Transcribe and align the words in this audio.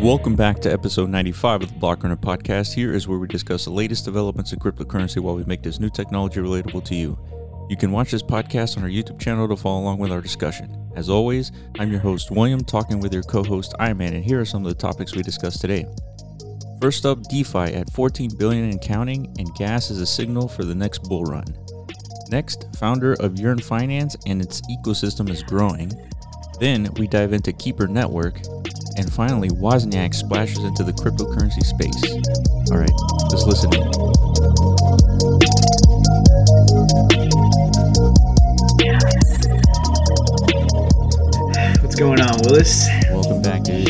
Welcome 0.00 0.36
back 0.36 0.60
to 0.60 0.70
episode 0.70 1.08
95 1.08 1.62
of 1.62 1.68
the 1.72 1.80
Blockrunner 1.80 2.16
podcast. 2.16 2.74
Here 2.74 2.92
is 2.92 3.08
where 3.08 3.18
we 3.18 3.26
discuss 3.26 3.64
the 3.64 3.70
latest 3.70 4.04
developments 4.04 4.52
in 4.52 4.58
cryptocurrency 4.58 5.20
while 5.20 5.34
we 5.34 5.44
make 5.44 5.62
this 5.62 5.80
new 5.80 5.88
technology 5.88 6.38
relatable 6.38 6.84
to 6.84 6.94
you. 6.94 7.18
You 7.70 7.78
can 7.78 7.90
watch 7.92 8.10
this 8.10 8.22
podcast 8.22 8.76
on 8.76 8.82
our 8.82 8.90
YouTube 8.90 9.18
channel 9.18 9.48
to 9.48 9.56
follow 9.56 9.80
along 9.80 9.98
with 9.98 10.12
our 10.12 10.20
discussion. 10.20 10.90
As 10.96 11.08
always, 11.08 11.50
I'm 11.78 11.90
your 11.90 12.00
host, 12.00 12.30
William, 12.30 12.62
talking 12.62 13.00
with 13.00 13.14
your 13.14 13.22
co 13.22 13.42
host, 13.42 13.74
Ironman, 13.80 14.14
and 14.14 14.22
here 14.22 14.38
are 14.38 14.44
some 14.44 14.66
of 14.66 14.68
the 14.68 14.78
topics 14.78 15.16
we 15.16 15.22
discussed 15.22 15.62
today. 15.62 15.86
First 16.78 17.06
up, 17.06 17.22
DeFi 17.30 17.72
at 17.74 17.90
14 17.92 18.36
billion 18.36 18.64
and 18.64 18.80
counting, 18.82 19.34
and 19.38 19.54
gas 19.54 19.90
is 19.90 20.02
a 20.02 20.06
signal 20.06 20.46
for 20.46 20.64
the 20.64 20.74
next 20.74 21.04
bull 21.04 21.24
run. 21.24 21.46
Next, 22.28 22.66
founder 22.76 23.14
of 23.14 23.38
Yearn 23.38 23.60
Finance 23.60 24.14
and 24.26 24.42
its 24.42 24.60
ecosystem 24.70 25.30
is 25.30 25.42
growing. 25.42 25.90
Then 26.60 26.88
we 26.98 27.06
dive 27.06 27.32
into 27.32 27.52
Keep3r 27.52 27.88
Network, 27.88 28.40
and 28.98 29.12
finally, 29.12 29.48
Wozniak 29.50 30.14
splashes 30.14 30.64
into 30.64 30.82
the 30.82 30.92
cryptocurrency 30.92 31.64
space. 31.64 32.02
All 32.70 32.78
right, 32.78 32.90
let's 33.30 33.44
listen 33.44 33.72
in. 33.74 33.86
What's 41.82 41.94
going 41.94 42.20
on, 42.20 42.40
Willis? 42.44 42.88
Welcome 43.10 43.42
back, 43.42 43.62
dude. 43.64 43.88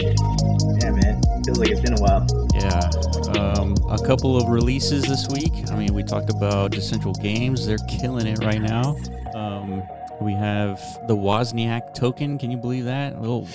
Yeah, 0.83 0.91
man. 0.91 1.23
Feels 1.45 1.59
like 1.59 1.71
it's 1.71 1.81
been 1.81 1.95
a 1.95 2.01
while. 2.01 2.27
Yeah, 2.55 3.41
um, 3.41 3.75
a 3.89 3.99
couple 4.05 4.37
of 4.37 4.49
releases 4.49 5.05
this 5.05 5.29
week. 5.29 5.71
I 5.71 5.77
mean, 5.77 5.95
we 5.95 6.03
talked 6.03 6.31
about 6.31 6.73
Decentral 6.73 7.21
Games; 7.23 7.67
they're 7.67 7.79
killing 7.89 8.27
it 8.27 8.39
right 8.41 8.61
now. 8.61 8.97
Um, 9.35 9.83
we 10.21 10.33
have 10.33 10.81
the 11.07 11.17
Wozniak 11.17 11.95
token. 11.95 12.39
Can 12.39 12.51
you 12.51 12.57
believe 12.57 12.85
that? 12.87 13.21
Little 13.21 13.47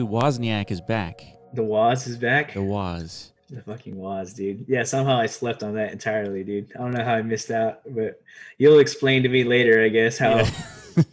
dude, 0.00 0.08
Wozniak 0.10 0.70
is 0.70 0.80
back. 0.80 1.24
The 1.54 1.62
Woz 1.62 2.06
is 2.06 2.16
back. 2.16 2.54
The 2.54 2.62
Woz. 2.62 3.32
The 3.50 3.62
fucking 3.62 3.96
Woz, 3.96 4.34
dude. 4.34 4.66
Yeah, 4.68 4.82
somehow 4.82 5.18
I 5.18 5.26
slept 5.26 5.62
on 5.62 5.74
that 5.74 5.92
entirely, 5.92 6.44
dude. 6.44 6.70
I 6.76 6.80
don't 6.80 6.92
know 6.92 7.04
how 7.04 7.14
I 7.14 7.22
missed 7.22 7.50
out, 7.50 7.80
but 7.88 8.20
you'll 8.58 8.78
explain 8.80 9.22
to 9.22 9.28
me 9.28 9.44
later, 9.44 9.82
I 9.82 9.88
guess, 9.88 10.18
how 10.18 10.36
Yeah. 10.36 10.50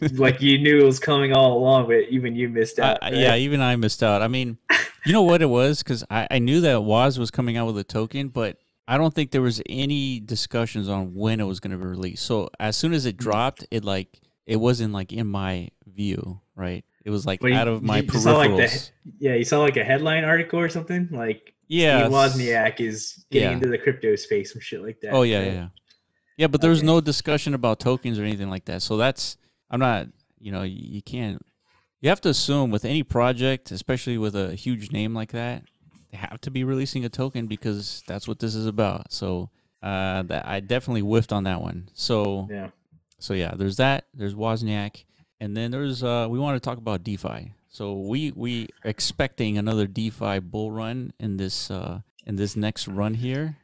like 0.14 0.42
you 0.42 0.58
knew 0.58 0.80
it 0.80 0.84
was 0.84 0.98
coming 0.98 1.32
all 1.32 1.56
along, 1.58 1.86
but 1.86 2.08
even 2.10 2.34
you 2.36 2.48
missed 2.48 2.78
out. 2.78 2.98
I- 3.00 3.06
right? 3.10 3.16
yeah, 3.16 3.34
even 3.36 3.60
I 3.60 3.76
missed 3.76 4.02
out. 4.02 4.20
I 4.20 4.28
mean, 4.28 4.58
you 5.06 5.12
know 5.12 5.22
what 5.22 5.40
it 5.42 5.46
was? 5.46 5.82
Because 5.82 6.04
I, 6.10 6.26
I 6.30 6.38
knew 6.38 6.60
that 6.62 6.82
Woz 6.82 7.18
was 7.18 7.30
coming 7.30 7.56
out 7.56 7.66
with 7.66 7.78
a 7.78 7.84
token, 7.84 8.28
but 8.28 8.58
I 8.88 8.98
don't 8.98 9.14
think 9.14 9.30
there 9.30 9.42
was 9.42 9.62
any 9.68 10.20
discussions 10.20 10.88
on 10.88 11.14
when 11.14 11.40
it 11.40 11.44
was 11.44 11.60
going 11.60 11.70
to 11.72 11.78
be 11.78 11.86
released. 11.86 12.24
So 12.24 12.50
as 12.60 12.76
soon 12.76 12.92
as 12.92 13.06
it 13.06 13.16
dropped, 13.16 13.66
it 13.70 13.84
like 13.84 14.20
it 14.46 14.56
wasn't 14.56 14.92
like 14.92 15.12
in 15.12 15.26
my 15.26 15.70
view, 15.86 16.40
right? 16.54 16.84
It 17.06 17.10
was 17.10 17.24
like 17.24 17.42
out 17.44 17.68
of 17.68 17.84
my 17.84 18.00
you 18.00 18.10
saw, 18.10 18.36
like, 18.36 18.50
the- 18.50 18.62
peripherals. 18.64 18.90
Yeah, 19.20 19.34
you 19.36 19.44
saw 19.44 19.60
like 19.60 19.76
a 19.76 19.84
headline 19.84 20.24
article 20.24 20.58
or 20.58 20.68
something 20.68 21.08
like 21.12 21.54
yeah. 21.68 22.00
Steve 22.00 22.12
Wozniak 22.12 22.80
is 22.80 23.24
getting 23.30 23.48
Yeah. 23.50 23.54
into 23.54 23.68
the 23.68 23.78
crypto 23.78 24.16
space, 24.16 24.54
and 24.54 24.62
shit 24.62 24.82
like 24.82 25.00
that. 25.02 25.12
Oh 25.12 25.22
yeah, 25.22 25.38
right? 25.38 25.46
yeah, 25.46 25.52
yeah. 25.52 25.68
Yeah, 26.36 26.46
but 26.48 26.60
there 26.60 26.70
was 26.70 26.80
Okay. 26.80 26.86
no 26.86 27.00
discussion 27.00 27.54
about 27.54 27.78
tokens 27.78 28.18
or 28.18 28.24
anything 28.24 28.50
like 28.50 28.64
that. 28.64 28.82
So 28.82 28.96
that's 28.96 29.36
I'm 29.70 29.78
not, 29.78 30.08
you 30.40 30.50
know, 30.50 30.62
you, 30.62 30.80
you 30.96 31.02
can't. 31.02 31.40
You 32.00 32.08
have 32.08 32.20
to 32.22 32.28
assume 32.28 32.70
with 32.72 32.84
any 32.84 33.02
project, 33.04 33.70
especially 33.70 34.18
with 34.18 34.34
a 34.34 34.54
huge 34.56 34.90
name 34.90 35.14
like 35.14 35.30
that, 35.32 35.62
they 36.10 36.18
have 36.18 36.40
to 36.42 36.50
be 36.50 36.64
releasing 36.64 37.04
a 37.04 37.08
token 37.08 37.46
because 37.46 38.02
that's 38.08 38.26
what 38.28 38.40
this 38.40 38.54
is 38.56 38.66
about. 38.66 39.12
So 39.12 39.50
uh, 39.82 40.22
that 40.22 40.44
I 40.46 40.58
definitely 40.58 41.02
whiffed 41.02 41.32
on 41.32 41.44
that 41.44 41.60
one. 41.62 41.88
So 41.94 42.48
Yeah. 42.50 42.70
so 43.20 43.32
yeah, 43.32 43.54
there's 43.56 43.76
that. 43.76 44.06
There's 44.12 44.34
Wozniak, 44.34 45.04
and 45.40 45.56
then 45.56 45.70
there's 45.70 46.02
uh, 46.02 46.26
we 46.30 46.38
want 46.38 46.56
to 46.56 46.60
talk 46.60 46.78
about 46.78 47.02
DeFi. 47.02 47.52
So 47.68 47.94
we 47.94 48.32
we 48.32 48.68
expecting 48.84 49.58
another 49.58 49.86
DeFi 49.86 50.38
bull 50.40 50.70
run 50.72 51.12
in 51.20 51.36
this 51.36 51.70
uh, 51.70 52.00
in 52.26 52.36
this 52.36 52.56
next 52.56 52.88
run 52.88 53.14
here, 53.14 53.56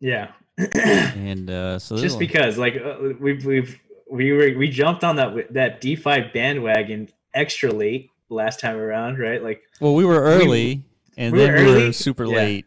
Yeah. 0.00 0.32
and 0.74 1.50
uh, 1.50 1.78
so 1.80 1.96
just 1.96 2.18
because 2.18 2.56
like 2.58 2.76
uh, 2.76 2.96
we've 3.20 3.44
we've 3.44 3.80
we 4.10 4.32
were 4.32 4.56
we 4.56 4.68
jumped 4.70 5.02
on 5.02 5.16
that 5.16 5.52
that 5.52 5.80
DeFi 5.80 6.30
bandwagon 6.32 7.08
extra 7.32 7.72
late 7.72 8.10
last 8.28 8.60
time 8.60 8.76
around, 8.76 9.18
right? 9.18 9.42
Like 9.42 9.62
Well, 9.80 9.94
we 9.94 10.04
were 10.04 10.20
early, 10.20 10.84
and 11.16 11.32
we 11.32 11.38
then 11.40 11.52
were 11.54 11.74
we 11.78 11.84
were 11.86 11.92
super 11.92 12.24
Yeah. 12.26 12.36
late. 12.36 12.66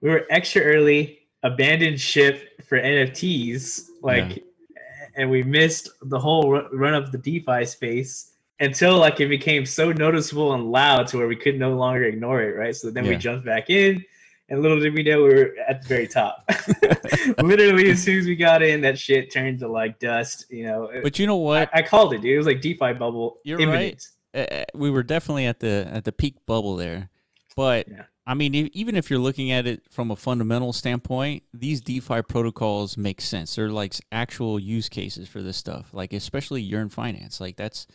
we 0.00 0.10
were 0.10 0.24
extra 0.30 0.62
early, 0.62 1.20
abandoned 1.42 2.00
ship 2.00 2.62
for 2.68 2.78
NFTs, 2.78 3.82
like, 4.02 4.44
and 5.18 5.28
we 5.28 5.42
missed 5.42 5.90
the 6.02 6.18
whole 6.18 6.62
run 6.72 6.94
of 6.94 7.12
the 7.12 7.18
DeFi 7.18 7.66
space 7.66 8.32
until 8.60 8.96
like 8.96 9.20
it 9.20 9.28
became 9.28 9.66
so 9.66 9.92
noticeable 9.92 10.54
and 10.54 10.70
loud 10.70 11.08
to 11.08 11.18
where 11.18 11.28
we 11.28 11.36
could 11.36 11.58
no 11.58 11.74
longer 11.74 12.04
ignore 12.04 12.40
it, 12.40 12.56
right? 12.56 12.74
So 12.74 12.90
then 12.90 13.06
we 13.06 13.16
jumped 13.16 13.44
back 13.44 13.68
in. 13.68 14.04
And 14.48 14.62
little 14.62 14.80
did 14.80 14.94
we 14.94 15.02
know 15.02 15.24
we 15.24 15.34
were 15.34 15.54
at 15.68 15.82
the 15.82 15.88
very 15.88 16.08
top. 16.08 16.48
Literally, 17.42 17.90
as 17.90 18.02
soon 18.02 18.18
as 18.18 18.24
we 18.24 18.34
got 18.34 18.62
in, 18.62 18.80
that 18.80 18.98
shit 18.98 19.30
turned 19.30 19.58
to 19.58 19.68
like 19.68 19.98
dust. 19.98 20.46
You 20.48 20.64
know, 20.64 20.90
But 21.02 21.18
you 21.18 21.26
know 21.26 21.36
what? 21.36 21.68
I 21.74 21.82
called 21.82 22.14
it, 22.14 22.22
dude. 22.22 22.32
It 22.32 22.38
was 22.38 22.46
like 22.46 22.62
DeFi 22.62 22.94
bubble. 22.94 23.40
You're 23.44 23.60
imminent. 23.60 24.08
Uh, 24.32 24.38
uh, 24.38 24.64
we 24.74 24.90
were 24.90 25.02
definitely 25.02 25.44
at 25.46 25.60
the 25.60 25.86
at 25.92 26.04
the 26.04 26.12
peak 26.12 26.36
bubble 26.46 26.76
there. 26.76 27.10
But 27.56 27.88
Yeah. 27.88 28.04
I 28.28 28.34
mean, 28.34 28.54
e- 28.54 28.70
even 28.74 28.94
if 28.94 29.08
you're 29.08 29.18
looking 29.18 29.50
at 29.50 29.66
it 29.66 29.82
from 29.90 30.10
a 30.10 30.16
fundamental 30.16 30.72
standpoint, 30.74 31.42
these 31.54 31.80
DeFi 31.80 32.20
protocols 32.22 32.96
make 32.98 33.20
sense. 33.22 33.56
They're 33.56 33.70
like 33.70 33.94
actual 34.12 34.60
use 34.60 34.88
cases 34.90 35.28
for 35.28 35.40
this 35.42 35.56
stuff. 35.56 35.88
Like 35.94 36.12
especially 36.12 36.60
Yearn 36.60 36.90
Finance. 36.90 37.40
Like 37.40 37.56
that's 37.56 37.86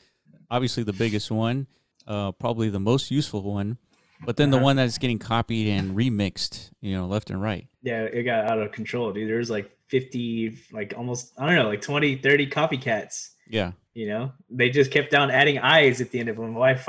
obviously 0.49 0.81
the 0.83 0.91
biggest 0.93 1.29
one, 1.29 1.67
uh, 2.07 2.31
probably 2.31 2.69
the 2.69 2.79
most 2.79 3.11
useful 3.11 3.43
one. 3.43 3.77
But 4.25 4.37
then 4.37 4.49
the 4.49 4.57
Uh-huh. 4.57 4.63
one 4.63 4.75
that's 4.77 4.97
getting 4.97 5.19
copied 5.19 5.67
and 5.67 5.95
remixed, 5.95 6.71
you 6.81 6.93
know, 6.95 7.05
left 7.07 7.29
and 7.29 7.41
right. 7.41 7.67
Yeah, 7.83 8.03
it 8.03 8.23
got 8.23 8.49
out 8.49 8.59
of 8.59 8.71
control, 8.71 9.11
dude. 9.13 9.29
There's 9.29 9.49
like 9.51 9.69
50, 9.89 10.57
like 10.71 10.93
almost, 10.97 11.33
I 11.37 11.45
don't 11.45 11.55
know, 11.55 11.67
like 11.67 11.81
20, 11.81 12.15
30 12.17 12.49
copycats. 12.49 13.31
Yeah. 13.47 13.73
You 13.93 14.07
know, 14.07 14.31
they 14.49 14.69
just 14.69 14.89
kept 14.91 15.13
on 15.13 15.29
adding 15.29 15.59
eyes 15.59 16.01
at 16.01 16.09
the 16.11 16.19
end 16.19 16.29
of 16.29 16.37
them. 16.37 16.55
YFI. 16.55 16.87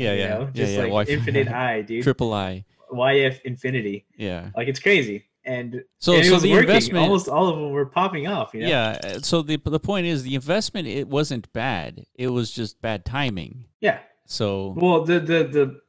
Yeah, 0.00 0.12
you 0.14 0.18
yeah. 0.18 0.28
Know? 0.28 0.40
Yeah, 0.40 0.50
Just 0.54 0.72
yeah, 0.72 0.82
like 0.84 0.92
YFI. 1.08 1.10
infinite 1.10 1.48
eye, 1.66 1.82
dude. 1.82 2.02
Triple 2.02 2.32
I. 2.32 2.64
YF 2.92 3.40
infinity. 3.42 4.06
Yeah. 4.16 4.50
Like 4.56 4.68
it's 4.68 4.80
crazy. 4.80 5.26
And 5.44 5.82
So 5.98 6.14
and 6.14 6.22
it 6.24 6.28
so 6.28 6.34
was 6.34 6.42
the 6.42 6.52
working. 6.52 6.68
investment 6.68 7.02
Almost 7.04 7.28
all 7.28 7.48
of 7.48 7.56
them 7.56 7.70
were 7.70 7.86
popping 7.86 8.26
off. 8.26 8.52
You 8.54 8.60
know? 8.62 8.68
Yeah. 8.68 8.98
uh, 9.04 9.18
So 9.20 9.42
the 9.42 9.56
the 9.64 9.78
point 9.80 10.06
is 10.06 10.22
the 10.22 10.34
investment 10.34 10.88
it 10.88 11.06
wasn't 11.08 11.52
bad. 11.52 12.04
It 12.14 12.28
was 12.28 12.50
just 12.50 12.80
bad 12.82 13.04
timing. 13.04 13.66
Yeah. 13.80 13.98
So 14.26 14.74
Well, 14.76 15.04
the 15.04 15.20
the 15.20 15.44
the 15.44 15.80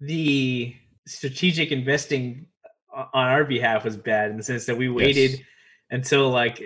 the 0.00 0.74
strategic 1.06 1.72
investing 1.72 2.46
on 2.94 3.08
our 3.26 3.44
behalf 3.44 3.84
was 3.84 3.96
bad 3.96 4.30
in 4.30 4.36
the 4.36 4.42
sense 4.42 4.64
that 4.66 4.76
we 4.76 4.88
waited 4.88 5.30
Yes. 5.32 5.40
until 5.90 6.30
like 6.30 6.62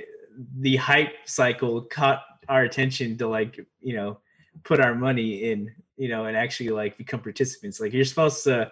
the 0.60 0.76
hype 0.76 1.14
cycle 1.26 1.82
caught 1.82 2.22
our 2.48 2.62
attention 2.62 3.16
to 3.18 3.28
like 3.28 3.58
you 3.80 3.94
know 3.94 4.18
put 4.62 4.80
our 4.80 4.94
money 4.94 5.50
in 5.50 5.70
you 5.96 6.08
know 6.08 6.26
and 6.26 6.36
actually 6.36 6.70
like 6.70 6.96
become 6.96 7.20
participants. 7.20 7.80
Like 7.80 7.92
you're 7.92 8.04
supposed 8.04 8.44
to 8.44 8.70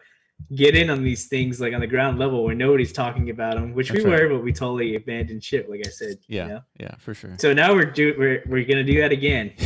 get 0.54 0.76
in 0.76 0.90
on 0.90 1.04
these 1.04 1.28
things 1.28 1.60
like 1.60 1.72
on 1.72 1.80
the 1.80 1.86
ground 1.86 2.18
level 2.18 2.42
where 2.42 2.54
nobody's 2.54 2.92
talking 2.92 3.30
about 3.30 3.54
them, 3.54 3.74
which 3.74 3.90
That's 3.90 4.04
we 4.04 4.10
right. 4.10 4.22
were, 4.22 4.28
but 4.28 4.44
we 4.44 4.52
totally 4.52 4.96
abandoned 4.96 5.44
ship. 5.44 5.66
Like 5.68 5.82
I 5.86 5.90
said. 5.90 6.18
you 6.26 6.38
yeah, 6.38 6.46
know? 6.46 6.60
yeah, 6.80 6.94
for 6.98 7.14
sure. 7.14 7.36
So 7.38 7.52
now 7.52 7.74
we're 7.74 7.84
do 7.84 8.14
we're 8.18 8.42
we're 8.46 8.64
gonna 8.64 8.84
do 8.84 9.00
that 9.00 9.12
again. 9.12 9.52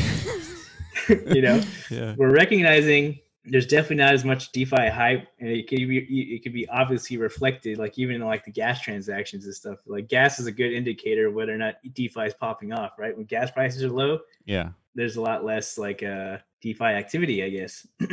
you 1.09 1.43
know 1.43 1.63
yeah. 1.91 2.15
we're 2.17 2.33
recognizing 2.33 3.19
there's 3.47 3.67
definitely 3.67 3.97
not 3.97 4.15
as 4.15 4.25
much 4.25 4.53
DeFi 4.53 4.89
hype, 4.89 5.27
and 5.39 5.49
it 5.49 5.69
could 5.69 5.77
be 5.89 5.99
it 6.35 6.43
could 6.43 6.53
be 6.53 6.69
obviously 6.69 7.17
reflected, 7.17 7.79
like 7.79 7.99
even 7.99 8.17
in 8.17 8.23
like 8.23 8.45
the 8.45 8.51
gas 8.51 8.81
transactions 8.81 9.45
and 9.45 9.55
stuff. 9.55 9.79
Like 9.87 10.09
gas 10.09 10.39
is 10.41 10.47
a 10.47 10.53
good 10.53 10.73
indicator 10.73 11.29
of 11.29 11.35
whether 11.35 11.55
or 11.55 11.59
not 11.59 11.77
DeFi 11.95 12.23
is 12.23 12.35
popping 12.35 12.73
off, 12.73 12.93
right? 12.99 13.17
When 13.17 13.27
gas 13.27 13.51
prices 13.51 13.83
are 13.85 13.91
low, 13.91 14.19
Yeah. 14.45 14.71
there's 14.95 15.17
a 15.17 15.21
lot 15.21 15.45
less 15.45 15.79
like 15.79 16.03
uh 16.03 16.39
DeFi 16.63 16.85
activity, 16.85 17.43
I 17.45 17.49
guess. 17.51 17.87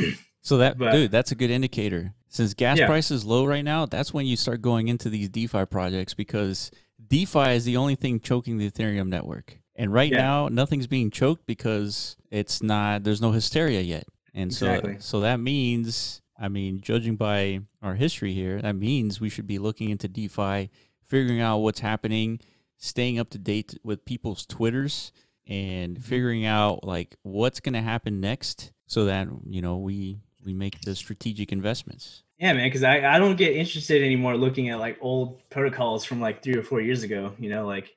So 0.46 0.58
that 0.58 0.76
But- 0.76 0.92
dude, 0.92 1.10
that's 1.10 1.32
a 1.32 1.34
good 1.34 1.48
indicator. 1.48 2.12
Since 2.28 2.52
gas 2.52 2.78
Yeah. 2.78 2.84
price 2.86 3.10
is 3.10 3.24
low 3.24 3.46
right 3.46 3.64
now, 3.64 3.86
that's 3.86 4.12
when 4.12 4.26
you 4.26 4.36
start 4.36 4.60
going 4.60 4.88
into 4.88 5.08
these 5.08 5.30
DeFi 5.30 5.64
projects 5.64 6.12
because 6.12 6.70
DeFi 7.08 7.52
is 7.54 7.64
the 7.64 7.78
only 7.78 7.94
thing 7.94 8.20
choking 8.20 8.58
the 8.58 8.70
Ethereum 8.70 9.08
network. 9.08 9.58
And 9.74 9.90
right 9.90 10.10
Yeah. 10.12 10.18
now, 10.18 10.48
nothing's 10.48 10.86
being 10.86 11.10
choked 11.10 11.46
because 11.46 12.16
it's 12.30 12.62
not. 12.62 13.04
There's 13.04 13.22
no 13.22 13.32
hysteria 13.32 13.80
yet, 13.80 14.04
and 14.34 14.50
Exactly. 14.50 14.94
so 14.94 15.00
so 15.00 15.20
that 15.20 15.38
means, 15.38 16.20
I 16.38 16.48
mean, 16.48 16.80
judging 16.80 17.16
by 17.16 17.60
our 17.80 17.94
history 17.94 18.34
here, 18.34 18.60
that 18.60 18.74
means 18.74 19.20
we 19.20 19.28
should 19.28 19.46
be 19.46 19.58
looking 19.58 19.90
into 19.90 20.08
DeFi, 20.08 20.70
figuring 21.06 21.40
out 21.40 21.58
what's 21.58 21.80
happening, 21.80 22.40
staying 22.76 23.18
up 23.18 23.30
to 23.30 23.38
date 23.38 23.78
with 23.84 24.04
people's 24.04 24.44
twitters, 24.44 25.12
and 25.46 25.94
mm-hmm. 25.94 26.02
figuring 26.02 26.44
out 26.44 26.84
like 26.84 27.16
what's 27.22 27.60
going 27.60 27.74
to 27.74 27.82
happen 27.82 28.20
next, 28.20 28.72
so 28.86 29.04
that 29.04 29.28
you 29.48 29.62
know 29.62 29.76
we 29.76 30.18
we 30.44 30.52
make 30.52 30.80
the 30.82 30.94
strategic 30.94 31.52
investments. 31.52 32.22
Yeah, 32.38 32.52
man, 32.52 32.66
because 32.66 32.82
I, 32.82 33.14
I 33.14 33.18
don't 33.18 33.36
get 33.36 33.54
interested 33.54 34.02
anymore 34.02 34.36
looking 34.36 34.68
at 34.68 34.80
like 34.80 34.98
old 35.00 35.48
protocols 35.50 36.04
from 36.04 36.20
like 36.20 36.42
three 36.42 36.56
or 36.56 36.62
four 36.62 36.80
years 36.80 37.04
ago. 37.04 37.32
You 37.38 37.50
know, 37.50 37.66
like 37.66 37.94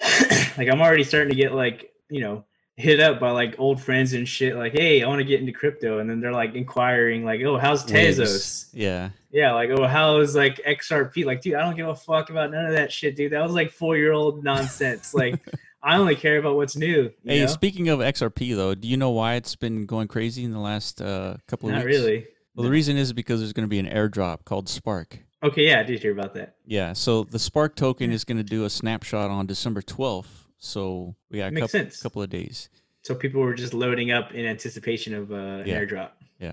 like 0.58 0.68
I'm 0.68 0.80
already 0.80 1.04
starting 1.04 1.30
to 1.30 1.36
get 1.36 1.52
like 1.52 1.90
you 2.10 2.20
know 2.20 2.44
hit 2.78 3.00
up 3.00 3.18
by 3.18 3.30
like 3.32 3.56
old 3.58 3.82
friends 3.82 4.12
and 4.12 4.26
shit, 4.26 4.54
like, 4.54 4.72
hey, 4.72 5.02
I 5.02 5.08
want 5.08 5.18
to 5.18 5.24
get 5.24 5.40
into 5.40 5.52
crypto, 5.52 5.98
and 5.98 6.08
then 6.08 6.20
they're 6.20 6.32
like 6.32 6.54
inquiring, 6.54 7.24
like, 7.24 7.40
oh, 7.42 7.58
how's 7.58 7.84
Waves. 7.90 8.18
Tezos? 8.18 8.68
Yeah. 8.72 9.10
Yeah, 9.30 9.52
like, 9.52 9.68
oh, 9.70 9.86
how's 9.86 10.34
like 10.36 10.60
XRP? 10.66 11.24
Like, 11.26 11.42
dude, 11.42 11.54
I 11.56 11.60
don't 11.62 11.76
give 11.76 11.88
a 11.88 11.94
fuck 11.94 12.30
about 12.30 12.50
none 12.52 12.64
of 12.66 12.72
that 12.72 12.92
shit, 12.92 13.16
dude. 13.16 13.32
That 13.32 13.42
was 13.42 13.52
like 13.52 13.72
four 13.72 13.96
year 13.96 14.12
old 14.12 14.44
nonsense. 14.44 15.12
like, 15.12 15.38
I 15.82 15.96
only 15.98 16.14
care 16.16 16.38
about 16.38 16.56
what's 16.56 16.76
new. 16.76 17.02
You 17.02 17.12
Hey, 17.24 17.40
know? 17.40 17.46
speaking 17.46 17.88
of 17.88 17.98
XRP 17.98 18.56
though, 18.56 18.74
do 18.74 18.86
you 18.88 18.96
know 18.96 19.10
why 19.10 19.34
it's 19.34 19.56
been 19.56 19.84
going 19.84 20.08
crazy 20.08 20.44
in 20.44 20.52
the 20.52 20.58
last 20.60 21.02
uh, 21.02 21.36
couple 21.46 21.68
of 21.68 21.74
years? 21.74 21.84
Not 21.84 21.90
weeks? 21.90 21.98
really. 22.00 22.26
Well, 22.54 22.64
the 22.64 22.70
reason 22.70 22.96
is 22.96 23.12
because 23.12 23.40
there's 23.40 23.52
going 23.52 23.66
to 23.66 23.70
be 23.70 23.78
an 23.78 23.86
airdrop 23.86 24.44
called 24.44 24.68
Spark. 24.68 25.18
Okay, 25.42 25.68
yeah, 25.68 25.78
I 25.80 25.82
did 25.84 26.00
hear 26.02 26.10
about 26.12 26.34
that. 26.34 26.56
Yeah, 26.64 26.92
so 26.92 27.22
the 27.24 27.38
Spark 27.38 27.76
token 27.76 28.10
is 28.10 28.24
going 28.24 28.38
to 28.38 28.42
do 28.44 28.64
a 28.64 28.70
snapshot 28.70 29.30
on 29.30 29.46
December 29.46 29.80
12th. 29.82 30.46
So 30.58 31.14
we 31.30 31.38
got 31.38 31.52
a 31.52 31.60
couple, 31.60 31.86
couple 32.02 32.22
of 32.22 32.30
days. 32.30 32.68
So 33.02 33.14
people 33.14 33.40
were 33.40 33.54
just 33.54 33.72
loading 33.74 34.10
up 34.10 34.34
in 34.34 34.44
anticipation 34.44 35.14
of 35.14 35.30
uh, 35.32 35.34
an 35.34 35.66
Yeah. 35.66 35.80
airdrop. 35.80 36.10
Yeah. 36.40 36.52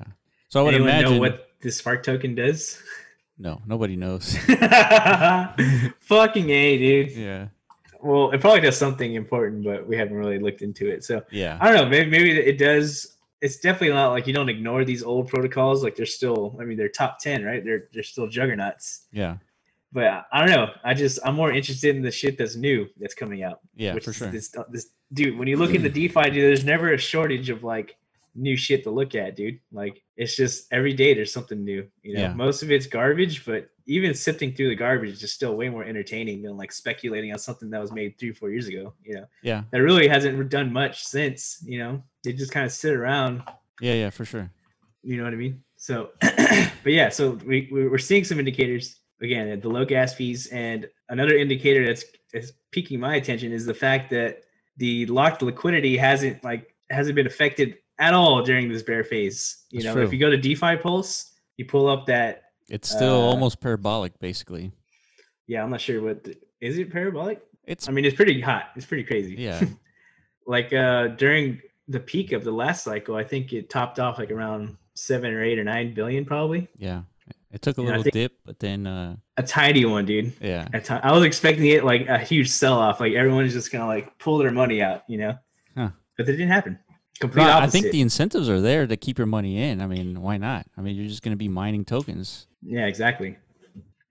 So 0.50 0.60
I 0.62 0.64
would 0.64 0.74
Anyone 0.76 0.90
imagine 0.92 1.14
know 1.16 1.20
what 1.20 1.50
the 1.62 1.72
Spark 1.72 2.04
token 2.04 2.36
does? 2.36 2.82
no, 3.38 3.62
nobody 3.66 3.96
knows. 3.96 4.38
Fucking 6.00 6.50
a, 6.50 6.78
dude. 6.78 7.12
yeah. 7.12 7.48
Well, 8.02 8.32
it 8.32 8.40
probably 8.42 8.62
does 8.62 8.78
something 8.78 9.16
important, 9.16 9.64
but 9.64 9.88
we 9.88 9.98
haven't 9.98 10.16
really 10.16 10.38
looked 10.40 10.62
into 10.62 10.88
it. 10.90 11.04
So 11.04 11.24
Yeah. 11.32 11.58
I 11.60 11.72
don't 11.72 11.76
know. 11.84 11.90
Maybe 11.90 12.10
maybe 12.10 12.32
it 12.40 12.58
does. 12.60 13.18
It's 13.42 13.58
definitely 13.58 13.90
not 13.90 14.12
like 14.12 14.28
you 14.28 14.34
don't 14.34 14.50
ignore 14.50 14.86
these 14.86 15.04
old 15.04 15.28
protocols. 15.28 15.84
Like 15.84 15.96
they're 15.96 16.06
still. 16.06 16.56
I 16.60 16.66
mean, 16.66 16.78
they're 16.78 16.90
top 16.90 17.20
ten, 17.20 17.44
right? 17.44 17.64
They're 17.66 17.90
they're 17.94 18.04
still 18.04 18.28
juggernauts. 18.28 19.08
Yeah. 19.12 19.38
But 19.96 20.08
I- 20.08 20.24
I 20.34 20.40
don't 20.46 20.50
know. 20.56 20.68
I 20.84 20.94
just 20.94 21.20
I'm 21.26 21.36
more 21.36 21.52
interested 21.54 21.96
in 21.96 22.02
the 22.02 22.12
shit 22.12 22.38
that's 22.38 22.56
new 22.58 22.86
that's 23.00 23.16
coming 23.16 23.42
out. 23.44 23.60
Yeah, 23.76 23.94
which 23.96 24.04
for 24.04 24.10
is 24.12 24.18
sure. 24.18 24.28
This, 24.30 24.54
this 24.70 24.90
dude, 25.14 25.38
when 25.40 25.48
you 25.48 25.56
look 25.58 25.74
at 25.74 25.82
the 25.84 25.90
DeFi, 26.00 26.24
dude, 26.32 26.44
there's 26.50 26.66
never 26.66 26.94
a 26.94 26.98
shortage 26.98 27.50
of 27.50 27.64
like 27.64 27.96
new 28.38 28.58
shit 28.58 28.84
to 28.84 28.92
look 28.92 29.16
at, 29.16 29.38
dude. 29.38 29.58
Like 29.72 30.04
it's 30.18 30.36
just 30.36 30.68
every 30.74 30.94
day 30.94 31.14
there's 31.14 31.32
something 31.32 31.64
new. 31.64 31.88
You 32.04 32.14
know, 32.16 32.22
Yeah. 32.24 32.34
most 32.34 32.62
of 32.62 32.70
it's 32.72 32.88
garbage, 32.88 33.46
but 33.46 33.70
even 33.88 34.14
sifting 34.14 34.52
through 34.54 34.68
the 34.70 34.76
garbage 34.76 35.12
is 35.12 35.20
just 35.22 35.36
still 35.36 35.56
way 35.56 35.70
more 35.70 35.86
entertaining 35.86 36.42
than 36.42 36.58
like 36.58 36.74
speculating 36.74 37.32
on 37.32 37.40
something 37.40 37.70
that 37.70 37.80
was 37.80 37.94
made 37.94 38.20
three, 38.20 38.34
four 38.34 38.50
years 38.50 38.68
ago. 38.68 38.94
You 39.06 39.14
know, 39.16 39.26
Yeah. 39.44 39.64
that 39.72 39.82
really 39.82 40.08
hasn't 40.10 40.50
done 40.50 40.74
much 40.74 41.06
since. 41.06 41.64
You 41.66 41.80
know, 41.80 42.04
they 42.24 42.34
just 42.34 42.52
kind 42.52 42.66
of 42.66 42.74
sit 42.74 42.94
around. 42.94 43.44
Yeah, 43.80 43.94
yeah, 43.94 44.10
for 44.10 44.26
sure. 44.26 44.52
You 45.04 45.16
know 45.18 45.24
what 45.24 45.34
I 45.34 45.38
mean? 45.38 45.64
So, 45.78 46.10
but 46.22 46.92
yeah, 47.00 47.08
so 47.10 47.32
we 47.46 47.70
we- 47.72 47.88
we're 47.88 47.98
seeing 48.10 48.26
some 48.26 48.40
indicators 48.40 49.00
again 49.22 49.60
the 49.60 49.70
low 49.70 49.86
gas 49.86 50.14
fees, 50.14 50.48
and 50.48 50.88
another 51.10 51.36
indicator 51.36 51.86
that's 51.86 52.06
is 52.34 52.54
piquing 52.72 53.00
my 53.00 53.16
attention 53.16 53.52
is 53.52 53.66
the 53.66 53.74
fact 53.74 54.10
that 54.12 54.44
the 54.78 55.06
locked 55.08 55.42
liquidity 55.42 55.98
hasn't 55.98 56.44
like 56.44 56.74
hasn't 56.90 57.16
been 57.16 57.28
affected 57.28 57.78
at 57.98 58.14
all 58.14 58.44
during 58.44 58.70
this 58.70 58.84
bear 58.84 59.04
phase. 59.04 59.66
You 59.72 59.82
That's 59.82 59.96
know, 59.96 60.02
if 60.02 60.12
you 60.12 60.20
go 60.20 60.30
to 60.30 60.38
DeFi 60.38 60.76
Pulse, 60.78 61.32
you 61.58 61.66
pull 61.66 61.88
up 61.88 62.06
that. 62.08 62.44
It's 62.70 62.90
still 62.90 63.16
Uh, 63.22 63.26
almost 63.32 63.62
parabolic 63.62 64.20
basically. 64.20 64.72
Yeah, 65.48 65.64
I'm 65.64 65.70
not 65.70 65.80
sure 65.82 66.02
what 66.02 66.24
the, 66.24 66.36
is 66.60 66.78
it 66.78 66.92
parabolic. 66.92 67.42
It's 67.66 67.88
I 67.88 67.92
mean, 67.92 68.06
it's 68.06 68.16
pretty 68.16 68.42
hot. 68.42 68.66
It's 68.76 68.86
pretty 68.86 69.04
crazy. 69.04 69.36
yeah. 69.38 69.64
like 70.48 70.74
uh 70.74 71.08
during 71.10 71.62
the 71.88 72.00
peak 72.00 72.32
of 72.34 72.44
the 72.44 72.52
last 72.52 72.84
cycle, 72.84 73.16
I 73.16 73.24
think 73.24 73.54
it 73.54 73.70
topped 73.70 74.00
off 74.00 74.18
like 74.18 74.32
around 74.32 74.76
seven 74.96 75.32
or 75.34 75.44
eight 75.44 75.58
or 75.60 75.64
nine 75.64 75.94
billion, 75.94 76.26
probably 76.26 76.68
Yeah. 76.78 77.04
It 77.56 77.62
took 77.62 77.78
a 77.78 77.82
I 77.82 77.86
little 77.86 78.04
dip, 78.04 78.34
but 78.46 78.60
then 78.60 78.86
uh 78.86 79.16
a 79.38 79.44
tidy 79.44 79.86
one, 79.86 80.06
dude. 80.06 80.34
yeah. 80.42 80.68
I 80.90 81.12
was 81.14 81.24
expecting 81.24 81.68
it 81.68 81.86
like 81.86 82.08
a 82.08 82.20
huge 82.20 82.50
sell 82.50 82.78
off, 82.78 83.00
like 83.00 83.14
everyone's 83.14 83.54
just 83.54 83.72
gonna 83.72 83.88
like 83.88 84.20
pull 84.20 84.38
their 84.38 84.52
money 84.52 84.82
out, 84.82 85.04
you 85.08 85.18
know. 85.18 85.38
Huh. 85.76 85.90
But 86.18 86.26
that 86.26 86.34
didn't 86.34 86.50
happen. 86.50 86.78
Complete 87.20 87.44
No, 87.44 87.58
I 87.58 87.68
think 87.68 87.92
the 87.92 88.02
incentives 88.02 88.50
are 88.50 88.60
there 88.60 88.86
to 88.86 88.98
keep 88.98 89.18
your 89.18 89.26
money 89.28 89.62
in. 89.62 89.80
I 89.82 89.88
mean, 89.88 90.22
why 90.22 90.36
not? 90.36 90.66
I 90.78 90.82
mean, 90.82 90.98
you're 90.98 91.08
just 91.08 91.24
going 91.24 91.32
to 91.32 91.38
be 91.38 91.48
mining 91.48 91.86
tokens. 91.86 92.48
yeah, 92.62 92.88
exactly. 92.88 93.38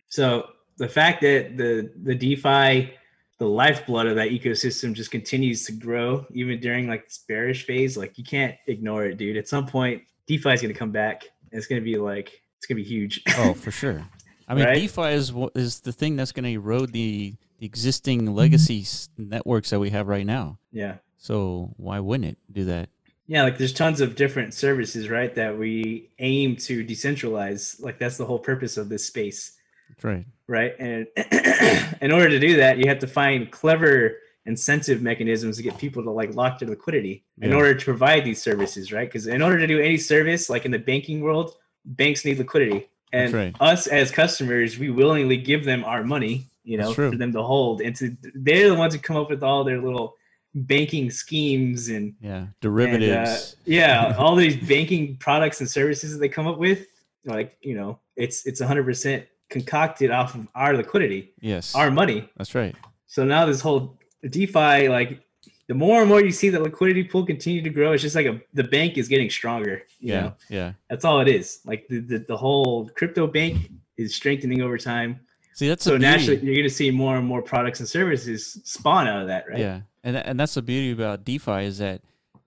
So 0.08 0.48
the 0.78 0.88
fact 0.88 1.20
that 1.20 1.58
the 1.58 1.90
the 2.02 2.14
DeFi, 2.14 2.94
the 3.38 3.46
lifeblood 3.46 4.06
of 4.06 4.16
that 4.16 4.30
ecosystem, 4.30 4.94
just 4.94 5.10
continues 5.10 5.66
to 5.66 5.72
grow 5.72 6.24
even 6.32 6.60
during 6.60 6.88
like 6.88 7.04
this 7.04 7.24
bearish 7.28 7.66
phase, 7.66 7.98
like 7.98 8.16
you 8.16 8.24
can't 8.24 8.54
ignore 8.68 9.04
it, 9.04 9.18
dude. 9.18 9.36
At 9.36 9.48
some 9.48 9.66
point, 9.66 10.02
DeFi 10.26 10.52
is 10.52 10.62
gonna 10.62 10.72
come 10.72 10.92
back. 10.92 11.24
And 11.52 11.58
it's 11.58 11.66
gonna 11.66 11.82
be 11.82 11.98
like 11.98 12.40
it's 12.64 12.70
gonna 12.70 12.76
be 12.76 12.82
huge. 12.88 13.22
Oh, 13.36 13.52
for 13.52 13.70
sure. 13.82 14.02
I 14.48 14.54
mean, 14.54 14.64
Right? 14.64 14.74
DeFi 14.74 15.12
is 15.12 15.32
is 15.54 15.80
the 15.80 15.92
thing 15.92 16.16
that's 16.16 16.32
going 16.32 16.44
to 16.44 16.50
erode 16.50 16.92
the, 16.92 17.34
the 17.58 17.66
existing 17.66 18.34
legacy 18.34 18.86
networks 19.16 19.70
that 19.70 19.80
we 19.80 19.90
have 19.90 20.08
right 20.08 20.26
now. 20.26 20.58
yeah. 20.72 20.96
So 21.18 21.72
why 21.78 22.00
wouldn't 22.00 22.28
it 22.32 22.38
do 22.52 22.64
that? 22.66 22.90
Yeah, 23.26 23.44
like 23.44 23.56
there's 23.56 23.72
tons 23.72 24.02
of 24.02 24.14
different 24.14 24.52
services, 24.52 25.08
right? 25.08 25.34
That 25.34 25.56
we 25.58 26.10
aim 26.18 26.56
to 26.56 26.84
decentralize. 26.84 27.82
Like 27.82 27.98
that's 27.98 28.18
the 28.18 28.26
whole 28.26 28.38
purpose 28.38 28.76
of 28.76 28.90
this 28.90 29.06
space. 29.06 29.56
That's 29.88 30.04
right. 30.04 30.26
right? 30.46 30.74
And 30.78 31.06
in 32.02 32.12
order 32.12 32.28
to 32.28 32.38
do 32.38 32.56
that, 32.56 32.76
you 32.76 32.86
have 32.88 32.98
to 32.98 33.06
find 33.06 33.50
clever 33.50 34.18
incentive 34.44 35.00
mechanisms 35.00 35.56
to 35.56 35.62
get 35.62 35.78
people 35.78 36.02
to 36.02 36.10
like 36.10 36.34
lock 36.34 36.58
their 36.58 36.68
liquidity 36.68 37.24
in 37.40 37.54
order 37.54 37.74
to 37.74 37.84
provide 37.84 38.22
these 38.26 38.42
services, 38.42 38.92
right? 38.92 39.08
Because 39.08 39.26
in 39.26 39.40
order 39.40 39.58
to 39.58 39.66
do 39.66 39.80
any 39.80 39.96
service, 39.96 40.50
like 40.50 40.66
in 40.66 40.70
the 40.70 40.78
banking 40.78 41.22
world, 41.22 41.54
banks 41.84 42.24
need 42.24 42.38
liquidity, 42.38 42.88
and 43.12 43.32
right. 43.32 43.56
us 43.60 43.86
as 43.86 44.10
customers, 44.10 44.78
we 44.78 44.90
willingly 44.90 45.36
give 45.36 45.64
them 45.64 45.84
our 45.84 46.02
money, 46.04 46.46
you 46.64 46.76
know, 46.78 46.92
for 46.92 47.16
them 47.16 47.32
to 47.32 47.42
hold. 47.42 47.80
And 47.80 47.94
to, 47.96 48.16
they're 48.34 48.68
the 48.68 48.74
ones 48.74 48.94
who 48.94 49.00
come 49.00 49.16
up 49.16 49.30
with 49.30 49.42
all 49.42 49.64
their 49.64 49.80
little 49.80 50.16
banking 50.54 51.10
schemes 51.10 51.88
and 51.88 52.14
Yeah. 52.20 52.36
and, 52.36 52.46
uh, 52.46 52.50
Derivatives. 52.60 53.56
yeah, 53.64 54.14
all 54.18 54.36
these 54.36 54.56
banking 54.56 55.16
products 55.16 55.60
and 55.60 55.70
services 55.70 56.12
that 56.12 56.18
they 56.18 56.28
come 56.28 56.46
up 56.46 56.58
with, 56.58 56.86
like 57.24 57.56
you 57.60 57.74
know, 57.74 57.98
it's 58.16 58.46
it's 58.46 58.60
100% 58.60 59.26
concocted 59.50 60.10
off 60.10 60.34
of 60.34 60.48
our 60.54 60.74
liquidity, 60.76 61.32
yes. 61.40 61.74
our 61.74 61.90
money. 61.90 62.28
That's 62.36 62.54
right. 62.54 62.74
So 63.06 63.24
now 63.24 63.46
this 63.46 63.60
whole 63.60 63.98
DeFi, 64.28 64.88
like 64.88 65.20
the 65.66 65.74
more 65.74 66.00
and 66.00 66.08
more 66.08 66.22
you 66.22 66.30
see 66.30 66.50
the 66.50 66.60
liquidity 66.60 67.04
pool 67.04 67.24
continue 67.24 67.62
to 67.62 67.70
grow, 67.70 67.92
it's 67.92 68.02
just 68.02 68.14
like 68.14 68.26
a 68.26 68.40
the 68.52 68.64
bank 68.64 68.98
is 68.98 69.08
getting 69.08 69.30
stronger. 69.30 69.82
You 69.98 70.12
Yeah. 70.12 70.20
know, 70.20 70.32
Yeah. 70.50 70.72
that's 70.90 71.04
all 71.04 71.20
it 71.20 71.28
is. 71.28 71.60
Like 71.64 71.86
the, 71.88 72.00
the 72.00 72.18
the 72.20 72.36
whole 72.36 72.88
crypto 72.90 73.26
bank 73.26 73.70
is 73.96 74.14
strengthening 74.14 74.60
over 74.62 74.76
time. 74.78 75.20
See, 75.54 75.68
that's 75.68 75.84
So 75.84 75.96
naturally, 75.96 76.40
you're 76.44 76.54
going 76.56 76.64
to 76.68 76.74
see 76.74 76.90
more 76.90 77.16
and 77.16 77.26
more 77.26 77.40
products 77.40 77.78
and 77.80 77.88
services 77.88 78.60
spawn 78.64 79.06
out 79.06 79.22
of 79.22 79.28
that, 79.28 79.44
right? 79.48 79.58
Yeah, 79.58 79.80
and 80.02 80.16
and 80.16 80.38
that's 80.38 80.54
the 80.54 80.62
beauty 80.62 80.90
about 80.90 81.24
DeFi 81.24 81.64
is 81.64 81.78
that 81.78 82.02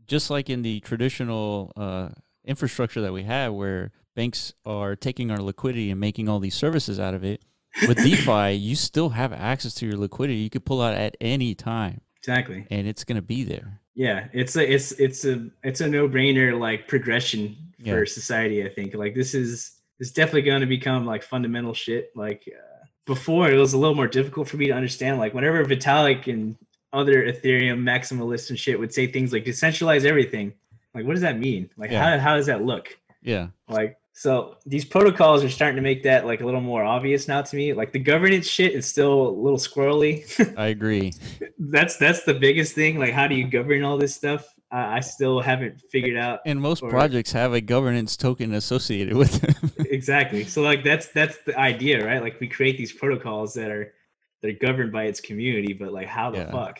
just 0.08 0.30
like 0.30 0.50
in 0.50 0.62
the 0.62 0.80
traditional 0.82 1.72
uh, 1.78 2.10
infrastructure 2.46 3.02
that 3.02 3.14
we 3.14 3.24
have, 3.24 3.54
where 3.54 3.92
banks 4.16 4.54
are 4.66 4.96
taking 4.96 5.32
our 5.32 5.38
liquidity 5.40 5.90
and 5.92 6.00
making 6.00 6.28
all 6.30 6.40
these 6.40 6.56
services 6.56 7.00
out 7.00 7.14
of 7.14 7.24
it, 7.24 7.42
with 7.88 7.98
DeFi, 8.04 8.52
you 8.54 8.76
still 8.76 9.10
have 9.10 9.32
access 9.34 9.74
to 9.76 9.86
your 9.86 9.98
liquidity. 9.98 10.40
You 10.40 10.50
could 10.50 10.66
pull 10.66 10.82
out 10.82 10.94
at 10.96 11.16
any 11.22 11.56
time, 11.56 12.02
Exactly. 12.28 12.66
and 12.70 12.88
it's 12.88 13.04
gonna 13.04 13.22
be 13.22 13.44
there. 13.44 13.80
Yeah, 13.96 14.28
it's 14.34 14.56
a 14.58 14.74
it's 14.74 14.92
it's 14.94 15.24
a 15.26 15.50
it's 15.64 15.82
a 15.82 15.88
no 15.88 16.08
brainer 16.10 16.60
like 16.60 16.88
progression 16.88 17.56
for 17.84 18.00
Yeah. 18.00 18.04
society. 18.06 18.64
I 18.66 18.70
think 18.70 18.94
like 18.94 19.16
this 19.16 19.34
is 19.34 19.80
this 19.98 20.10
is 20.10 20.14
definitely 20.14 20.44
going 20.44 20.62
to 20.62 20.68
become 20.68 21.06
like 21.06 21.24
fundamental 21.24 21.74
shit. 21.74 22.12
Like 22.16 22.44
uh, 22.48 22.86
before, 23.06 23.50
it 23.50 23.56
was 23.58 23.74
a 23.74 23.78
little 23.78 23.96
more 23.96 24.08
difficult 24.08 24.48
for 24.50 24.58
me 24.58 24.68
to 24.68 24.74
understand. 24.74 25.18
Like 25.20 25.34
whenever 25.34 25.64
Vitalik 25.66 26.32
and 26.32 26.56
other 26.94 27.24
Ethereum 27.26 27.82
maximalists 27.82 28.50
and 28.50 28.60
shit 28.60 28.78
would 28.80 28.94
say 28.94 29.08
things 29.08 29.32
like 29.34 29.46
decentralize 29.46 30.06
everything, 30.06 30.54
like 30.94 31.06
what 31.06 31.14
does 31.14 31.22
that 31.22 31.40
mean? 31.40 31.70
Like 31.78 31.92
Yeah. 31.92 32.18
how 32.18 32.20
how 32.20 32.36
does 32.36 32.46
that 32.48 32.64
look? 32.64 32.96
Yeah, 33.24 33.48
Like 33.70 33.98
so 34.20 34.58
these 34.66 34.84
protocols 34.84 35.44
are 35.44 35.50
starting 35.50 35.76
to 35.76 35.82
make 35.84 36.02
that 36.02 36.26
like 36.26 36.42
a 36.42 36.46
little 36.46 36.60
more 36.60 36.84
obvious 36.84 37.28
now 37.28 37.44
to 37.44 37.56
me. 37.56 37.72
Like 37.74 37.92
the 37.92 38.00
governance 38.00 38.48
shit 38.48 38.74
is 38.74 38.88
still 38.88 39.28
a 39.28 39.30
little 39.30 39.60
squirrely. 39.60 40.26
I 40.58 40.68
agree. 40.70 41.14
that's 41.60 41.98
that's 41.98 42.24
the 42.24 42.34
biggest 42.34 42.74
thing. 42.74 42.98
Like, 42.98 43.14
how 43.14 43.28
do 43.28 43.36
you 43.36 43.48
govern 43.48 43.84
all 43.84 43.96
this 43.96 44.16
stuff? 44.16 44.44
I, 44.72 44.98
I 44.98 45.00
still 45.02 45.40
haven't 45.40 45.84
figured 45.92 46.18
out 46.18 46.40
And 46.48 46.60
most 46.60 46.82
Or- 46.82 46.90
projects 46.90 47.32
have 47.34 47.54
a 47.54 47.62
governance 47.62 48.18
token 48.18 48.56
associated 48.56 49.16
with 49.16 49.34
them. 49.40 49.72
exactly. 49.92 50.46
So, 50.46 50.64
like, 50.64 50.84
that's 50.84 51.10
that's 51.10 51.38
the 51.46 51.56
idea, 51.58 52.04
right? 52.04 52.22
Like, 52.22 52.40
we 52.40 52.48
create 52.48 52.76
these 52.76 52.92
protocols 52.94 53.54
that 53.54 53.70
are 53.70 53.94
they're 54.42 54.54
governed 54.54 54.92
by 54.92 55.04
its 55.04 55.22
community, 55.22 55.74
but 55.74 55.94
like, 55.94 56.08
how 56.08 56.32
the 56.32 56.40
Yeah. 56.40 56.52
fuck? 56.52 56.80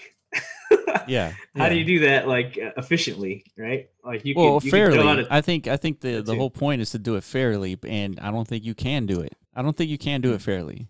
yeah. 1.08 1.34
How 1.56 1.70
do 1.70 1.76
you 1.76 1.86
do 1.86 2.00
that 2.08 2.28
like 2.28 2.58
uh, 2.62 2.72
efficiently, 2.78 3.46
right? 3.58 3.90
Like, 4.04 4.26
you 4.26 4.34
well, 4.36 4.60
can 4.60 4.66
you 4.68 4.72
can 4.72 4.92
fairly. 4.92 5.22
a- 5.24 5.28
I 5.30 5.42
think 5.42 5.68
I 5.68 5.78
think 5.78 6.00
the 6.02 6.22
the 6.22 6.36
whole 6.36 6.50
point 6.50 6.82
is 6.82 6.92
to 6.92 7.00
do 7.00 7.16
it 7.16 7.24
fairly, 7.24 7.78
and 7.88 8.20
I 8.20 8.32
don't 8.32 8.48
think 8.48 8.64
you 8.64 8.74
can 8.76 9.06
do 9.06 9.20
it. 9.22 9.34
I 9.56 9.62
don't 9.62 9.76
think 9.76 9.90
you 9.90 9.98
can 9.98 10.22
do 10.22 10.34
it 10.34 10.42
fairly. 10.42 10.88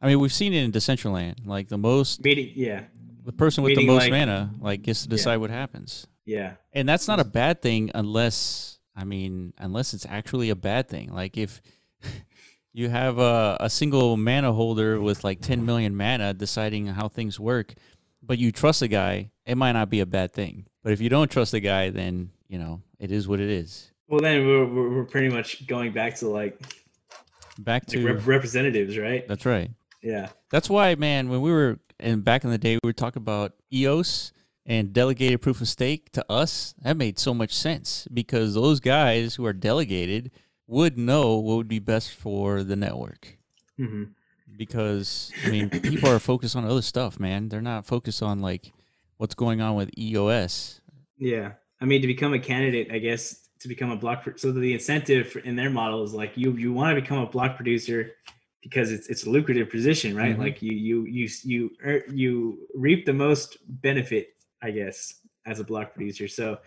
I 0.00 0.06
mean, 0.06 0.18
we've 0.20 0.32
seen 0.32 0.52
it 0.54 0.62
in 0.64 0.72
Decentraland. 0.72 1.46
Like 1.46 1.68
the 1.68 1.78
most, 1.78 2.24
meeting. 2.24 2.52
Yeah, 2.54 2.84
the 3.24 3.32
person 3.32 3.62
with 3.64 3.76
the 3.76 3.86
most 3.86 4.02
like- 4.04 4.12
mana, 4.12 4.50
like 4.60 4.82
gets 4.82 5.02
to 5.04 5.08
Yeah. 5.08 5.16
decide 5.16 5.36
what 5.38 5.50
happens, 5.50 6.06
yeah, 6.24 6.54
and 6.72 6.88
that's 6.88 7.06
not 7.08 7.20
a 7.20 7.24
bad 7.24 7.60
thing 7.60 7.90
unless, 7.94 8.78
I 8.96 9.04
mean, 9.04 9.52
unless 9.58 9.92
it's 9.94 10.06
actually 10.06 10.50
a 10.50 10.56
bad 10.56 10.88
thing. 10.88 11.12
Like 11.12 11.36
if 11.36 11.60
you 12.72 12.88
have 12.88 13.18
a, 13.18 13.56
a 13.60 13.68
single 13.70 14.16
mana 14.16 14.52
holder 14.52 15.00
with 15.00 15.24
like 15.24 15.40
10 15.40 15.64
million 15.66 15.96
mana 15.96 16.32
deciding 16.32 16.86
how 16.86 17.08
things 17.08 17.38
work, 17.40 17.74
but 18.30 18.38
you 18.38 18.52
trust 18.52 18.80
a 18.80 18.86
guy, 18.86 19.28
it 19.44 19.56
might 19.56 19.72
not 19.72 19.90
be 19.90 19.98
a 19.98 20.06
bad 20.06 20.32
thing. 20.32 20.64
But 20.84 20.92
if 20.92 21.00
you 21.00 21.08
don't 21.08 21.28
trust 21.28 21.50
the 21.50 21.58
guy, 21.58 21.90
then 21.90 22.30
you 22.48 22.60
know 22.60 22.80
it 23.00 23.10
is 23.10 23.26
what 23.26 23.40
it 23.40 23.50
is. 23.50 23.90
Well, 24.06 24.20
then 24.20 24.46
we're 24.46 24.66
we're, 24.66 24.88
we're 24.94 25.04
pretty 25.04 25.30
much 25.30 25.66
going 25.66 25.90
back 25.90 26.14
to 26.18 26.28
like, 26.28 26.56
Back 27.58 27.88
like 27.88 27.98
to 27.98 28.06
rep- 28.06 28.24
representatives, 28.24 28.96
right? 28.96 29.26
that's 29.26 29.44
right. 29.44 29.68
Yeah. 30.00 30.28
That's 30.52 30.70
why, 30.70 30.94
man, 30.94 31.28
when 31.28 31.40
we 31.40 31.50
were 31.50 31.80
and 31.98 32.24
back 32.24 32.44
in 32.44 32.50
the 32.50 32.58
day, 32.58 32.78
we 32.80 32.86
were 32.86 32.92
talking 32.92 33.20
about 33.20 33.54
EOS 33.72 34.32
and 34.64 34.92
delegated 34.92 35.42
proof 35.42 35.60
of 35.60 35.66
stake 35.66 36.12
to 36.12 36.24
us. 36.30 36.72
That 36.82 36.96
made 36.96 37.18
so 37.18 37.34
much 37.34 37.52
sense 37.52 38.06
because 38.14 38.54
those 38.54 38.78
guys 38.78 39.34
who 39.34 39.44
are 39.44 39.52
delegated 39.52 40.30
would 40.68 40.96
know 40.96 41.34
what 41.34 41.56
would 41.56 41.68
be 41.68 41.80
best 41.80 42.12
for 42.12 42.62
the 42.62 42.76
network. 42.76 43.38
hmm 43.76 44.04
Because 44.60 45.32
I 45.46 45.48
mean, 45.48 45.70
people 45.70 46.10
are 46.10 46.18
focused 46.18 46.54
on 46.54 46.66
other 46.66 46.82
stuff, 46.82 47.18
man. 47.18 47.48
They're 47.48 47.62
not 47.62 47.86
focused 47.86 48.22
on 48.22 48.40
like 48.40 48.74
what's 49.16 49.34
going 49.34 49.62
on 49.62 49.74
with 49.74 49.88
EOS. 49.98 50.82
Yeah. 51.16 51.52
I 51.80 51.86
mean, 51.86 52.02
to 52.02 52.06
become 52.06 52.34
a 52.34 52.38
candidate, 52.38 52.92
I 52.92 52.98
guess 52.98 53.48
to 53.60 53.68
become 53.68 53.90
a 53.90 53.96
block. 53.96 54.22
Pro- 54.22 54.36
so 54.36 54.52
the 54.52 54.74
incentive 54.74 55.34
in 55.44 55.56
their 55.56 55.70
model 55.70 56.02
is 56.02 56.12
like 56.12 56.36
you 56.36 56.52
you 56.52 56.74
want 56.74 56.94
to 56.94 57.00
become 57.00 57.20
a 57.20 57.26
block 57.26 57.56
producer 57.56 58.12
because 58.62 58.92
it's 58.92 59.08
it's 59.08 59.24
a 59.24 59.30
lucrative 59.30 59.70
position, 59.70 60.14
right? 60.14 60.36
Mhm. 60.36 60.40
Like 60.40 60.60
you 60.60 60.72
you 60.72 61.06
you 61.06 61.28
you 61.42 61.70
ear- 61.82 62.04
you 62.12 62.68
reap 62.74 63.06
the 63.06 63.14
most 63.14 63.56
benefit, 63.66 64.34
I 64.60 64.72
guess, 64.72 65.22
as 65.46 65.58
a 65.58 65.64
block 65.64 65.94
producer. 65.94 66.28
So 66.28 66.58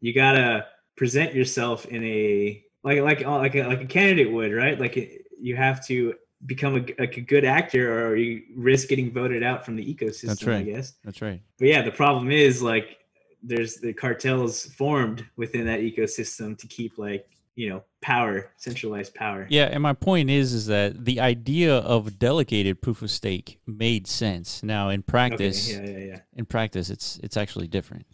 you 0.00 0.14
gotta 0.14 0.68
present 0.96 1.34
yourself 1.34 1.84
in 1.84 2.02
a 2.02 2.64
like 2.82 3.00
like 3.02 3.26
like 3.26 3.54
a, 3.56 3.64
like 3.64 3.82
a 3.82 3.86
candidate 3.98 4.32
would, 4.32 4.54
right? 4.54 4.80
Like 4.80 4.96
it, 4.96 5.26
you 5.38 5.54
have 5.56 5.86
to 5.88 6.14
become 6.46 6.74
a, 6.76 6.80
like 7.00 7.16
a 7.16 7.20
good 7.20 7.44
actor, 7.44 8.06
or 8.08 8.16
you 8.16 8.42
risk 8.56 8.88
getting 8.88 9.12
voted 9.12 9.42
out 9.42 9.64
from 9.64 9.76
the 9.76 9.94
ecosystem. 9.94 10.48
I 10.48 10.50
right. 10.50 10.58
I 10.58 10.62
guess 10.62 10.94
That's 11.04 11.22
right. 11.22 11.40
but 11.58 11.68
yeah, 11.68 11.82
the 11.82 11.92
problem 11.92 12.30
is 12.30 12.62
like 12.62 12.98
there's 13.42 13.76
the 13.76 13.92
cartels 13.92 14.66
formed 14.66 15.24
within 15.36 15.66
that 15.66 15.80
ecosystem 15.80 16.56
to 16.58 16.66
keep 16.66 16.98
like 16.98 17.26
you 17.54 17.68
know 17.68 17.82
power, 18.00 18.50
centralized 18.56 19.14
power. 19.14 19.46
Yeah, 19.50 19.64
and 19.66 19.82
my 19.82 19.92
point 19.92 20.30
is 20.30 20.52
is 20.52 20.66
that 20.66 21.04
the 21.04 21.20
idea 21.20 21.76
of 21.78 22.18
delegated 22.18 22.80
proof 22.82 23.02
of 23.02 23.10
stake 23.10 23.58
made 23.66 24.06
sense. 24.06 24.62
Now 24.62 24.88
in 24.88 25.00
Okay, 25.00 25.06
practice, 25.06 25.70
yeah, 25.70 25.82
yeah, 25.82 25.98
yeah. 25.98 26.20
in 26.34 26.46
practice, 26.46 26.90
it's 26.90 27.18
it's 27.22 27.36
actually 27.36 27.68
different. 27.68 28.06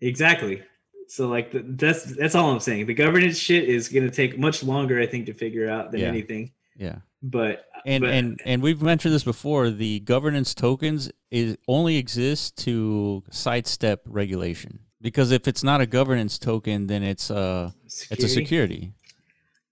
Exactly. 0.00 0.62
So 1.08 1.28
like 1.28 1.52
th- 1.52 1.64
that's 1.68 2.02
that's 2.16 2.34
all 2.34 2.50
I'm 2.50 2.60
saying. 2.60 2.86
The 2.86 2.94
governance 2.94 3.38
shit 3.38 3.64
is 3.68 3.88
gonna 3.88 4.10
take 4.10 4.38
much 4.38 4.62
longer, 4.64 5.00
I 5.00 5.06
think, 5.06 5.26
to 5.26 5.34
figure 5.34 5.68
out 5.70 5.92
than 5.92 6.00
Yeah. 6.00 6.08
anything. 6.08 6.50
Yeah. 6.76 6.98
But 7.22 7.66
And 7.84 8.02
but, 8.02 8.10
and 8.10 8.40
and 8.44 8.62
we've 8.62 8.82
mentioned 8.82 9.14
this 9.14 9.24
before. 9.24 9.70
The 9.70 10.00
governance 10.00 10.54
tokens 10.54 11.10
is 11.30 11.56
only 11.66 11.96
exist 11.96 12.56
to 12.64 13.22
sidestep 13.30 14.02
regulation 14.06 14.80
because 15.00 15.30
if 15.30 15.48
it's 15.48 15.62
not 15.62 15.80
a 15.80 15.86
governance 15.86 16.38
token, 16.38 16.86
then 16.86 17.02
it's 17.02 17.30
uh 17.30 17.70
it's 17.84 18.24
a 18.24 18.28
security. 18.28 18.92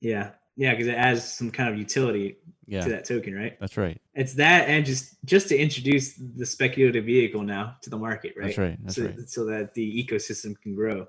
Yeah, 0.00 0.30
yeah, 0.56 0.72
because 0.72 0.86
it 0.86 0.94
adds 0.94 1.24
some 1.24 1.50
kind 1.50 1.68
of 1.72 1.78
utility 1.78 2.36
Yeah, 2.66 2.84
to 2.84 2.90
that 2.90 3.04
token, 3.04 3.34
right? 3.34 3.58
that's 3.60 3.76
right. 3.76 4.00
It's 4.14 4.34
that, 4.34 4.68
and 4.68 4.84
just 4.84 5.16
just 5.24 5.48
to 5.48 5.56
introduce 5.56 6.14
the 6.14 6.46
speculative 6.46 7.04
vehicle 7.04 7.42
now 7.42 7.76
to 7.82 7.90
the 7.90 7.98
market, 7.98 8.34
right? 8.36 8.46
That's 8.46 8.58
right. 8.58 8.78
That's 8.82 8.96
so, 8.96 9.04
right. 9.04 9.28
so 9.28 9.44
that 9.46 9.74
the 9.74 10.04
ecosystem 10.04 10.60
can 10.60 10.74
grow. 10.74 11.06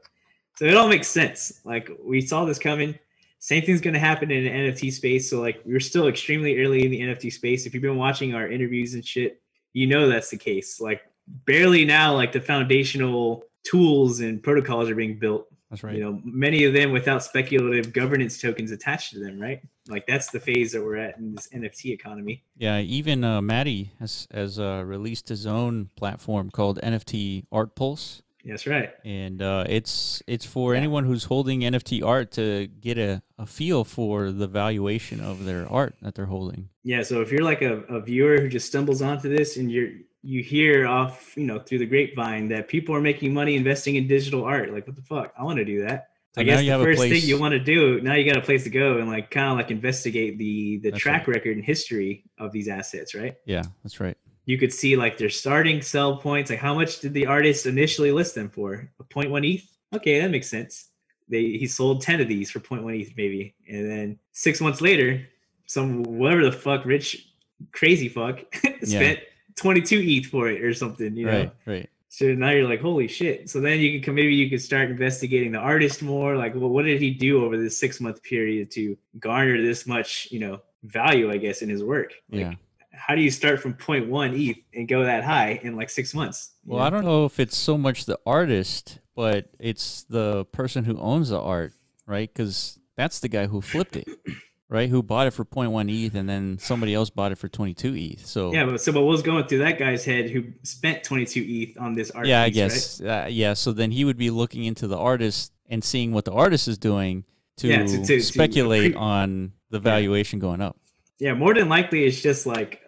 So 0.58 0.66
it 0.66 0.76
all 0.76 0.88
makes 0.88 1.08
sense. 1.08 1.62
Like 1.66 1.90
we 2.04 2.22
saw 2.22 2.46
this 2.46 2.60
coming. 2.60 2.98
Same 3.46 3.62
thing's 3.62 3.80
going 3.80 3.94
to 3.94 4.00
happen 4.00 4.32
in 4.32 4.44
the 4.44 4.50
NFT 4.50 4.92
space. 4.92 5.30
So 5.30 5.40
like 5.40 5.62
we're 5.66 5.80
still 5.80 6.08
extremely 6.08 6.60
early 6.64 6.84
in 6.84 6.90
the 6.90 7.00
NFT 7.00 7.32
space. 7.32 7.68
If 7.68 7.76
you've 7.76 7.84
been 7.84 7.96
watching 7.96 8.34
our 8.34 8.48
interviews 8.50 8.96
and 8.96 9.06
shit, 9.06 9.40
you 9.72 9.86
know 9.86 10.10
that's 10.10 10.32
the 10.32 10.38
case. 10.38 10.82
Like 10.82 11.02
barely 11.28 11.86
now, 11.86 12.16
like 12.16 12.32
the 12.32 12.42
foundational 12.42 13.44
tools 13.64 14.20
and 14.22 14.42
protocols 14.42 14.90
are 14.90 14.96
being 14.96 15.20
built. 15.20 15.46
That's 15.70 15.84
right. 15.84 15.96
You 15.96 16.04
know, 16.04 16.22
many 16.24 16.64
of 16.64 16.74
them 16.74 16.92
without 16.92 17.22
speculative 17.22 17.94
governance 17.94 18.42
tokens 18.42 18.72
attached 18.72 19.14
to 19.14 19.20
them, 19.20 19.40
right? 19.40 19.62
Like 19.88 20.08
that's 20.08 20.32
the 20.32 20.40
phase 20.40 20.72
that 20.72 20.84
we're 20.84 20.98
at 20.98 21.20
in 21.20 21.36
this 21.36 21.48
NFT 21.50 21.92
economy. 21.92 22.44
Yeah, 22.58 22.80
even 22.80 23.24
uh, 23.24 23.44
Maddie 23.44 23.92
has 24.00 24.28
has 24.34 24.58
uh, 24.58 24.82
released 24.84 25.30
his 25.30 25.46
own 25.46 25.92
platform 25.96 26.50
called 26.50 26.80
NFT 26.82 27.46
Art 27.52 27.76
Pulse. 27.76 28.24
That's 28.46 28.68
right. 28.68 28.92
and 29.04 29.42
uh, 29.42 29.66
it's 29.68 30.22
it's 30.28 30.46
for 30.46 30.74
Yeah. 30.74 30.80
anyone 30.80 31.04
who's 31.06 31.24
holding 31.26 31.62
NFT 31.62 32.04
art 32.06 32.32
to 32.34 32.68
get 32.68 32.98
a, 32.98 33.22
a 33.40 33.46
feel 33.46 33.84
for 33.84 34.32
the 34.32 34.48
valuation 34.48 35.20
of 35.20 35.46
their 35.46 35.68
art 35.68 35.96
that 36.02 36.16
they're 36.16 36.28
holding. 36.28 36.70
Yeah, 36.84 37.02
so 37.04 37.22
if 37.22 37.32
you're 37.32 37.44
like 37.44 37.62
a, 37.64 37.80
a 37.84 38.00
viewer 38.02 38.40
who 38.40 38.48
just 38.48 38.68
stumbles 38.68 39.02
onto 39.02 39.30
this 39.36 39.58
and 39.58 39.72
you're 39.72 39.90
you 40.22 40.42
hear 40.42 40.88
off, 40.88 41.38
you 41.38 41.46
know, 41.46 41.60
through 41.60 41.78
the 41.80 41.86
grapevine 41.86 42.48
that 42.50 42.68
people 42.68 42.96
are 42.96 43.02
making 43.02 43.34
money 43.34 43.56
investing 43.56 43.96
in 43.96 44.08
digital 44.08 44.44
art, 44.44 44.72
like 44.74 44.88
what 44.88 44.96
the 44.96 45.02
fuck? 45.04 45.34
I 45.38 45.44
want 45.44 45.58
to 45.58 45.66
do 45.66 45.84
that. 45.86 46.10
So 46.34 46.42
I 46.42 46.44
guess 46.44 46.60
the 46.62 46.84
first 46.84 47.00
thing 47.02 47.22
you 47.24 47.40
want 47.40 47.54
to 47.54 47.60
do 47.60 48.02
now 48.02 48.14
you 48.16 48.26
got 48.28 48.36
a 48.38 48.42
place 48.42 48.66
to 48.66 48.70
go 48.70 48.98
and 48.98 49.08
like 49.08 49.32
kind 49.32 49.52
of 49.52 49.58
like 49.58 49.72
investigate 49.72 50.38
the 50.38 50.80
the 50.84 50.92
That's 50.92 51.02
track 51.02 51.28
record 51.28 51.56
and 51.56 51.64
history 51.66 52.26
of 52.38 52.52
these 52.52 52.68
assets, 52.68 53.16
right? 53.16 53.36
Yeah, 53.46 53.64
that's 53.84 54.00
right. 54.00 54.18
You 54.46 54.58
could 54.58 54.74
see 54.74 54.96
like 54.96 55.18
their 55.18 55.30
starting 55.30 55.82
sell 55.82 56.18
points, 56.18 56.50
like 56.50 56.60
how 56.60 56.76
much 56.76 57.00
did 57.00 57.14
the 57.14 57.26
artist 57.26 57.66
initially 57.66 58.12
list 58.12 58.36
them 58.36 58.50
for? 58.50 58.90
A 59.00 59.04
0.1 59.04 59.56
ETH? 59.56 59.78
Okay, 59.94 60.20
that 60.22 60.30
makes 60.30 60.50
sense. 60.50 60.90
They 61.28 61.44
he 61.58 61.68
sold 61.68 62.02
10 62.02 62.22
of 62.22 62.28
these 62.28 62.52
for 62.52 62.60
0.1 62.60 63.02
ETH 63.02 63.14
maybe. 63.18 63.56
And 63.68 63.90
then 63.90 64.20
six 64.32 64.62
months 64.62 64.82
later, 64.82 65.28
some 65.66 66.04
whatever 66.04 66.44
the 66.44 66.52
fuck 66.52 66.86
rich 66.86 67.28
crazy 67.72 68.10
fuck 68.10 68.42
spent 68.84 69.20
22 69.56 70.02
ETH 70.04 70.26
for 70.28 70.50
it 70.50 70.62
or 70.62 70.74
something, 70.74 71.16
you 71.16 71.26
know. 71.26 71.32
Right, 71.32 71.54
right. 71.66 71.90
So 72.10 72.28
now 72.28 72.52
you're 72.52 72.68
like, 72.68 72.80
holy 72.80 73.10
shit. 73.10 73.50
So 73.50 73.60
then 73.60 73.80
you 73.80 74.00
can 74.00 74.16
maybe 74.16 74.34
you 74.34 74.50
can 74.50 74.60
start 74.60 74.90
investigating 74.90 75.52
the 75.52 75.58
artist 75.60 76.02
more. 76.02 76.38
Like, 76.38 76.56
well, 76.56 76.70
what 76.70 76.86
did 76.86 77.02
he 77.02 77.12
do 77.12 77.44
over 77.44 77.58
this 77.58 77.78
six 77.78 78.00
month 78.00 78.24
period 78.24 78.72
to 78.72 78.98
garner 79.20 79.62
this 79.62 79.86
much, 79.86 80.30
you 80.32 80.40
know, 80.40 80.62
value, 80.84 81.30
I 81.30 81.38
guess, 81.38 81.62
in 81.62 81.68
his 81.68 81.84
work? 81.84 82.14
Like, 82.30 82.42
Yeah. 82.42 82.54
How 82.98 83.16
do 83.16 83.22
you 83.22 83.32
start 83.32 83.60
from 83.62 83.74
0.1 83.76 84.34
ETH 84.50 84.58
and 84.74 84.88
go 84.88 85.04
that 85.04 85.24
high 85.24 85.60
in 85.64 85.76
like 85.76 85.90
six 85.90 86.14
months? 86.14 86.52
Well, 86.66 86.80
know? 86.80 86.86
I 86.86 86.90
don't 86.90 87.06
know 87.06 87.26
if 87.26 87.40
it's 87.40 87.58
so 87.58 87.78
much 87.78 88.06
the 88.06 88.20
artist, 88.26 89.00
but 89.16 89.50
it's 89.60 90.04
the 90.04 90.46
person 90.46 90.84
who 90.86 90.98
owns 91.00 91.30
the 91.30 91.40
art, 91.40 91.74
right? 92.06 92.32
Because 92.32 92.80
that's 92.96 93.20
the 93.20 93.28
guy 93.28 93.48
who 93.48 93.62
flipped 93.62 93.96
it, 93.96 94.08
right? 94.70 94.90
Who 94.90 95.04
bought 95.04 95.28
it 95.28 95.32
for 95.32 95.46
0.1 95.46 95.90
ETH 95.92 96.16
and 96.16 96.28
then 96.30 96.58
somebody 96.60 96.94
else 96.94 97.10
bought 97.10 97.32
it 97.32 97.38
for 97.38 97.48
22 97.48 97.96
ETH. 97.96 98.26
So 98.26 98.54
Yeah, 98.54 98.66
but 98.66 98.82
so 98.82 98.92
what 98.94 99.04
was 99.06 99.22
going 99.22 99.46
through 99.48 99.60
that 99.60 99.78
guy's 99.78 100.04
head 100.06 100.30
who 100.30 100.44
spent 100.64 101.04
22 101.04 101.44
ETH 101.48 101.78
on 101.78 101.94
this 101.94 102.12
art? 102.12 102.26
yeah, 102.28 102.42
I 102.42 102.48
piece, 102.50 102.56
guess. 102.56 103.02
Uh, 103.02 103.28
yeah. 103.30 103.54
So 103.54 103.72
then 103.72 103.92
he 103.92 104.06
would 104.06 104.18
be 104.18 104.30
looking 104.30 104.64
into 104.66 104.88
the 104.88 104.98
artist 104.98 105.52
and 105.70 105.84
seeing 105.84 106.12
what 106.14 106.26
the 106.26 106.34
artist 106.34 106.68
is 106.68 106.78
doing 106.78 107.26
to, 107.58 107.68
Yeah, 107.68 107.84
to- 107.86 107.98
to- 108.00 108.06
to 108.06 108.22
speculate 108.22 108.94
pre- 108.94 109.00
on 109.02 109.54
the 109.72 109.80
valuation 109.80 110.40
going 110.40 110.62
up. 110.62 110.78
yeah 111.20 111.34
more 111.34 111.54
than 111.54 111.68
likely 111.70 112.04
it's 112.06 112.22
just 112.22 112.46
like 112.46 112.82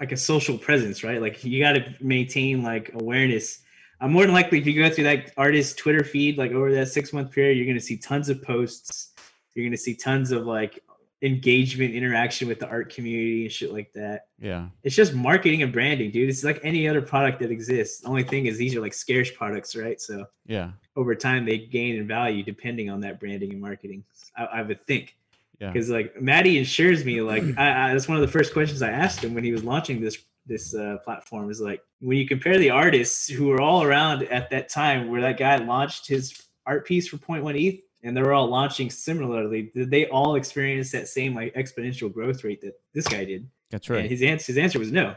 like 0.00 0.12
a 0.12 0.16
social 0.16 0.56
presence 0.58 1.02
right? 1.04 1.20
Like 1.20 1.44
you 1.44 1.62
got 1.62 1.72
to 1.72 1.94
maintain 2.00 2.62
like 2.62 2.90
awareness. 2.94 3.60
I'm 4.00 4.12
more 4.12 4.24
than 4.24 4.34
likely 4.34 4.58
if 4.58 4.66
you 4.66 4.74
go 4.82 4.90
through 4.90 5.04
that 5.04 5.32
artist 5.36 5.78
twitter 5.78 6.02
feed 6.04 6.36
like 6.38 6.50
over 6.52 6.72
that 6.74 6.88
six 6.88 7.12
month 7.12 7.30
period 7.30 7.56
you're 7.56 7.66
going 7.66 7.78
to 7.78 7.84
see 7.84 7.96
tons 7.96 8.28
of 8.28 8.42
posts. 8.42 9.12
You're 9.54 9.64
going 9.64 9.72
to 9.72 9.78
see 9.78 9.94
tons 9.94 10.32
of 10.32 10.46
like 10.46 10.82
engagement 11.22 11.94
interaction 11.94 12.48
with 12.48 12.58
the 12.58 12.66
art 12.66 12.92
community 12.92 13.42
and 13.44 13.52
shit 13.52 13.72
like 13.72 13.92
that. 13.92 14.26
Yeah. 14.40 14.66
it's 14.82 14.96
just 14.96 15.14
marketing 15.14 15.62
and 15.62 15.72
branding 15.72 16.10
dude. 16.10 16.28
It's 16.28 16.42
like 16.42 16.58
any 16.64 16.88
other 16.88 17.00
product 17.00 17.38
that 17.40 17.50
exists. 17.52 18.00
The 18.00 18.08
only 18.08 18.24
thing 18.24 18.46
is 18.46 18.58
these 18.58 18.74
are 18.74 18.80
like 18.80 18.92
scarce 18.94 19.30
products 19.30 19.76
right? 19.76 20.00
So 20.00 20.26
Yeah. 20.46 20.72
over 20.96 21.14
time 21.14 21.44
they 21.44 21.58
gain 21.58 21.94
in 21.96 22.08
value 22.08 22.42
depending 22.42 22.90
on 22.90 23.00
that 23.02 23.20
branding 23.20 23.52
and 23.52 23.60
marketing 23.60 24.04
i, 24.36 24.44
I 24.44 24.62
would 24.62 24.84
think 24.86 25.16
Yeah. 25.62 25.70
because 25.70 25.88
like 25.88 26.20
Maddie 26.20 26.58
assures 26.58 27.04
me 27.04 27.20
like 27.22 27.44
I, 27.56 27.90
I, 27.90 27.92
that's 27.92 28.08
one 28.08 28.16
of 28.16 28.20
the 28.22 28.32
first 28.32 28.52
questions 28.52 28.82
I 28.82 28.90
asked 28.90 29.22
him 29.22 29.32
when 29.32 29.44
he 29.44 29.52
was 29.52 29.62
launching 29.62 30.00
this 30.00 30.18
this 30.44 30.74
uh, 30.74 30.96
platform 31.04 31.48
is 31.50 31.60
like 31.60 31.80
when 32.00 32.18
you 32.18 32.26
compare 32.26 32.58
the 32.58 32.70
artists 32.70 33.28
who 33.28 33.46
were 33.46 33.60
all 33.60 33.84
around 33.84 34.24
at 34.24 34.50
that 34.50 34.68
time 34.68 35.08
where 35.08 35.20
that 35.20 35.38
guy 35.38 35.56
launched 35.58 36.08
his 36.08 36.36
art 36.66 36.84
piece 36.84 37.06
for 37.06 37.16
0.1 37.18 37.54
ETH 37.62 37.80
and 38.02 38.16
they 38.16 38.22
were 38.22 38.32
all 38.32 38.48
launching 38.48 38.90
similarly 38.90 39.70
did 39.72 39.88
they 39.88 40.06
all 40.08 40.34
experience 40.34 40.90
that 40.90 41.06
same 41.06 41.32
like 41.32 41.54
exponential 41.54 42.12
growth 42.12 42.42
rate 42.42 42.60
that 42.60 42.74
this 42.92 43.06
guy 43.06 43.24
did 43.24 43.48
That's 43.70 43.86
and 43.88 43.98
right. 43.98 44.10
his 44.10 44.20
answer 44.22 44.46
his 44.52 44.58
answer 44.58 44.80
was 44.80 44.90
no 44.90 45.14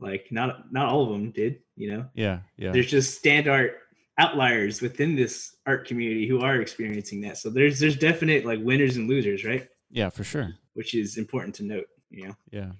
like 0.00 0.26
not 0.32 0.72
not 0.72 0.88
all 0.88 1.04
of 1.04 1.10
them 1.10 1.30
did 1.30 1.60
you 1.76 1.92
know 1.92 2.06
Yeah. 2.14 2.40
Yeah. 2.56 2.72
there's 2.72 2.90
just 2.90 3.16
standard 3.16 3.76
outliers 4.18 4.80
within 4.80 5.14
this 5.14 5.54
art 5.66 5.86
community 5.86 6.26
who 6.26 6.40
are 6.40 6.60
experiencing 6.60 7.20
that 7.20 7.38
so 7.38 7.48
there's 7.48 7.78
there's 7.78 7.96
definite 7.96 8.44
like 8.44 8.58
winners 8.60 8.96
and 8.96 9.08
losers 9.08 9.44
right 9.44 9.68
Yeah, 9.98 10.10
for 10.10 10.24
sure. 10.24 10.48
which 10.74 10.92
is 10.94 11.16
important 11.18 11.54
to 11.56 11.62
note 11.64 11.88
you 12.10 12.22
know 12.28 12.34
Yeah. 12.58 12.70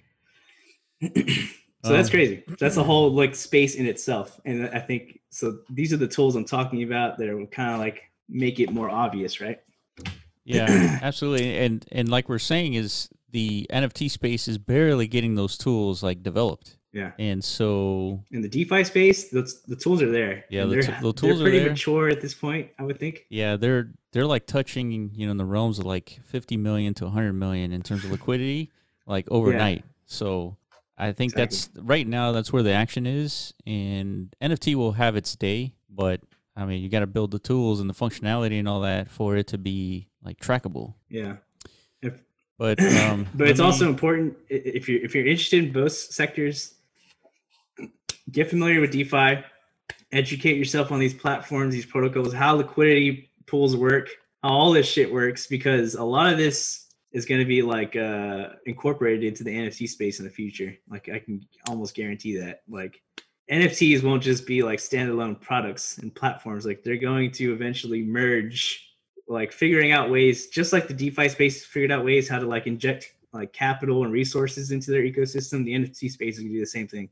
so 1.84 1.92
that's 1.92 2.08
Um, 2.08 2.16
crazy 2.16 2.44
that's 2.58 2.76
a 2.76 2.82
whole 2.84 3.10
like 3.12 3.34
space 3.34 3.74
in 3.80 3.86
itself 3.86 4.40
and 4.44 4.68
i 4.70 4.80
think 4.88 5.20
so 5.30 5.58
these 5.70 5.92
are 5.92 5.96
the 6.04 6.08
tools 6.16 6.34
i'm 6.36 6.44
talking 6.44 6.82
about 6.82 7.18
that 7.18 7.28
will 7.36 7.46
kind 7.46 7.72
of 7.74 7.78
like 7.78 7.98
make 8.28 8.58
it 8.60 8.70
more 8.72 8.88
obvious 8.90 9.40
right 9.40 9.58
Yeah, 10.44 10.98
absolutely. 11.02 11.56
And 11.64 11.86
and 11.90 12.08
like 12.10 12.28
we're 12.28 12.38
saying 12.52 12.74
is 12.74 13.08
the 13.30 13.66
NFT 13.72 14.10
space 14.10 14.46
is 14.46 14.58
barely 14.58 15.06
getting 15.08 15.34
those 15.36 15.56
tools 15.56 16.02
like 16.02 16.22
developed. 16.22 16.76
Yeah. 16.94 17.10
And 17.18 17.42
so 17.44 18.22
In 18.30 18.40
the 18.40 18.48
DeFi 18.48 18.84
space, 18.84 19.28
the, 19.30 19.42
the 19.66 19.76
tools 19.76 20.00
are 20.00 20.10
there. 20.10 20.44
Yeah, 20.48 20.64
the 20.64 20.76
t- 20.76 20.86
the 20.86 20.92
they're 21.02 21.12
tools 21.12 21.40
are 21.40 21.44
pretty 21.44 21.58
there. 21.58 21.70
mature 21.70 22.08
at 22.08 22.20
this 22.20 22.34
point, 22.34 22.70
I 22.78 22.84
would 22.84 22.98
think. 23.00 23.26
yeah, 23.28 23.56
they're 23.56 23.90
they're 24.12 24.26
like 24.26 24.46
touching, 24.46 25.10
you 25.12 25.26
know, 25.26 25.32
in 25.32 25.36
the 25.38 25.44
realms 25.44 25.80
of 25.80 25.86
like 25.86 26.20
50 26.26 26.56
million 26.56 26.94
to 26.94 27.04
100 27.04 27.32
million 27.32 27.72
in 27.72 27.82
terms 27.82 28.04
of 28.04 28.12
liquidity 28.12 28.70
like 29.06 29.26
overnight. 29.30 29.84
So 30.06 30.56
I 30.96 31.10
think 31.12 31.34
that's 31.34 31.68
right 31.74 32.06
now 32.06 32.30
that's 32.30 32.52
where 32.52 32.62
the 32.62 32.70
action 32.72 33.06
is 33.06 33.52
and 33.66 34.32
NFT 34.40 34.76
will 34.76 34.92
have 34.92 35.16
its 35.16 35.34
day, 35.34 35.74
but 35.90 36.20
I 36.56 36.64
mean, 36.64 36.80
you 36.80 36.88
got 36.88 37.00
to 37.00 37.08
build 37.08 37.32
the 37.32 37.40
tools 37.40 37.80
and 37.80 37.90
the 37.90 37.94
functionality 37.94 38.60
and 38.60 38.68
all 38.68 38.82
that 38.82 39.10
for 39.10 39.34
it 39.36 39.48
to 39.48 39.58
be 39.58 40.06
like 40.22 40.38
trackable. 40.38 40.94
Yeah. 41.10 41.38
If, 42.00 42.20
But 42.56 42.80
um 42.80 43.26
but 43.34 43.48
it's 43.48 43.58
me- 43.58 43.66
also 43.66 43.88
important 43.88 44.36
if 44.48 44.88
you're 44.88 45.02
if 45.02 45.12
you're 45.16 45.26
interested 45.26 45.64
in 45.64 45.72
both 45.72 45.92
sectors, 45.92 46.74
get 48.30 48.50
familiar 48.50 48.80
with 48.80 48.92
DeFi, 48.92 49.42
educate 50.12 50.56
yourself 50.56 50.92
on 50.92 50.98
these 50.98 51.14
platforms, 51.14 51.74
these 51.74 51.86
protocols, 51.86 52.32
how 52.32 52.54
liquidity 52.54 53.30
pools 53.46 53.76
work, 53.76 54.08
how 54.42 54.50
all 54.50 54.72
this 54.72 54.86
shit 54.86 55.12
works, 55.12 55.46
because 55.46 55.94
a 55.94 56.04
lot 56.04 56.32
of 56.32 56.38
this 56.38 56.84
is 57.12 57.24
going 57.24 57.40
to 57.40 57.46
be 57.46 57.62
like 57.62 57.94
uh, 57.96 58.48
incorporated 58.66 59.24
into 59.24 59.44
the 59.44 59.54
NFT 59.54 59.88
space 59.88 60.18
in 60.18 60.24
the 60.24 60.30
future. 60.30 60.76
Like 60.88 61.08
I 61.08 61.20
can 61.20 61.46
almost 61.68 61.94
guarantee 61.94 62.36
that. 62.38 62.62
Like 62.68 63.00
NFTs 63.50 64.02
won't 64.02 64.22
just 64.22 64.46
be 64.46 64.62
like 64.62 64.80
standalone 64.80 65.40
products 65.40 65.98
and 65.98 66.14
platforms. 66.14 66.66
Like 66.66 66.82
they're 66.82 66.96
going 66.96 67.30
to 67.32 67.52
eventually 67.52 68.02
merge, 68.02 68.94
like 69.28 69.52
figuring 69.52 69.92
out 69.92 70.10
ways, 70.10 70.48
just 70.48 70.72
like 70.72 70.88
the 70.88 70.94
DeFi 70.94 71.28
space 71.28 71.64
figured 71.64 71.92
out 71.92 72.04
ways 72.04 72.28
how 72.28 72.38
to 72.38 72.46
like 72.46 72.66
inject 72.66 73.14
like 73.32 73.52
capital 73.52 74.04
and 74.04 74.12
resources 74.12 74.70
into 74.70 74.90
their 74.90 75.02
ecosystem. 75.02 75.64
The 75.64 75.74
NFT 75.74 76.10
space 76.10 76.34
is 76.34 76.40
going 76.40 76.52
to 76.52 76.54
do 76.54 76.60
the 76.60 76.66
same 76.66 76.88
thing. 76.88 77.08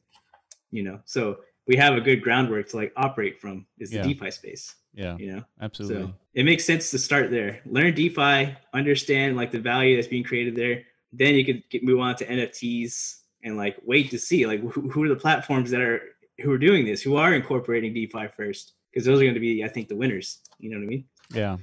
You 0.73 0.83
know, 0.83 1.01
so 1.05 1.39
we 1.69 1.77
have 1.77 1.95
a 1.95 2.01
good 2.01 2.23
groundwork 2.23 2.69
to 2.71 2.77
like 2.77 2.93
operate 2.97 3.41
from 3.41 3.67
is 3.79 3.91
the 3.91 3.97
Yeah. 3.99 4.03
DeFi 4.03 4.31
space. 4.33 4.75
Yeah, 4.95 5.17
You 5.17 5.37
know, 5.37 5.45
absolutely. 5.61 6.03
so 6.09 6.15
it 6.35 6.45
makes 6.45 6.65
sense 6.67 6.91
to 6.91 6.99
start 6.99 7.31
there. 7.31 7.61
Learn 7.65 7.95
DeFi, 7.95 8.55
understand 8.75 9.37
like 9.37 9.51
the 9.51 9.61
value 9.61 9.95
that's 9.97 10.09
being 10.09 10.25
created 10.25 10.55
there. 10.57 10.83
Then 11.13 11.35
you 11.35 11.45
could 11.47 11.63
get 11.71 11.83
move 11.85 12.01
on 12.01 12.17
to 12.17 12.27
NFTs 12.27 13.21
and 13.45 13.57
like 13.57 13.77
wait 13.85 14.11
to 14.11 14.19
see 14.19 14.47
like 14.47 14.61
who, 14.61 14.91
who 14.91 15.05
are 15.05 15.09
the 15.09 15.17
platforms 15.17 15.71
that 15.71 15.81
are 15.81 16.01
who 16.43 16.51
are 16.53 16.59
doing 16.59 16.85
this, 16.85 17.01
who 17.01 17.17
are 17.17 17.33
incorporating 17.35 17.95
DeFi 17.95 18.27
first, 18.37 18.73
because 18.91 19.07
those 19.07 19.19
are 19.21 19.25
going 19.25 19.35
to 19.35 19.41
be, 19.41 19.63
I 19.65 19.69
think, 19.69 19.89
the 19.89 19.97
winners. 19.97 20.41
You 20.59 20.71
know 20.71 20.77
what. 20.79 20.85
I 20.85 20.87
mean? 20.87 21.05
Yeah. 21.33 21.57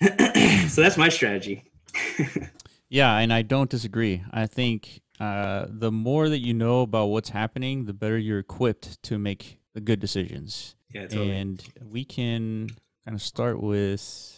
So 0.70 0.82
that's 0.82 0.96
my 0.96 1.08
strategy. 1.08 1.64
Yeah, 2.92 3.16
and 3.18 3.32
I 3.32 3.42
don't 3.42 3.70
disagree. 3.70 4.24
I 4.32 4.46
think 4.48 5.00
uh, 5.20 5.66
the 5.68 5.92
more 5.92 6.28
that 6.28 6.38
you 6.38 6.54
know 6.54 6.80
about 6.82 7.06
what's 7.06 7.28
happening, 7.30 7.84
the 7.84 7.92
better 7.92 8.18
you're 8.18 8.38
equipped 8.38 9.02
to 9.04 9.18
make 9.18 9.60
the 9.74 9.80
good 9.80 10.00
decisions. 10.00 10.74
yeah, 10.92 11.02
totally. 11.06 11.36
And 11.36 11.62
we 11.84 12.04
can 12.04 12.70
kind 13.04 13.14
of 13.14 13.22
start 13.22 13.62
with 13.62 14.36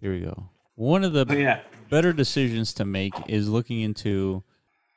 here 0.00 0.12
we 0.12 0.20
go. 0.20 0.48
One 0.74 1.04
of 1.04 1.12
the 1.12 1.26
oh, 1.28 1.34
yeah, 1.34 1.60
better 1.90 2.12
decisions 2.12 2.72
to 2.74 2.84
make 2.84 3.14
is 3.28 3.48
looking 3.48 3.80
into 3.80 4.42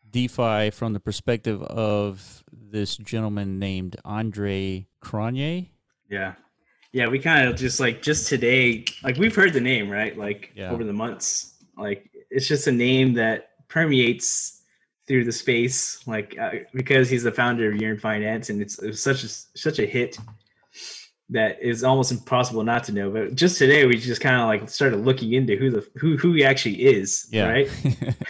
DeFi 0.09 0.71
from 0.71 0.93
the 0.93 0.99
perspective 0.99 1.61
of 1.63 2.43
this 2.51 2.97
gentleman 2.97 3.59
named 3.59 3.95
Andre 4.03 4.88
Cronje. 5.03 5.67
yeah, 6.09 6.33
yeah. 6.91 7.07
We 7.07 7.19
kind 7.19 7.47
of 7.47 7.55
just 7.55 7.79
like 7.79 8.01
just 8.01 8.27
today, 8.27 8.85
like 9.03 9.17
we've 9.17 9.35
heard 9.35 9.53
the 9.53 9.61
name 9.61 9.89
right, 9.89 10.17
like 10.17 10.51
Yeah. 10.55 10.71
over 10.71 10.83
the 10.83 10.93
months. 10.93 11.55
Like 11.77 12.09
it's 12.29 12.47
just 12.47 12.67
a 12.67 12.71
name 12.71 13.13
that 13.13 13.51
permeates 13.67 14.58
through 15.09 15.25
the 15.25 15.31
space, 15.33 16.07
like 16.07 16.37
uh, 16.39 16.51
because 16.73 17.09
he's 17.09 17.23
the 17.23 17.31
founder 17.31 17.69
of 17.69 17.81
Yearn 17.81 17.99
Finance, 17.99 18.49
and 18.49 18.61
it's, 18.61 18.79
it 18.79 18.87
was 18.87 19.03
such 19.03 19.25
a 19.25 19.27
such 19.27 19.79
a 19.79 19.85
hit 19.85 20.17
that 21.31 21.61
is 21.61 21.83
almost 21.83 22.11
impossible 22.11 22.63
not 22.63 22.85
to 22.85 22.93
know. 22.93 23.11
But 23.11 23.35
just 23.35 23.57
today, 23.57 23.85
we 23.85 23.97
just 23.97 24.21
kind 24.21 24.37
of 24.39 24.47
like 24.47 24.69
started 24.69 25.01
looking 25.01 25.33
into 25.33 25.57
who 25.57 25.69
the 25.71 25.85
who 25.95 26.15
who 26.15 26.31
he 26.33 26.45
actually 26.45 26.83
is, 26.85 27.27
Yeah. 27.31 27.49
right? 27.49 27.69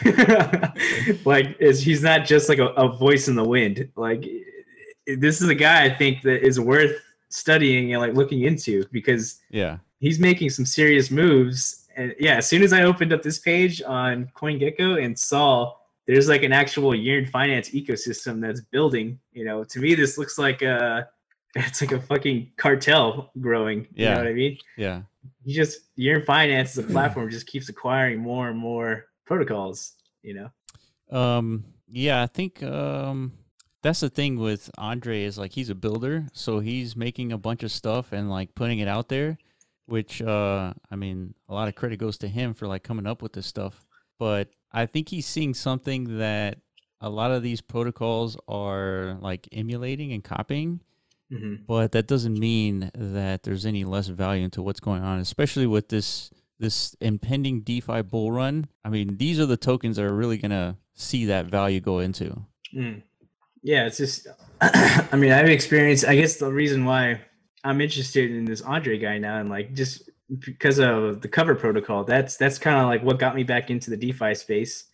like 1.26 1.56
is 1.60 1.82
he's 1.82 2.02
not 2.02 2.26
just 2.26 2.50
like 2.50 2.60
a, 2.60 2.68
a 2.70 2.88
voice 2.98 3.28
in 3.28 3.36
the 3.36 3.44
wind 3.44 3.90
like 3.96 4.26
this 5.18 5.42
is 5.42 5.50
a 5.50 5.56
guy 5.56 5.84
i 5.84 5.90
think 5.90 6.22
that 6.22 6.46
is 6.46 6.60
worth 6.60 6.96
studying 7.30 7.94
and 7.94 8.02
like 8.02 8.14
looking 8.14 8.44
into 8.44 8.86
because 8.92 9.40
yeah. 9.50 9.78
he's 10.00 10.20
making 10.20 10.50
some 10.50 10.66
serious 10.66 11.12
moves 11.12 11.88
and 11.96 12.16
yeah 12.20 12.38
as 12.38 12.48
soon 12.48 12.64
as 12.64 12.74
i 12.74 12.84
opened 12.84 13.14
up 13.14 13.22
this 13.22 13.40
page 13.40 13.82
on 13.84 14.30
coingecko 14.36 15.04
and 15.04 15.18
saw 15.18 15.74
there's 16.10 16.28
like 16.28 16.44
an 16.44 16.52
actual 16.64 16.96
yearn 16.96 17.26
finance 17.38 17.70
ecosystem 17.80 18.42
that's 18.42 18.62
building 18.76 19.08
you 19.32 19.46
know 19.46 19.64
to 19.64 19.80
me 19.80 19.96
this 19.96 20.18
looks 20.18 20.38
like 20.40 20.62
a 20.64 21.08
it's 21.56 21.82
like 21.82 21.92
a 21.92 22.02
fucking 22.02 22.52
cartel 22.58 23.32
growing 23.40 23.80
you 23.94 24.06
Yeah. 24.06 24.14
know 24.14 24.18
what 24.24 24.28
i 24.28 24.34
mean 24.34 24.58
Yeah. 24.86 25.02
he 25.46 25.54
just 25.54 25.76
yearn 25.96 26.24
finance 26.26 26.70
as 26.78 26.86
a 26.86 26.88
platform 26.96 27.30
just 27.30 27.48
keeps 27.48 27.70
acquiring 27.70 28.18
more 28.20 28.50
and 28.50 28.58
more 28.58 29.06
protocols 29.26 29.78
you 30.24 30.34
know 30.38 30.50
Um, 31.12 31.66
yeah, 31.92 32.22
I 32.22 32.28
think 32.28 32.62
um, 32.62 33.34
that's 33.82 34.02
the 34.02 34.10
thing 34.20 34.38
with 34.48 34.70
Andre 34.78 35.24
is 35.24 35.38
like 35.40 35.52
he's 35.58 35.72
a 35.72 35.76
builder, 35.86 36.28
so 36.34 36.60
he's 36.60 36.96
making 36.96 37.32
a 37.32 37.38
bunch 37.38 37.64
of 37.64 37.72
stuff 37.72 38.12
and 38.14 38.30
like 38.30 38.54
putting 38.54 38.78
it 38.78 38.88
out 38.88 39.08
there, 39.10 39.40
which 39.88 40.22
uh, 40.22 40.72
I 40.92 40.96
mean, 40.96 41.34
a 41.50 41.54
lot 41.54 41.68
of 41.68 41.74
credit 41.74 41.98
goes 41.98 42.18
to 42.20 42.28
him 42.28 42.54
for 42.54 42.68
like 42.68 42.84
coming 42.84 43.08
up 43.08 43.24
with 43.24 43.34
this 43.34 43.48
stuff. 43.48 43.76
But 44.20 44.50
I 44.72 44.86
think 44.86 45.10
he's 45.10 45.26
seeing 45.26 45.54
something 45.54 46.18
that 46.20 46.60
a 47.02 47.10
lot 47.10 47.32
of 47.32 47.44
these 47.44 47.62
protocols 47.62 48.38
are 48.48 49.18
like 49.22 49.48
emulating 49.52 50.12
and 50.12 50.24
copying, 50.24 50.82
Mhm. 51.32 51.66
but 51.66 51.92
that 51.94 52.08
doesn't 52.08 52.38
mean 52.38 52.92
that 52.94 53.44
there's 53.44 53.66
any 53.66 53.84
less 53.86 54.08
value 54.08 54.44
into 54.44 54.62
what's 54.62 54.80
going 54.80 55.04
on, 55.04 55.20
especially 55.20 55.68
with 55.68 55.90
this 55.90 56.30
this 56.60 56.94
impending 57.00 57.62
DeFi 57.62 58.02
bull 58.02 58.34
run. 58.34 58.68
I 58.84 58.90
mean, 58.90 59.16
these 59.16 59.40
are 59.40 59.46
the 59.46 59.56
tokens 59.56 59.96
that 59.96 60.04
are 60.04 60.14
really 60.14 60.38
gonna 60.38 60.78
see 60.94 61.24
that 61.26 61.46
value 61.46 61.80
go 61.80 62.00
into. 62.00 62.46
Mm. 62.76 63.02
Yeah, 63.64 63.86
it's 63.86 63.98
just. 63.98 64.28
I 64.62 65.16
mean, 65.16 65.32
I've 65.32 65.48
experienced. 65.48 66.04
I 66.06 66.16
guess 66.18 66.36
the 66.36 66.52
reason 66.52 66.84
why 66.84 67.22
I'm 67.64 67.80
interested 67.80 68.32
in 68.32 68.44
this 68.44 68.62
Andre 68.62 68.98
guy 68.98 69.18
now, 69.20 69.40
and 69.40 69.50
like 69.50 69.74
just 69.74 70.09
because 70.38 70.80
of 70.80 71.22
the 71.22 71.28
cover 71.28 71.56
protocol, 71.56 72.04
that's 72.04 72.38
that's 72.38 72.58
kind 72.60 72.78
of 72.78 72.88
like 72.88 73.04
what 73.04 73.18
got 73.20 73.36
me 73.36 73.44
back 73.44 73.70
into 73.70 73.90
the 73.90 73.98
DeFi 73.98 74.36
space. 74.36 74.86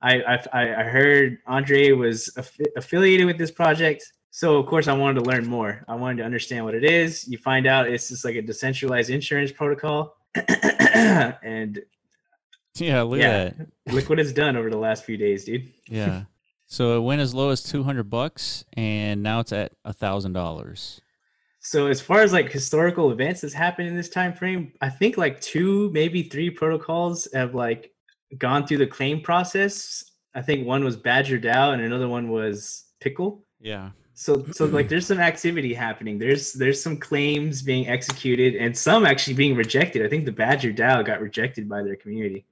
I 0.00 0.20
I, 0.22 0.38
I- 0.52 0.84
heard 0.84 1.38
Andre 1.46 1.92
was 1.92 2.30
affi- 2.38 2.66
affiliated 2.76 3.26
with 3.26 3.36
this 3.38 3.50
project, 3.50 4.04
so 4.30 4.56
of 4.56 4.66
course 4.66 4.88
I 4.88 4.92
wanted 4.94 5.22
to 5.24 5.30
learn 5.30 5.46
more. 5.46 5.84
I 5.88 5.94
wanted 5.96 6.18
to 6.18 6.24
understand 6.24 6.64
what 6.64 6.74
it 6.74 6.84
is. 6.84 7.26
You 7.28 7.36
find 7.38 7.66
out 7.66 7.88
it's 7.88 8.08
just 8.08 8.24
like 8.24 8.36
a 8.36 8.42
decentralized 8.42 9.10
insurance 9.10 9.52
protocol, 9.52 10.16
and 10.34 11.80
Yeah, 12.76 13.02
look 13.02 13.18
Yeah. 13.20 13.28
at 13.30 13.58
that. 13.58 13.92
look 13.94 14.08
what 14.08 14.20
it's 14.20 14.32
done 14.32 14.56
over 14.56 14.70
the 14.70 14.78
last 14.78 15.04
few 15.04 15.16
days, 15.16 15.44
dude. 15.44 15.68
Yeah. 15.88 16.24
so 16.66 16.96
it 16.96 17.00
went 17.00 17.20
as 17.20 17.34
low 17.34 17.50
as 17.50 17.62
two 17.62 17.82
hundred 17.82 18.08
bucks, 18.10 18.64
and 18.74 19.22
now 19.22 19.40
it's 19.40 19.52
at 19.52 19.72
a 19.84 19.92
thousand 19.92 20.32
dollars. 20.32 21.00
So 21.68 21.86
as 21.88 22.00
far 22.00 22.22
as 22.22 22.32
like 22.32 22.50
historical 22.50 23.12
events 23.12 23.42
that's 23.42 23.52
happened 23.52 23.88
in 23.88 23.94
this 23.94 24.08
time 24.08 24.32
frame, 24.32 24.72
I 24.80 24.88
think 24.88 25.18
like 25.18 25.38
two, 25.38 25.90
maybe 25.92 26.22
three 26.22 26.48
protocols 26.48 27.28
have 27.34 27.54
like 27.54 27.92
gone 28.38 28.66
through 28.66 28.78
the 28.78 28.86
claim 28.86 29.20
process. 29.20 30.12
I 30.34 30.40
think 30.40 30.66
one 30.66 30.82
was 30.82 30.96
Badger 30.96 31.38
DAO 31.38 31.74
and 31.74 31.82
another 31.82 32.08
one 32.08 32.30
was 32.30 32.86
Pickle. 33.00 33.44
Yeah. 33.60 33.90
So 34.14 34.46
so 34.50 34.64
like 34.64 34.88
there's 34.88 35.06
some 35.06 35.20
activity 35.20 35.74
happening. 35.74 36.18
There's 36.18 36.54
there's 36.54 36.82
some 36.82 36.96
claims 36.96 37.60
being 37.60 37.86
executed 37.86 38.56
and 38.56 38.74
some 38.74 39.04
actually 39.04 39.34
being 39.34 39.54
rejected. 39.54 40.06
I 40.06 40.08
think 40.08 40.24
the 40.24 40.32
Badger 40.32 40.72
DAO 40.72 41.04
got 41.04 41.20
rejected 41.20 41.68
by 41.68 41.82
their 41.82 41.96
community. 41.96 42.46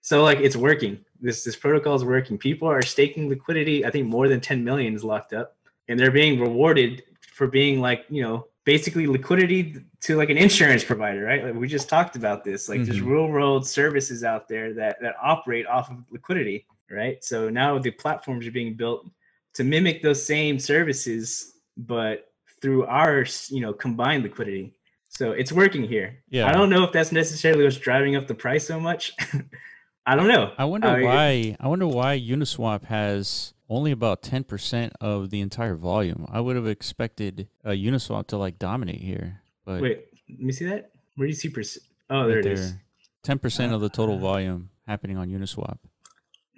So 0.00 0.24
like 0.24 0.38
it's 0.38 0.56
working. 0.56 0.98
This 1.20 1.44
this 1.44 1.54
protocol 1.54 1.94
is 1.94 2.04
working. 2.04 2.36
People 2.36 2.66
are 2.66 2.82
staking 2.82 3.28
liquidity. 3.28 3.86
I 3.86 3.92
think 3.92 4.08
more 4.08 4.26
than 4.26 4.40
10 4.40 4.64
million 4.64 4.92
is 4.96 5.04
locked 5.04 5.34
up, 5.34 5.56
and 5.86 5.96
they're 6.00 6.10
being 6.10 6.40
rewarded 6.40 7.04
for 7.32 7.46
being 7.46 7.80
like 7.80 8.04
you 8.08 8.22
know 8.22 8.48
basically 8.66 9.06
liquidity 9.06 9.76
to 10.02 10.16
like 10.18 10.28
an 10.28 10.36
insurance 10.36 10.84
provider, 10.84 11.22
right? 11.22 11.42
Like 11.44 11.54
we 11.54 11.68
just 11.68 11.88
talked 11.88 12.16
about 12.16 12.44
this. 12.44 12.68
Like 12.68 12.84
there's 12.84 13.00
Mhm. 13.00 13.06
real 13.12 13.28
world 13.28 13.66
services 13.66 14.22
out 14.24 14.48
there 14.48 14.74
that 14.74 15.00
that 15.00 15.14
operate 15.22 15.66
off 15.66 15.90
of 15.90 15.98
liquidity, 16.10 16.66
right? 16.90 17.22
So 17.24 17.48
now 17.48 17.78
the 17.78 17.92
platforms 17.92 18.46
are 18.46 18.50
being 18.50 18.74
built 18.74 19.08
to 19.54 19.64
mimic 19.64 20.02
those 20.02 20.22
same 20.22 20.58
services, 20.58 21.54
but 21.78 22.26
through 22.60 22.84
our 22.86 23.24
you 23.48 23.60
know 23.60 23.72
combined 23.72 24.24
liquidity. 24.24 24.74
So 25.08 25.30
it's 25.30 25.52
working 25.52 25.84
here. 25.84 26.18
Yeah. 26.28 26.46
I 26.48 26.52
don't 26.52 26.68
know 26.68 26.82
if 26.84 26.92
that's 26.92 27.12
necessarily 27.12 27.64
what's 27.64 27.78
driving 27.78 28.16
up 28.16 28.26
the 28.26 28.34
price 28.34 28.66
so 28.66 28.78
much. 28.78 29.12
I 30.08 30.14
don't 30.14 30.28
know. 30.28 30.52
I 30.58 30.64
wonder 30.66 30.88
I- 30.88 31.02
why. 31.02 31.56
I 31.60 31.68
wonder 31.68 31.86
why 31.86 32.20
Uniswap 32.20 32.84
has 32.84 33.54
only 33.68 33.90
about 33.90 34.22
ten 34.22 34.44
percent 34.44 34.92
of 35.00 35.30
the 35.30 35.40
entire 35.40 35.74
volume. 35.76 36.26
I 36.30 36.40
would 36.40 36.56
have 36.56 36.66
expected 36.66 37.48
uh, 37.64 37.70
Uniswap 37.70 38.26
to 38.28 38.36
like 38.36 38.58
dominate 38.58 39.00
here, 39.00 39.40
but 39.64 39.80
Wait, 39.80 40.06
let 40.28 40.40
me 40.40 40.52
see 40.52 40.66
that. 40.66 40.90
Where 41.16 41.26
do 41.26 41.30
you 41.30 41.34
see? 41.34 41.52
Oh, 42.10 42.26
there 42.28 42.38
it 42.38 42.46
is. 42.46 42.74
Ten 43.22 43.38
percent 43.38 43.72
of 43.72 43.80
the 43.80 43.88
total 43.88 44.16
Uh, 44.16 44.18
volume 44.18 44.70
happening 44.86 45.16
on 45.16 45.28
Uniswap. 45.28 45.78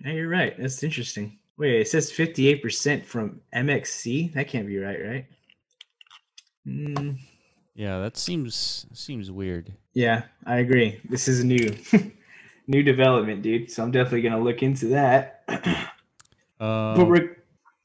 Yeah, 0.04 0.12
you're 0.12 0.28
right. 0.28 0.54
That's 0.58 0.82
interesting. 0.82 1.38
Wait, 1.56 1.80
it 1.80 1.88
says 1.88 2.12
58% 2.12 3.04
from 3.04 3.40
MXC. 3.52 4.32
That 4.34 4.46
can't 4.46 4.66
be 4.66 4.78
right, 4.78 4.98
right? 5.04 5.26
Mm, 6.66 7.18
Yeah, 7.74 7.98
that 8.00 8.16
seems 8.16 8.86
seems 8.92 9.30
weird. 9.30 9.72
yeah, 9.94 10.24
I 10.46 10.58
agree. 10.58 11.00
This 11.08 11.26
is 11.28 11.40
a 11.40 11.46
new 11.46 11.74
new 12.68 12.82
development, 12.82 13.42
dude. 13.42 13.70
So 13.70 13.82
I'm 13.82 13.90
definitely 13.90 14.22
gonna 14.22 14.40
look 14.42 14.62
into 14.62 14.86
that. 14.88 15.42
Uh, 16.60 17.04
but 17.04 17.22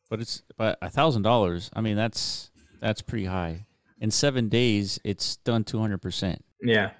but 0.09 0.19
it's 0.21 0.43
but 0.57 0.77
a 0.81 0.89
thousand 0.89 1.21
dollars. 1.21 1.69
I 1.73 1.81
mean, 1.81 1.95
that's 1.95 2.51
that's 2.79 3.01
pretty 3.01 3.25
high. 3.25 3.65
In 3.99 4.11
seven 4.11 4.49
days, 4.49 4.99
it's 5.03 5.37
done 5.37 5.63
two 5.63 5.79
hundred 5.79 6.01
percent. 6.01 6.43
Yeah. 6.61 6.91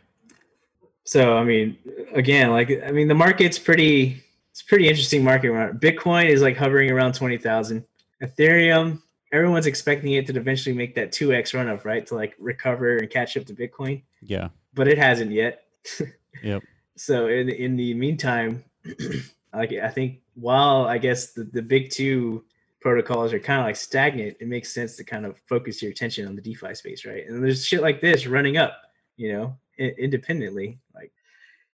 So 1.05 1.35
I 1.37 1.43
mean, 1.43 1.77
again, 2.13 2.51
like 2.51 2.71
I 2.85 2.91
mean, 2.91 3.07
the 3.07 3.15
market's 3.15 3.59
pretty. 3.59 4.23
It's 4.51 4.61
pretty 4.61 4.87
interesting 4.87 5.23
market. 5.23 5.51
Bitcoin 5.79 6.25
is 6.29 6.41
like 6.41 6.55
hovering 6.55 6.91
around 6.91 7.13
twenty 7.15 7.37
thousand. 7.39 7.83
Ethereum, 8.21 9.01
everyone's 9.33 9.65
expecting 9.65 10.11
it 10.13 10.27
to 10.27 10.37
eventually 10.37 10.75
make 10.75 10.93
that 10.95 11.11
two 11.11 11.33
x 11.33 11.53
run 11.53 11.67
up, 11.67 11.85
right? 11.85 12.05
To 12.07 12.15
like 12.15 12.35
recover 12.39 12.97
and 12.97 13.09
catch 13.09 13.35
up 13.35 13.45
to 13.47 13.53
Bitcoin, 13.53 14.03
Yeah. 14.21 14.49
but 14.73 14.87
it 14.87 14.97
hasn't 14.97 15.31
yet. 15.31 15.63
Yep. 16.41 16.63
So 16.97 17.27
in 17.27 17.47
in 17.49 17.75
the 17.77 17.93
meantime, 17.93 18.63
like 19.53 19.71
I 19.71 19.89
think 19.89 20.19
while 20.35 20.85
I 20.85 20.97
guess 20.97 21.33
the, 21.33 21.43
the 21.43 21.61
big 21.61 21.89
two 21.89 22.43
protocols 22.81 23.33
are 23.33 23.39
kind 23.39 23.59
of 23.59 23.65
like 23.65 23.75
stagnant, 23.75 24.37
it 24.39 24.47
makes 24.47 24.73
sense 24.73 24.95
to 24.97 25.03
kind 25.03 25.25
of 25.25 25.37
focus 25.47 25.81
your 25.81 25.91
attention 25.91 26.27
on 26.27 26.35
the 26.35 26.41
DeFi 26.41 26.73
space, 26.75 27.05
right? 27.05 27.23
And 27.27 27.43
there's 27.43 27.65
shit 27.65 27.81
like 27.81 28.01
this 28.01 28.27
running 28.27 28.57
up, 28.57 28.73
you 29.15 29.31
know, 29.33 29.57
i- 29.79 29.95
independently. 29.97 30.79
Like 30.93 31.11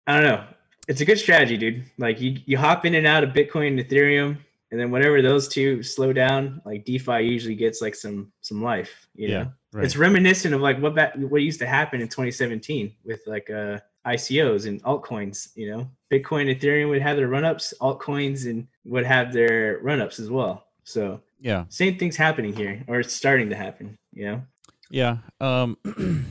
I 0.08 0.14
don't 0.16 0.24
know, 0.30 0.46
it's 0.88 1.02
a 1.02 1.06
good 1.06 1.20
strategy, 1.20 1.58
dude. 1.58 1.84
Like 1.98 2.20
you 2.22 2.38
you 2.46 2.58
hop 2.58 2.86
in 2.86 2.96
and 2.96 3.08
out 3.08 3.24
of 3.24 3.32
Bitcoin 3.32 3.70
and 3.70 3.80
Ethereum, 3.80 4.38
and 4.72 4.80
then 4.80 4.92
whenever 4.92 5.22
those 5.22 5.48
two 5.48 5.82
slow 5.82 6.14
down, 6.14 6.62
like 6.66 6.86
DeFi 6.86 7.22
usually 7.22 7.56
gets 7.56 7.82
like 7.82 7.96
some 7.96 8.32
some 8.42 8.62
life, 8.62 9.08
you 9.16 9.30
Yeah, 9.30 9.44
know. 9.44 9.52
right. 9.74 9.86
It's 9.86 9.98
reminiscent 9.98 10.54
of 10.54 10.62
like 10.62 10.80
what 10.80 10.96
back, 10.96 11.16
what 11.16 11.42
used 11.42 11.60
to 11.60 11.68
happen 11.68 12.02
in 12.02 12.08
2017 12.08 12.94
with 13.04 13.22
like 13.26 13.50
uh 13.50 13.80
ICOs 14.06 14.66
and 14.68 14.82
altcoins. 14.84 15.50
You 15.56 15.72
know, 15.72 15.90
Bitcoin, 16.12 16.54
Ethereum 16.56 16.90
would 16.90 17.02
have 17.02 17.18
their 17.18 17.28
run 17.28 17.46
ups, 17.46 17.74
altcoins 17.82 18.50
and 18.50 18.68
would 18.86 19.06
have 19.06 19.34
their 19.34 19.80
run 19.82 20.02
ups 20.02 20.20
as 20.20 20.30
well. 20.30 20.66
So 20.84 21.22
Yeah. 21.40 21.66
same 21.70 21.98
thing's 21.98 22.18
happening 22.18 22.56
here, 22.56 22.84
or 22.88 23.00
it's 23.00 23.14
starting 23.14 23.50
to 23.50 23.56
happen. 23.56 23.98
You 24.14 24.26
know. 24.26 24.42
Yeah. 24.90 25.18
Um 25.40 25.78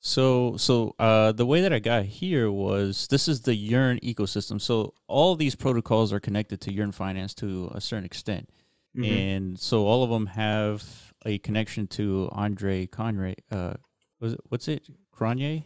so 0.00 0.56
so 0.56 0.94
uh 0.98 1.32
the 1.32 1.46
way 1.46 1.60
that 1.60 1.72
I 1.72 1.78
got 1.78 2.04
here 2.04 2.50
was 2.50 3.06
this 3.08 3.28
is 3.28 3.42
the 3.42 3.54
Yearn 3.54 3.98
ecosystem. 4.00 4.60
So 4.60 4.94
all 5.06 5.36
these 5.36 5.54
protocols 5.54 6.12
are 6.12 6.20
connected 6.20 6.60
to 6.62 6.72
Yearn 6.72 6.92
Finance 6.92 7.34
to 7.36 7.70
a 7.74 7.80
certain 7.80 8.04
extent. 8.04 8.50
Mhm. 8.96 9.06
And 9.08 9.58
so 9.58 9.86
all 9.86 10.02
of 10.04 10.10
them 10.10 10.26
have 10.26 11.12
a 11.24 11.38
connection 11.38 11.86
to 11.86 12.28
Andre 12.32 12.86
Conray 12.86 13.34
uh 13.50 13.74
was 14.20 14.34
it 14.34 14.40
what's 14.48 14.68
it? 14.68 14.86
Cronje? 15.16 15.64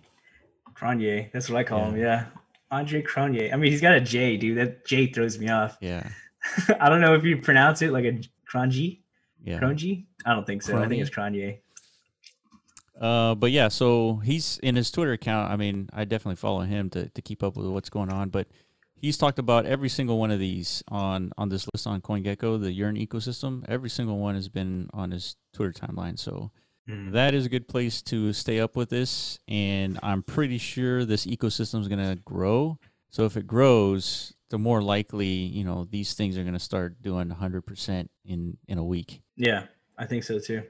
Cronje, 0.78 1.32
that's 1.32 1.48
what 1.48 1.58
I 1.58 1.64
call 1.64 1.90
him. 1.90 1.96
Yeah. 1.96 2.04
Yeah, 2.04 2.26
Andre 2.70 3.02
Cronje. 3.02 3.52
I 3.52 3.56
mean, 3.56 3.70
he's 3.70 3.80
got 3.80 3.94
a 3.94 4.00
J, 4.00 4.36
dude. 4.36 4.58
That 4.58 4.86
J 4.86 5.06
throws 5.06 5.38
me 5.38 5.48
off. 5.48 5.78
Yeah. 5.82 6.08
I 6.80 6.88
don't 6.88 7.00
know 7.00 7.14
if 7.14 7.24
you 7.24 7.38
pronounce 7.38 7.82
it 7.82 7.90
like 7.90 8.04
a 8.04 8.20
Cronji. 8.48 9.00
Yeah. 9.42 9.58
Cronji? 9.58 10.04
I 10.24 10.32
don't 10.32 10.46
think 10.46 10.62
so. 10.62 10.78
I 10.78 10.86
think 10.86 11.02
it's 11.02 11.10
Cronje. 11.10 11.58
Uh, 13.00 13.34
but 13.34 13.50
yeah, 13.50 13.66
so 13.66 14.16
he's 14.24 14.58
in 14.62 14.76
his 14.76 14.90
Twitter 14.90 15.12
account. 15.12 15.50
I 15.50 15.56
mean, 15.56 15.90
I 15.92 16.04
definitely 16.04 16.36
follow 16.36 16.60
him 16.60 16.88
to, 16.90 17.08
to 17.08 17.22
keep 17.22 17.42
up 17.42 17.56
with 17.56 17.66
what's 17.66 17.90
going 17.90 18.10
on. 18.10 18.28
But 18.28 18.46
he's 18.94 19.18
talked 19.18 19.38
about 19.38 19.66
every 19.66 19.88
single 19.88 20.18
one 20.18 20.30
of 20.30 20.38
these 20.38 20.82
on 20.88 21.32
on 21.36 21.48
this 21.48 21.68
list 21.74 21.86
on 21.86 22.00
CoinGecko, 22.00 22.60
the 22.60 22.72
Yearn 22.72 22.96
ecosystem. 22.96 23.64
Every 23.68 23.90
single 23.90 24.18
one 24.18 24.34
has 24.34 24.48
been 24.48 24.88
on 24.92 25.10
his 25.10 25.36
Twitter 25.52 25.72
timeline. 25.72 26.18
So 26.18 26.50
that 26.88 27.34
is 27.34 27.46
a 27.46 27.48
good 27.48 27.66
place 27.68 28.00
to 28.02 28.32
stay 28.32 28.60
up 28.60 28.76
with 28.76 28.90
this. 28.90 29.38
And 29.48 29.98
I'm 30.02 30.22
pretty 30.22 30.58
sure 30.58 31.04
this 31.04 31.26
ecosystem 31.26 31.80
is 31.80 31.88
gonna 31.88 32.16
grow. 32.24 32.78
So 33.10 33.24
if 33.24 33.36
it 33.36 33.46
grows, 33.46 34.34
the 34.50 34.58
more 34.58 34.80
likely 34.82 35.26
you 35.26 35.64
know 35.64 35.86
these 35.90 36.14
things 36.14 36.38
are 36.38 36.44
gonna 36.44 36.58
start 36.60 37.02
doing 37.02 37.28
100% 37.28 38.08
in 38.24 38.56
in 38.68 38.78
a 38.78 38.84
week. 38.84 39.20
Yeah, 39.36 39.64
I 39.98 40.06
think 40.06 40.22
so 40.24 40.38
too. 40.38 40.62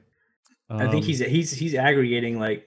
I 0.69 0.89
think 0.89 0.95
Um, 0.95 1.03
he's 1.03 1.19
he's 1.19 1.51
he's 1.51 1.75
aggregating 1.75 2.39
like, 2.39 2.65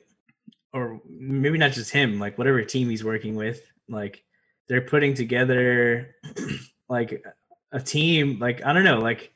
or 0.73 1.01
maybe 1.09 1.59
not 1.59 1.73
just 1.73 1.91
him, 1.91 2.19
like 2.19 2.39
whatever 2.39 2.63
team 2.65 2.89
he's 2.89 3.05
working 3.05 3.35
with, 3.35 3.61
like 3.89 4.23
they're 4.69 4.81
putting 4.81 5.15
together 5.15 6.15
like 6.89 7.25
a 7.73 7.81
team. 7.81 8.39
Like 8.39 8.65
I 8.65 8.73
don't 8.73 8.85
know, 8.85 9.01
like 9.01 9.33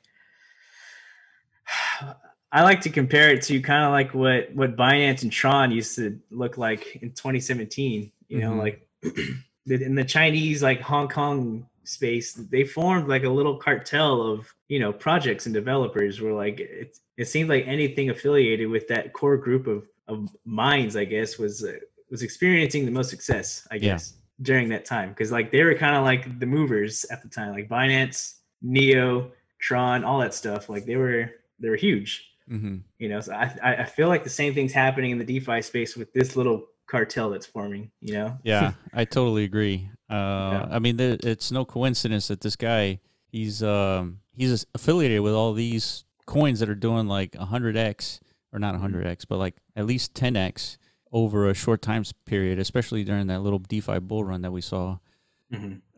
I 2.54 2.62
like 2.62 2.80
to 2.82 2.90
compare 2.90 3.30
it 3.30 3.42
to 3.42 3.60
kind 3.60 3.84
of 3.84 3.90
like 3.90 4.14
what 4.14 4.54
what 4.54 4.76
Binance 4.76 5.22
and 5.24 5.32
Tron 5.32 5.72
used 5.72 5.96
to 5.96 6.20
look 6.30 6.56
like 6.56 6.96
in 7.02 7.10
2017. 7.10 8.12
You 8.28 8.38
know, 8.38 8.52
Mhm. 8.52 8.58
like 8.58 8.88
in 9.66 9.96
the 9.96 10.04
Chinese 10.04 10.62
like 10.62 10.80
Hong 10.80 11.08
Kong 11.08 11.66
space, 11.82 12.32
they 12.34 12.64
formed 12.64 13.08
like 13.08 13.24
a 13.24 13.28
little 13.28 13.56
cartel 13.56 14.22
of 14.22 14.54
you 14.68 14.78
know 14.78 14.92
projects 14.92 15.46
and 15.46 15.52
developers. 15.54 16.20
Where 16.20 16.32
like 16.32 16.60
it 16.60 16.96
it 17.16 17.24
seemed 17.26 17.48
like 17.48 17.66
anything 17.66 18.08
affiliated 18.10 18.68
with 18.70 18.86
that 18.86 19.12
core 19.12 19.36
group 19.36 19.66
of 19.66 19.88
of 20.06 20.30
minds, 20.44 20.94
I 20.94 21.06
guess, 21.06 21.38
was 21.38 21.64
uh, 21.64 21.72
was 22.08 22.22
experiencing 22.22 22.84
the 22.84 22.92
most 22.92 23.10
success. 23.10 23.66
I 23.72 23.74
Yeah. 23.74 23.80
guess 23.80 24.14
during 24.42 24.68
that 24.68 24.84
time 24.84 25.08
because 25.08 25.32
like 25.32 25.50
they 25.50 25.64
were 25.64 25.74
kind 25.74 25.96
of 25.96 26.04
like 26.04 26.38
the 26.38 26.46
movers 26.46 27.04
at 27.10 27.20
the 27.22 27.28
time, 27.28 27.50
like 27.52 27.68
Binance, 27.68 28.34
Neo, 28.62 29.32
Tron, 29.60 30.04
all 30.04 30.20
that 30.20 30.34
stuff. 30.34 30.68
Like 30.68 30.86
they 30.86 30.94
were 30.96 31.30
they 31.58 31.68
were 31.68 31.76
huge 31.76 32.30
mhm. 32.50 32.82
you 32.98 33.08
know 33.08 33.20
so 33.20 33.32
I, 33.32 33.54
I 33.62 33.84
feel 33.84 34.08
like 34.08 34.24
the 34.24 34.30
same 34.30 34.54
thing's 34.54 34.72
happening 34.72 35.10
in 35.10 35.18
the 35.18 35.24
defi 35.24 35.62
space 35.62 35.96
with 35.96 36.12
this 36.12 36.36
little 36.36 36.66
cartel 36.86 37.30
that's 37.30 37.46
forming 37.46 37.90
you 38.00 38.14
know 38.14 38.38
Yeah, 38.44 38.72
I 38.92 39.04
totally 39.04 39.44
agree. 39.44 39.88
Uh, 40.10 40.66
I 40.70 40.78
mean, 40.78 40.96
there, 40.96 41.16
it's 41.22 41.50
no 41.50 41.64
coincidence 41.64 42.28
that 42.28 42.40
this 42.40 42.56
guy 42.56 43.00
he's 43.26 43.62
um, 43.62 44.20
he's 44.32 44.66
affiliated 44.74 45.20
with 45.20 45.32
all 45.34 45.52
these 45.52 46.04
coins 46.26 46.60
that 46.60 46.68
are 46.68 46.74
doing 46.74 47.08
like 47.08 47.32
100x 47.32 48.20
or 48.52 48.58
not 48.58 48.74
100x, 48.74 49.24
but 49.28 49.38
like 49.38 49.56
at 49.76 49.86
least 49.86 50.14
10x 50.14 50.78
over 51.12 51.48
a 51.48 51.54
short 51.54 51.82
time 51.82 52.04
period, 52.26 52.58
especially 52.58 53.04
during 53.04 53.26
that 53.26 53.40
little 53.40 53.58
DeFi 53.58 53.98
bull 53.98 54.24
run 54.24 54.42
that 54.42 54.52
we 54.52 54.60
saw. 54.60 54.98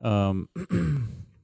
Um, 0.02 0.48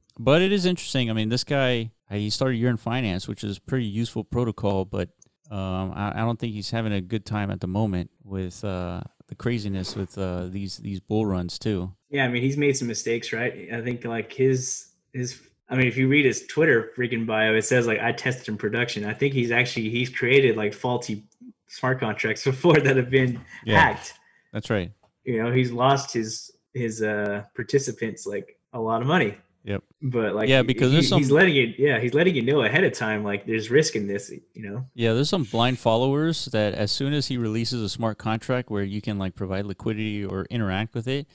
but 0.19 0.43
it 0.43 0.53
is 0.53 0.67
interesting. 0.67 1.11
I 1.11 1.13
mean, 1.13 1.29
this 1.29 1.45
guy 1.45 1.91
he 2.21 2.31
started 2.31 2.55
a 2.57 2.59
Yearn 2.59 2.77
Finance, 2.77 3.27
which 3.29 3.43
is 3.45 3.59
a 3.59 3.61
pretty 3.61 3.87
useful 3.87 4.25
protocol, 4.25 4.85
but 4.85 5.09
um, 5.51 5.93
I, 5.95 6.13
I 6.15 6.21
don't 6.21 6.39
think 6.39 6.55
he's 6.55 6.71
having 6.71 6.93
a 6.93 7.01
good 7.01 7.27
time 7.27 7.51
at 7.51 7.61
the 7.61 7.67
moment 7.67 8.11
with 8.25 8.65
uh, 8.65 9.01
the 9.29 9.35
craziness 9.35 9.95
with 9.97 10.17
uh, 10.17 10.47
these 10.47 10.79
these 10.79 11.01
bull 11.01 11.27
runs 11.27 11.59
too. 11.59 11.93
yeah 12.11 12.25
i 12.25 12.29
mean 12.29 12.43
he's 12.43 12.57
made 12.57 12.77
some 12.77 12.89
mistakes 12.89 13.33
right 13.33 13.69
i 13.73 13.81
think 13.83 14.05
like 14.05 14.31
his 14.33 14.89
his 15.15 15.41
i 15.71 15.77
mean 15.77 15.87
if 15.87 15.97
you 15.97 16.07
read 16.09 16.25
his 16.27 16.47
twitter 16.47 16.91
freaking 16.97 17.27
bio 17.27 17.55
it 17.55 17.63
says 17.63 17.87
like 17.87 17.99
i 18.01 18.13
tested 18.13 18.49
in 18.49 18.57
production 18.59 19.05
i 19.07 19.13
think 19.15 19.33
he's 19.35 19.51
actually 19.51 19.89
he's 19.91 20.11
created 20.11 20.57
like 20.57 20.73
faulty 20.75 21.25
smart 21.69 21.99
contracts 22.01 22.45
before 22.53 22.79
that 22.79 22.97
have 22.97 23.09
been 23.11 23.41
Yeah. 23.65 23.81
hacked 23.81 24.15
That's 24.53 24.69
right. 24.71 24.91
you 25.25 25.43
know 25.43 25.51
he's 25.53 25.73
lost 25.73 26.13
his 26.13 26.51
his 26.75 27.03
uh 27.03 27.45
participants 27.55 28.27
like 28.27 28.59
a 28.75 28.81
lot 28.81 29.01
of 29.03 29.07
money 29.09 29.35
Yep. 29.65 29.85
but 30.03 30.35
like 30.35 30.49
Yeah, 30.49 30.63
because 30.63 30.91
he- 30.91 30.97
there's 30.97 31.11
he's 31.11 31.31
letting 31.31 31.55
it 31.57 31.79
yeah 31.79 32.01
he's 32.01 32.15
letting 32.15 32.35
you 32.35 32.43
know 32.43 32.63
ahead 32.63 32.83
of 32.83 32.93
time 32.93 33.23
like 33.23 33.47
there's 33.47 33.71
risk 33.71 33.95
in 33.95 34.09
this 34.09 34.31
you 34.55 34.63
know 34.63 34.87
Yeah, 34.95 35.13
there's 35.13 35.29
some 35.29 35.45
blind 35.45 35.79
followers 35.79 36.47
that 36.47 36.75
as 36.75 36.91
soon 36.91 37.13
as 37.13 37.29
he 37.29 37.37
releases 37.37 37.81
a 37.83 37.89
smart 37.89 38.19
contract 38.19 38.71
where 38.71 38.83
you 38.83 39.01
can 39.01 39.19
like 39.19 39.35
provide 39.37 39.67
liquidity 39.67 40.25
or 40.25 40.47
interact 40.51 40.95
with 40.95 41.07
it, 41.07 41.29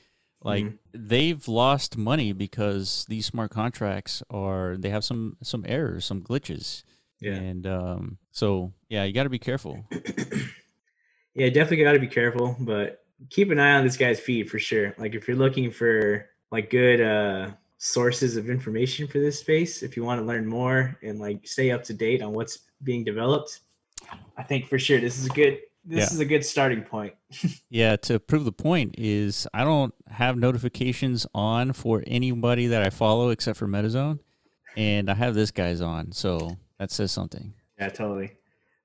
like 0.44 0.66
Mhm. 0.66 0.78
they've 0.94 1.48
lost 1.48 1.98
money 1.98 2.34
because 2.34 3.06
these 3.08 3.26
smart 3.26 3.50
contracts 3.52 4.22
are 4.30 4.76
they 4.78 4.90
have 4.90 5.06
some 5.06 5.38
some 5.42 5.64
errors, 5.68 6.04
some 6.06 6.22
glitches. 6.22 6.84
Yeah. 7.22 7.34
And 7.36 7.66
um 7.66 8.18
so 8.32 8.74
yeah, 8.90 9.06
you 9.06 9.14
got 9.14 9.24
to 9.24 9.30
be 9.30 9.40
careful. 9.40 9.86
Yeah, 11.34 11.50
definitely 11.50 11.84
got 11.84 11.92
to 11.92 12.00
be 12.00 12.08
careful, 12.08 12.56
but 12.60 13.04
keep 13.30 13.52
an 13.52 13.60
eye 13.60 13.76
on 13.78 13.84
this 13.84 13.96
guy's 13.96 14.20
feed 14.20 14.50
for 14.50 14.58
sure. 14.58 14.96
Like 14.98 15.14
if 15.14 15.28
you're 15.28 15.38
looking 15.38 15.70
for 15.72 16.26
like 16.52 16.70
good 16.72 17.00
uh 17.00 17.52
sources 17.78 18.38
of 18.38 18.50
information 18.50 19.08
for 19.08 19.20
this 19.20 19.40
space, 19.40 19.84
if 19.84 19.96
you 19.96 20.04
want 20.04 20.20
to 20.20 20.26
learn 20.26 20.46
more 20.46 20.98
and 21.04 21.20
like 21.20 21.48
stay 21.48 21.72
up 21.72 21.84
to 21.84 21.94
date 21.94 22.22
on 22.22 22.34
what's 22.34 22.60
being 22.84 23.04
developed, 23.04 23.60
I 24.38 24.44
think 24.44 24.68
for 24.68 24.80
sure 24.80 25.00
this 25.00 25.18
is 25.20 25.26
a 25.28 25.30
good 25.30 25.60
this 25.86 26.00
Yeah. 26.10 26.14
is 26.16 26.20
a 26.20 26.26
good 26.26 26.44
starting 26.44 26.82
point. 26.84 27.14
Yeah, 27.70 27.96
to 27.98 28.20
prove 28.20 28.44
the 28.46 28.52
point 28.52 28.96
is 28.98 29.48
I 29.54 29.64
don't 29.64 29.94
have 30.08 30.38
notifications 30.38 31.26
on 31.34 31.74
for 31.74 32.04
anybody 32.08 32.68
that 32.68 32.82
I 32.82 32.90
follow 32.90 33.30
except 33.30 33.58
for 33.58 33.68
MetaZone, 33.68 34.20
and 34.76 35.10
I 35.10 35.14
have 35.16 35.34
this 35.36 35.52
guy's 35.52 35.82
on, 35.82 36.12
so 36.14 36.58
that 36.80 36.92
says 36.92 37.12
something. 37.12 37.54
Yeah, 37.80 37.90
totally. 37.90 38.32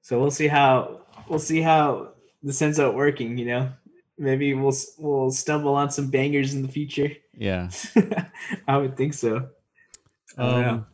So 0.02 0.20
we'll 0.20 0.30
see 0.32 0.48
how 0.48 1.02
we'll 1.28 1.38
see 1.38 1.60
how 1.60 2.12
this 2.42 2.60
ends 2.60 2.78
up 2.78 2.94
working, 2.94 3.38
you 3.38 3.46
know. 3.46 3.72
Maybe 4.18 4.52
we'll 4.54 4.74
we'll 4.98 5.30
stumble 5.30 5.74
on 5.74 5.90
some 5.90 6.08
bangers 6.10 6.54
in 6.54 6.62
the 6.62 6.68
future. 6.68 7.10
Yeah. 7.36 7.70
I 8.68 8.76
would 8.76 8.96
think 8.96 9.14
so. 9.14 9.48
I. 10.38 10.64
Um, 10.64 10.86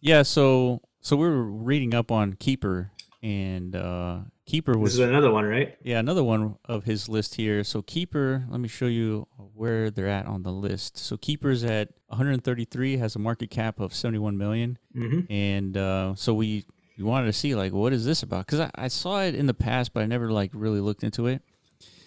Yeah, 0.00 0.22
so 0.22 0.82
so 1.00 1.16
we 1.16 1.26
were 1.28 1.42
reading 1.44 1.94
up 1.94 2.10
on 2.12 2.34
Keeper, 2.34 2.90
and 3.22 3.74
uh, 3.74 4.18
Keeper 4.46 4.72
This 4.74 4.80
was 4.82 4.94
is 4.94 5.00
another 5.00 5.30
one, 5.32 5.44
right? 5.44 5.76
yeah 5.82 5.98
another 5.98 6.22
one 6.22 6.56
of 6.64 6.84
his 6.84 7.08
list 7.08 7.34
here. 7.36 7.64
So 7.64 7.82
Keeper, 7.82 8.44
let 8.48 8.60
me 8.60 8.68
show 8.68 8.86
you 8.86 9.26
where 9.54 9.90
they're 9.90 10.08
at 10.08 10.26
on 10.26 10.42
the 10.42 10.52
list. 10.52 10.98
So 10.98 11.16
Keeper's 11.16 11.64
at 11.64 11.88
133, 12.08 12.98
has 12.98 13.16
a 13.16 13.18
market 13.18 13.50
cap 13.50 13.80
of 13.80 13.94
71 13.94 14.36
million, 14.36 14.78
Mm-hmm. 14.96 15.32
and 15.32 15.76
uh, 15.76 16.14
so 16.14 16.34
we 16.34 16.64
we 16.98 17.04
wanted 17.04 17.26
to 17.26 17.32
see 17.32 17.54
like 17.54 17.72
what 17.72 17.92
is 17.92 18.04
this 18.04 18.22
about? 18.22 18.46
Because 18.46 18.60
I, 18.60 18.70
I 18.74 18.88
saw 18.88 19.22
it 19.22 19.34
in 19.34 19.46
the 19.46 19.54
past, 19.54 19.92
but 19.92 20.02
I 20.02 20.06
never 20.06 20.30
like 20.30 20.50
really 20.54 20.80
looked 20.80 21.02
into 21.04 21.26
it. 21.26 21.42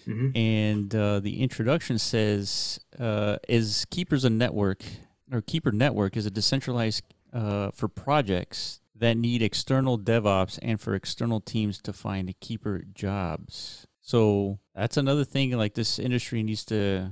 Mm-hmm. 0.08 0.38
And 0.38 0.96
uh, 0.96 1.20
the 1.20 1.42
introduction 1.42 1.98
says, 1.98 2.80
uh, 3.00 3.38
"Is 3.48 3.86
Keepers 3.90 4.26
a 4.26 4.30
network 4.30 4.84
or 5.32 5.42
Keep3r 5.42 5.74
Network 5.74 6.18
is 6.18 6.26
a 6.26 6.32
decentralized 6.32 7.04
uh, 7.34 7.72
for 7.72 7.88
projects 7.88 8.82
that 8.96 9.16
need 9.16 9.42
external 9.42 9.98
DevOps 9.98 10.60
and 10.62 10.80
for 10.82 10.96
external 10.96 11.40
teams 11.40 11.80
to 11.82 11.94
find 11.94 12.34
Keeper 12.40 12.84
jobs." 12.94 13.88
So 14.02 14.60
that's 14.74 14.98
another 14.98 15.24
thing 15.24 15.52
like 15.52 15.76
this 15.76 16.00
industry 16.00 16.42
needs 16.42 16.66
to 16.66 17.12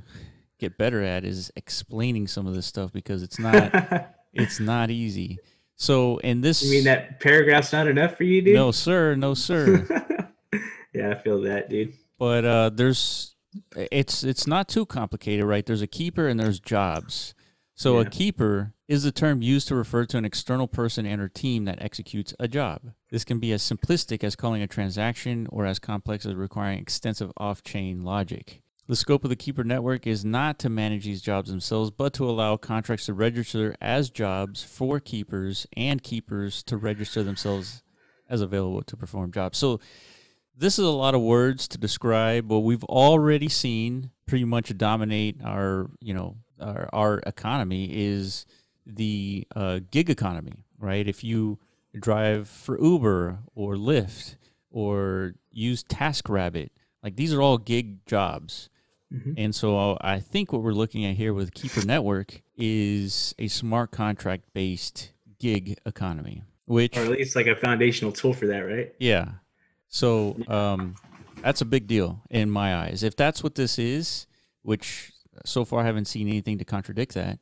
get 0.59 0.77
better 0.77 1.03
at 1.03 1.23
is 1.23 1.51
explaining 1.55 2.27
some 2.27 2.47
of 2.47 2.55
this 2.55 2.65
stuff 2.65 2.91
because 2.91 3.21
it's 3.21 3.37
not 3.39 4.15
it's 4.33 4.59
not 4.59 4.89
easy. 4.89 5.37
So 5.75 6.17
in 6.17 6.41
this, 6.41 6.63
you 6.63 6.71
mean 6.71 6.85
that 6.85 7.19
paragraph's 7.19 7.71
not 7.71 7.87
enough 7.87 8.17
for 8.17 8.23
you, 8.23 8.41
dude? 8.41 8.55
no 8.55 8.71
sir, 8.71 9.15
no 9.15 9.35
sir. 9.35 9.85
yeah, 10.93 11.11
I 11.11 11.15
feel 11.15 11.41
that, 11.41 11.69
dude. 11.69 11.93
But 12.17 12.45
uh, 12.45 12.69
there's 12.73 13.35
it's 13.75 14.23
it's 14.23 14.47
not 14.47 14.67
too 14.67 14.85
complicated, 14.85 15.45
right? 15.45 15.65
There's 15.65 15.81
a 15.81 15.87
keeper 15.87 16.27
and 16.27 16.39
there's 16.39 16.59
jobs. 16.59 17.33
So 17.75 17.99
a 17.99 18.05
keeper 18.05 18.73
is 18.87 19.03
the 19.03 19.11
term 19.11 19.43
used 19.43 19.67
to 19.67 19.75
refer 19.75 20.03
to 20.05 20.17
an 20.17 20.25
external 20.25 20.67
person 20.67 21.05
and 21.05 21.21
or 21.21 21.27
team 21.29 21.65
that 21.65 21.79
executes 21.79 22.33
a 22.39 22.47
job. 22.47 22.81
This 23.11 23.23
can 23.23 23.39
be 23.39 23.51
as 23.51 23.61
simplistic 23.61 24.23
as 24.23 24.35
calling 24.35 24.63
a 24.63 24.67
transaction 24.67 25.45
or 25.51 25.67
as 25.67 25.77
complex 25.77 26.25
as 26.25 26.33
requiring 26.33 26.79
extensive 26.79 27.31
off-chain 27.37 28.01
logic. 28.01 28.63
The 28.87 28.95
scope 28.95 29.23
of 29.23 29.29
the 29.29 29.35
keeper 29.35 29.63
network 29.63 30.07
is 30.07 30.25
not 30.25 30.57
to 30.59 30.69
manage 30.69 31.05
these 31.05 31.21
jobs 31.21 31.51
themselves, 31.51 31.91
but 31.91 32.13
to 32.13 32.27
allow 32.27 32.57
contracts 32.57 33.05
to 33.05 33.13
register 33.13 33.75
as 33.79 34.09
jobs 34.09 34.63
for 34.63 34.99
keepers 34.99 35.67
and 35.75 36.01
keepers 36.01 36.63
to 36.63 36.77
register 36.77 37.21
themselves 37.21 37.83
as 38.27 38.41
available 38.41 38.81
to 38.81 38.97
perform 38.97 39.31
jobs. 39.31 39.59
So 39.59 39.79
this 40.57 40.79
is 40.79 40.85
a 40.85 40.89
lot 40.89 41.13
of 41.15 41.21
words 41.21 41.67
to 41.69 41.77
describe 41.77 42.49
what 42.49 42.63
we've 42.63 42.83
already 42.85 43.47
seen 43.49 44.09
pretty 44.25 44.45
much 44.45 44.75
dominate 44.77 45.37
our 45.43 45.89
you 46.01 46.13
know 46.13 46.35
our, 46.59 46.89
our 46.93 47.19
economy 47.25 47.89
is 47.93 48.45
the 48.85 49.45
uh, 49.55 49.79
gig 49.91 50.09
economy 50.09 50.53
right 50.79 51.07
if 51.07 51.23
you 51.23 51.59
drive 51.99 52.47
for 52.47 52.79
uber 52.81 53.39
or 53.55 53.75
lyft 53.75 54.35
or 54.71 55.33
use 55.51 55.83
taskrabbit 55.83 56.69
like 57.03 57.15
these 57.15 57.33
are 57.33 57.41
all 57.41 57.57
gig 57.57 58.05
jobs 58.05 58.69
Mhm. 59.13 59.35
and 59.37 59.55
so 59.55 59.97
i 60.01 60.19
think 60.19 60.51
what 60.51 60.61
we're 60.63 60.73
looking 60.73 61.05
at 61.05 61.15
here 61.15 61.33
with 61.33 61.53
Keep3r 61.53 61.85
Network 61.85 62.41
is 62.57 63.33
a 63.39 63.47
smart 63.47 63.89
contract 63.91 64.43
based 64.53 65.13
gig 65.39 65.77
economy 65.85 66.43
which 66.65 66.97
Or 66.97 67.03
at 67.03 67.11
least 67.11 67.33
like 67.33 67.47
a 67.47 67.55
foundational 67.55 68.11
tool 68.11 68.33
for 68.33 68.47
that, 68.47 68.59
right? 68.59 68.93
yeah. 68.99 69.29
So 69.97 70.37
um, 70.47 70.93
that's 71.41 71.61
a 71.61 71.65
big 71.65 71.87
deal 71.87 72.21
in 72.29 72.51
my 72.51 72.75
eyes. 72.75 73.01
If 73.01 73.15
that's 73.15 73.43
what 73.43 73.55
this 73.55 73.79
is, 73.79 74.27
which 74.61 75.11
so 75.43 75.65
far 75.65 75.79
I 75.81 75.85
haven't 75.85 76.05
seen 76.05 76.27
anything 76.27 76.59
to 76.59 76.65
contradict 76.65 77.15
that, 77.15 77.39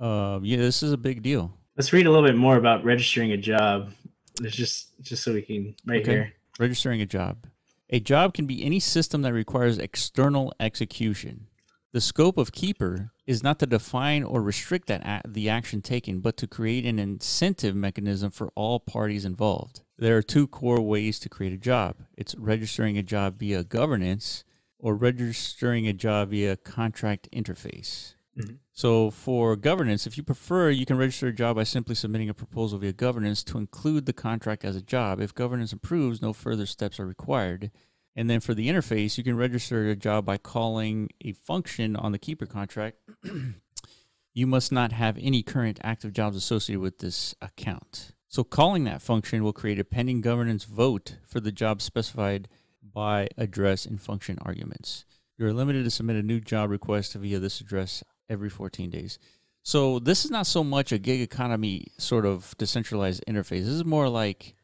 um, 0.00 0.44
yeah, 0.44 0.56
this 0.56 0.82
is 0.82 0.90
a 0.90 0.96
big 0.96 1.22
deal. 1.22 1.56
Let's 1.76 1.92
read 1.92 2.06
a 2.06 2.10
little 2.10 2.28
bit 2.28 2.36
more 2.36 2.56
about 2.56 2.84
registering 2.84 3.30
a 3.30 3.36
job. 3.36 3.92
It's 4.40 4.56
just 4.56 5.00
just 5.00 5.22
so 5.22 5.32
we 5.32 5.42
can 5.42 5.76
right 5.86 6.00
Okay. 6.00 6.10
here. 6.10 6.32
Registering 6.58 7.00
a 7.00 7.06
job. 7.06 7.46
A 7.90 8.00
job 8.00 8.34
can 8.34 8.46
be 8.46 8.64
any 8.64 8.80
system 8.80 9.22
that 9.22 9.32
requires 9.32 9.78
external 9.78 10.52
execution. 10.58 11.46
The 11.92 12.00
scope 12.00 12.36
of 12.36 12.50
Keeper 12.50 13.12
is 13.28 13.44
not 13.44 13.60
to 13.60 13.66
define 13.66 14.24
or 14.24 14.42
restrict 14.42 14.88
that 14.88 15.22
the 15.28 15.48
action 15.48 15.82
taken, 15.82 16.18
but 16.18 16.36
to 16.38 16.48
create 16.48 16.84
an 16.84 16.98
incentive 16.98 17.76
mechanism 17.76 18.32
for 18.32 18.48
all 18.56 18.80
parties 18.80 19.24
involved. 19.24 19.82
There 20.02 20.16
are 20.16 20.22
two 20.22 20.48
core 20.48 20.80
ways 20.80 21.20
to 21.20 21.28
create 21.28 21.52
a 21.52 21.56
job. 21.56 21.94
It's 22.16 22.34
registering 22.34 22.98
a 22.98 23.04
job 23.04 23.38
via 23.38 23.62
governance 23.62 24.42
or 24.76 24.96
registering 24.96 25.86
a 25.86 25.92
job 25.92 26.30
via 26.30 26.56
contract 26.56 27.28
interface. 27.32 28.16
Mhm. 28.36 28.58
So 28.72 29.12
for 29.12 29.54
governance, 29.54 30.04
if 30.04 30.16
you 30.16 30.24
prefer, 30.24 30.70
you 30.70 30.86
can 30.86 30.96
register 30.96 31.28
a 31.28 31.32
job 31.32 31.54
by 31.54 31.62
simply 31.62 31.94
submitting 31.94 32.28
a 32.28 32.34
proposal 32.34 32.80
via 32.80 32.92
governance 32.92 33.44
to 33.44 33.58
include 33.58 34.06
the 34.06 34.12
contract 34.12 34.64
as 34.64 34.74
a 34.74 34.82
job. 34.82 35.20
If 35.20 35.36
governance 35.36 35.72
approves, 35.72 36.20
no 36.20 36.32
further 36.32 36.66
steps 36.66 36.98
are 36.98 37.06
required. 37.06 37.70
And 38.16 38.28
then 38.28 38.40
for 38.40 38.54
the 38.54 38.68
interface, 38.68 39.16
you 39.18 39.22
can 39.22 39.36
register 39.36 39.88
a 39.88 39.94
job 39.94 40.24
by 40.24 40.36
calling 40.36 41.10
a 41.20 41.30
function 41.30 41.94
on 41.94 42.10
the 42.10 42.18
keeper 42.18 42.46
contract. 42.46 42.98
you 44.34 44.48
must 44.48 44.72
not 44.72 44.90
have 44.90 45.16
any 45.20 45.44
current 45.44 45.78
active 45.84 46.12
jobs 46.12 46.36
associated 46.36 46.80
with 46.80 46.98
this 46.98 47.36
account. 47.40 48.14
So 48.32 48.44
calling 48.44 48.84
that 48.84 49.02
function 49.02 49.44
will 49.44 49.52
create 49.52 49.78
a 49.78 49.84
pending 49.84 50.22
governance 50.22 50.64
vote 50.64 51.18
for 51.22 51.38
the 51.38 51.52
job 51.52 51.82
specified 51.82 52.48
by 52.82 53.28
address 53.36 53.84
and 53.84 54.00
function 54.00 54.38
arguments. 54.40 55.04
You're 55.36 55.52
limited 55.52 55.84
to 55.84 55.90
submit 55.90 56.16
a 56.16 56.22
new 56.22 56.40
job 56.40 56.70
request 56.70 57.12
via 57.12 57.38
this 57.38 57.60
address 57.60 58.02
every 58.30 58.48
14 58.48 58.88
days. 58.88 59.18
So 59.62 59.98
this 59.98 60.24
is 60.24 60.30
not 60.30 60.46
so 60.46 60.64
much 60.64 60.92
a 60.92 60.98
gig 60.98 61.20
economy 61.20 61.88
sort 61.98 62.24
of 62.24 62.54
decentralized 62.56 63.22
interface. 63.28 63.64
This 63.64 63.68
is 63.68 63.84
more 63.84 64.08
like 64.08 64.54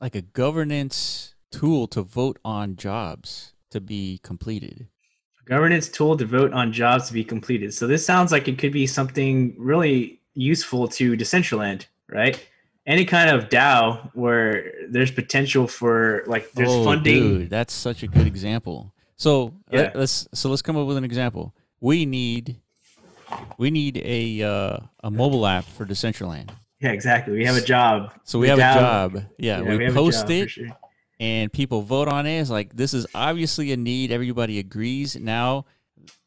like 0.00 0.14
a 0.14 0.22
governance 0.22 1.34
tool 1.50 1.86
to 1.88 2.00
vote 2.00 2.38
on 2.42 2.76
jobs 2.76 3.52
to 3.68 3.82
be 3.82 4.18
completed. 4.22 4.88
Governance 5.44 5.90
tool 5.90 6.16
to 6.16 6.24
vote 6.24 6.54
on 6.54 6.72
jobs 6.72 7.08
to 7.08 7.12
be 7.12 7.22
completed. 7.22 7.74
So 7.74 7.86
this 7.86 8.06
sounds 8.06 8.32
like 8.32 8.48
it 8.48 8.56
could 8.56 8.72
be 8.72 8.86
something 8.86 9.54
really 9.58 10.22
useful 10.32 10.88
to 10.88 11.18
Decentraland, 11.18 11.84
right? 12.08 12.44
Any 12.86 13.04
kind 13.04 13.30
of 13.30 13.48
DAO 13.48 14.10
where 14.14 14.72
there's 14.88 15.10
potential 15.10 15.66
for 15.66 16.22
like 16.26 16.52
there's 16.52 16.70
oh, 16.70 16.84
funding. 16.84 17.38
Dude, 17.38 17.50
that's 17.50 17.74
such 17.74 18.02
a 18.02 18.06
good 18.06 18.26
example. 18.26 18.92
So 19.16 19.54
Yeah. 19.70 19.80
let, 19.80 19.96
us 19.96 20.28
so 20.32 20.50
let's 20.50 20.62
come 20.62 20.76
up 20.76 20.86
with 20.86 20.96
an 20.96 21.04
example. 21.04 21.54
We 21.80 22.06
need 22.06 22.56
we 23.58 23.70
need 23.70 23.96
a 23.98 24.42
uh, 24.42 24.78
a 25.02 25.10
mobile 25.10 25.46
app 25.46 25.64
for 25.64 25.84
Decentraland. 25.84 26.50
Yeah, 26.80 26.90
exactly. 26.90 27.32
We 27.32 27.44
have 27.46 27.56
a 27.56 27.62
job. 27.62 28.12
So 28.24 28.38
we 28.38 28.46
The 28.48 28.56
have 28.56 28.58
DAO 28.58 28.76
a 28.76 28.80
job. 28.80 29.24
Yeah, 29.38 29.62
we, 29.62 29.84
have 29.84 29.92
a 29.92 29.98
post 29.98 30.28
it 30.30 30.50
sure. 30.50 30.68
and 31.18 31.52
people 31.52 31.82
vote 31.82 32.08
on 32.08 32.26
it. 32.26 32.40
It's 32.40 32.50
like 32.50 32.76
this 32.76 32.94
is 32.94 33.06
obviously 33.14 33.72
a 33.72 33.76
need. 33.76 34.12
Everybody 34.12 34.58
agrees. 34.58 35.16
Now, 35.16 35.64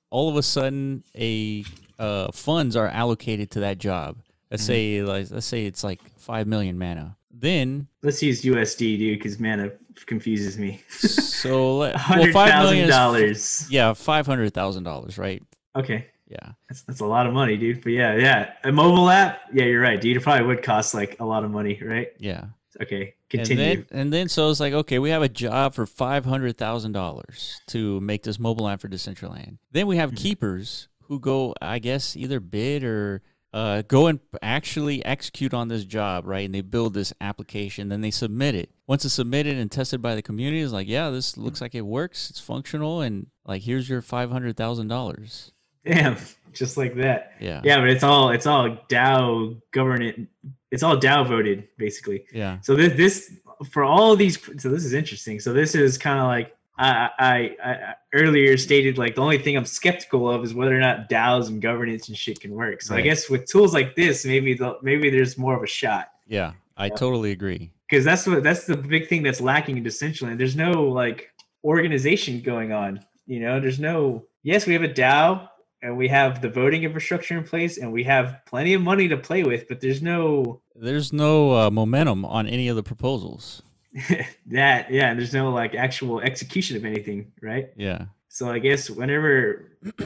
all 0.09 0.29
of 0.29 0.35
a 0.35 0.43
sudden, 0.43 1.03
a 1.15 1.63
uh, 1.99 2.31
funds 2.31 2.75
are 2.75 2.87
allocated 2.87 3.51
to 3.51 3.59
that 3.61 3.77
job. 3.77 4.17
Let's 4.51 4.63
Mm-hmm. 4.63 4.67
say 4.67 5.01
like 5.03 5.31
let's 5.31 5.45
say 5.45 5.65
it's 5.65 5.83
like 5.83 6.01
five 6.17 6.47
million 6.47 6.77
mana. 6.77 7.15
Then 7.31 7.87
Let's 8.03 8.21
use 8.23 8.41
USD, 8.41 8.97
dude, 8.97 9.19
because 9.19 9.39
mana 9.39 9.71
confuses 10.05 10.57
me. 10.57 10.81
so 10.89 11.77
let, 11.79 11.93
well 11.93 11.99
Hundred 12.03 12.33
five 12.33 12.49
thousand 12.49 12.65
million 12.65 12.89
is 12.89 12.95
dollars. 12.95 13.67
yeah 13.69 13.93
five 13.93 14.25
hundred 14.25 14.53
thousand 14.53 14.83
dollars 14.83 15.17
right 15.17 15.41
Okay, 15.75 16.07
yeah 16.27 16.53
that's 16.67 16.81
that's 16.83 16.99
a 17.01 17.05
lot 17.05 17.27
of 17.27 17.33
money, 17.33 17.55
dude. 17.57 17.81
But 17.83 17.91
yeah, 17.91 18.15
yeah, 18.15 18.53
a 18.63 18.71
mobile 18.71 19.09
app. 19.09 19.41
Yeah, 19.53 19.65
you're 19.65 19.81
right, 19.81 20.01
dude. 20.01 20.17
It 20.17 20.23
probably 20.23 20.47
would 20.47 20.63
cost 20.63 20.93
like 20.93 21.15
a 21.19 21.25
lot 21.25 21.43
of 21.43 21.51
money, 21.51 21.79
right? 21.83 22.07
yeah. 22.17 22.45
Okay, 22.81 23.13
And 23.33 23.41
continue. 23.41 23.63
then 23.63 23.85
and 23.91 24.13
then 24.13 24.29
so 24.29 24.49
it's 24.49 24.59
like 24.59 24.73
okay 24.73 24.99
we 24.99 25.09
have 25.09 25.21
a 25.21 25.29
job 25.29 25.73
for 25.75 25.85
five 25.85 26.23
hundred 26.25 26.57
thousand 26.57 26.93
dollars 26.93 27.59
to 27.67 27.99
make 28.01 28.23
this 28.23 28.39
mobile 28.39 28.67
app 28.67 28.81
for 28.81 28.87
Decentraland. 28.89 29.57
Then 29.71 29.85
we 29.87 29.95
Mm-hmm. 29.95 29.99
have 30.01 30.15
keepers 30.15 30.87
who 31.03 31.19
go 31.19 31.53
I 31.61 31.79
guess 31.79 32.15
either 32.17 32.39
bid 32.39 32.83
or 32.83 33.21
uh, 33.53 33.81
go 33.87 34.07
and 34.07 34.19
actually 34.41 35.03
execute 35.05 35.53
on 35.53 35.67
this 35.67 35.83
job, 35.83 36.25
right? 36.25 36.45
And 36.45 36.53
they 36.53 36.61
build 36.61 36.93
this 36.93 37.13
application, 37.19 37.89
then 37.89 38.01
they 38.01 38.11
submit 38.11 38.55
it. 38.55 38.69
Once 38.87 39.05
it's 39.05 39.13
submitted 39.13 39.57
and 39.57 39.71
tested 39.71 40.01
by 40.01 40.15
the 40.15 40.21
community, 40.21 40.61
it's 40.61 40.73
like, 40.73 40.87
yeah, 40.87 41.09
this 41.09 41.37
looks 41.37 41.61
like 41.61 41.75
it 41.75 41.81
works. 41.81 42.29
It's 42.29 42.39
functional, 42.39 43.01
and 43.01 43.27
like 43.45 43.61
here's 43.63 43.89
your 43.89 44.01
five 44.01 44.31
hundred 44.31 44.57
thousand 44.57 44.87
dollars. 44.87 45.51
Damn, 45.85 46.17
just 46.53 46.77
like 46.77 46.95
that. 46.95 47.33
Yeah, 47.39 47.61
Yeah, 47.63 47.79
but 47.79 47.89
it's 47.89 48.03
all 48.03 48.31
it's 48.31 48.45
all 48.45 48.69
DAO 48.89 49.61
governance. 49.71 50.27
It's 50.71 50.83
all 50.83 50.97
DAO 50.97 51.27
voted 51.27 51.67
basically. 51.77 52.25
yeah, 52.33 52.59
So 52.61 52.75
this 52.75 52.93
this 52.97 53.39
for 53.71 53.83
all 53.83 54.15
these. 54.15 54.39
So 54.61 54.69
this 54.69 54.85
is 54.85 54.93
interesting. 54.93 55.39
So 55.39 55.53
this 55.53 55.75
is 55.75 55.97
kind 55.97 56.19
of 56.19 56.25
like 56.27 56.55
I, 56.79 57.09
I 57.19 57.35
I 57.63 57.93
earlier 58.13 58.57
stated 58.57 58.97
like 58.97 59.15
the 59.15 59.21
only 59.21 59.37
thing 59.37 59.57
I'm 59.57 59.65
skeptical 59.65 60.29
of 60.29 60.43
is 60.43 60.53
whether 60.53 60.75
or 60.75 60.79
not 60.79 61.09
DAOs 61.09 61.49
and 61.49 61.61
governance 61.61 62.07
and 62.07 62.17
shit 62.17 62.39
can 62.39 62.51
work. 62.51 62.81
So 62.81 62.95
I 62.95 63.01
guess 63.01 63.29
with 63.29 63.45
tools 63.45 63.73
like 63.73 63.95
this, 63.95 64.25
maybe 64.25 64.53
the 64.53 64.77
maybe 64.81 65.09
there's 65.09 65.37
more 65.37 65.55
of 65.57 65.63
a 65.63 65.67
shot 65.67 66.11
yeah. 66.27 66.53
I 66.77 66.85
Yeah. 66.87 66.95
totally 66.95 67.31
agree. 67.31 67.71
because 67.89 68.05
that's 68.05 68.25
what 68.25 68.41
that's 68.43 68.65
the 68.65 68.77
big 68.77 69.07
thing 69.09 69.21
that's 69.23 69.41
lacking 69.41 69.77
in 69.77 69.83
Decentraland. 69.83 70.37
There's 70.37 70.55
no 70.55 70.71
like 70.83 71.29
organization 71.63 72.41
going 72.41 72.71
on. 72.71 73.01
You 73.27 73.41
know, 73.41 73.59
there's 73.59 73.79
no. 73.79 74.25
Yes, 74.43 74.65
we 74.65 74.73
have 74.73 74.83
a 74.83 74.87
DAO, 74.87 75.49
and 75.81 75.97
we 75.97 76.07
have 76.07 76.41
the 76.41 76.49
voting 76.49 76.83
infrastructure 76.83 77.37
in 77.37 77.43
place 77.43 77.77
and 77.77 77.91
we 77.91 78.03
have 78.03 78.39
plenty 78.45 78.73
of 78.73 78.81
money 78.81 79.07
to 79.07 79.17
play 79.17 79.43
with, 79.43 79.67
but 79.67 79.81
there's 79.81 80.01
no 80.01 80.61
There's 80.75 81.11
no 81.11 81.53
uh, 81.53 81.69
momentum 81.69 82.23
on 82.25 82.47
any 82.47 82.67
of 82.69 82.75
the 82.75 82.83
proposals. 82.83 83.61
that 84.47 84.91
yeah, 84.91 85.13
there's 85.13 85.33
no 85.33 85.51
like 85.51 85.75
actual 85.75 86.21
execution 86.21 86.77
of 86.77 86.85
anything, 86.85 87.31
right? 87.41 87.69
Yeah. 87.75 88.05
So 88.27 88.49
I 88.49 88.59
guess 88.59 88.89
whenever 88.89 89.65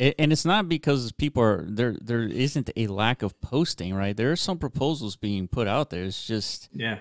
and 0.00 0.32
it's 0.32 0.44
not 0.44 0.68
because 0.68 1.12
people 1.12 1.42
are 1.42 1.64
there 1.68 1.96
there 2.00 2.22
isn't 2.22 2.70
a 2.76 2.86
lack 2.86 3.22
of 3.22 3.38
posting 3.40 3.94
right 3.94 4.16
there 4.16 4.32
are 4.32 4.36
some 4.36 4.58
proposals 4.58 5.16
being 5.16 5.46
put 5.46 5.68
out 5.68 5.90
there 5.90 6.04
it's 6.04 6.26
just 6.26 6.70
yeah, 6.72 6.98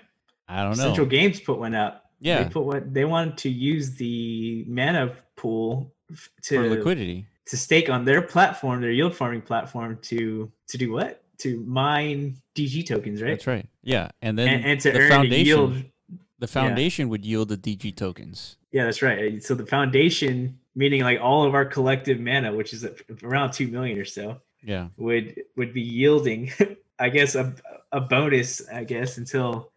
i 0.49 0.61
don't 0.61 0.77
know 0.77 0.91
Decentral 0.91 1.09
Games 1.09 1.39
put 1.39 1.57
one 1.57 1.73
out. 1.73 2.01
yeah 2.19 2.43
They 2.43 2.49
put 2.49 2.65
what 2.65 2.93
they 2.93 3.05
wanted 3.05 3.37
to 3.39 3.49
use 3.49 3.95
the 3.95 4.65
mana 4.67 5.15
pool 5.37 5.93
to 6.43 6.55
for 6.55 6.69
liquidity 6.69 7.27
to 7.45 7.55
stake 7.55 7.89
on 7.89 8.03
their 8.03 8.21
platform, 8.21 8.81
their 8.81 8.91
yield 8.91 9.15
farming 9.15 9.41
platform 9.41 9.97
to 10.03 10.51
to 10.67 10.77
do 10.77 10.91
what? 10.91 11.23
To 11.39 11.63
mine 11.65 12.35
DG 12.55 12.85
tokens, 12.85 13.21
right? 13.21 13.31
that's 13.31 13.47
right 13.47 13.67
yeah 13.83 14.09
and 14.21 14.37
then 14.37 14.49
And, 14.49 14.65
and 14.65 14.79
to 14.81 14.91
the 14.91 14.99
earn 14.99 15.05
a 15.11 15.15
foundation 15.15 15.45
yield. 15.45 15.83
The 16.39 16.47
foundation 16.47 17.09
would 17.09 17.25
yield 17.25 17.49
the 17.49 17.57
dg 17.57 17.95
tokens 17.95 18.57
Yeah, 18.71 18.85
that's 18.85 19.01
right. 19.01 19.41
So 19.43 19.55
the 19.55 19.65
foundation, 19.65 20.59
meaning 20.75 21.01
like 21.01 21.19
all 21.19 21.43
of 21.47 21.53
our 21.55 21.65
collective 21.65 22.19
mana, 22.19 22.53
which 22.55 22.73
is 22.73 22.85
around 23.23 23.51
two 23.53 23.67
million 23.67 23.97
or 23.97 24.05
so, 24.05 24.41
yeah 24.63 24.87
would 24.97 25.41
would 25.55 25.73
be 25.73 25.81
yielding, 25.81 26.51
I 26.99 27.09
guess, 27.09 27.35
a 27.35 27.53
a 27.91 28.01
bonus, 28.01 28.61
I 28.69 28.83
guess, 28.83 29.17
until 29.17 29.71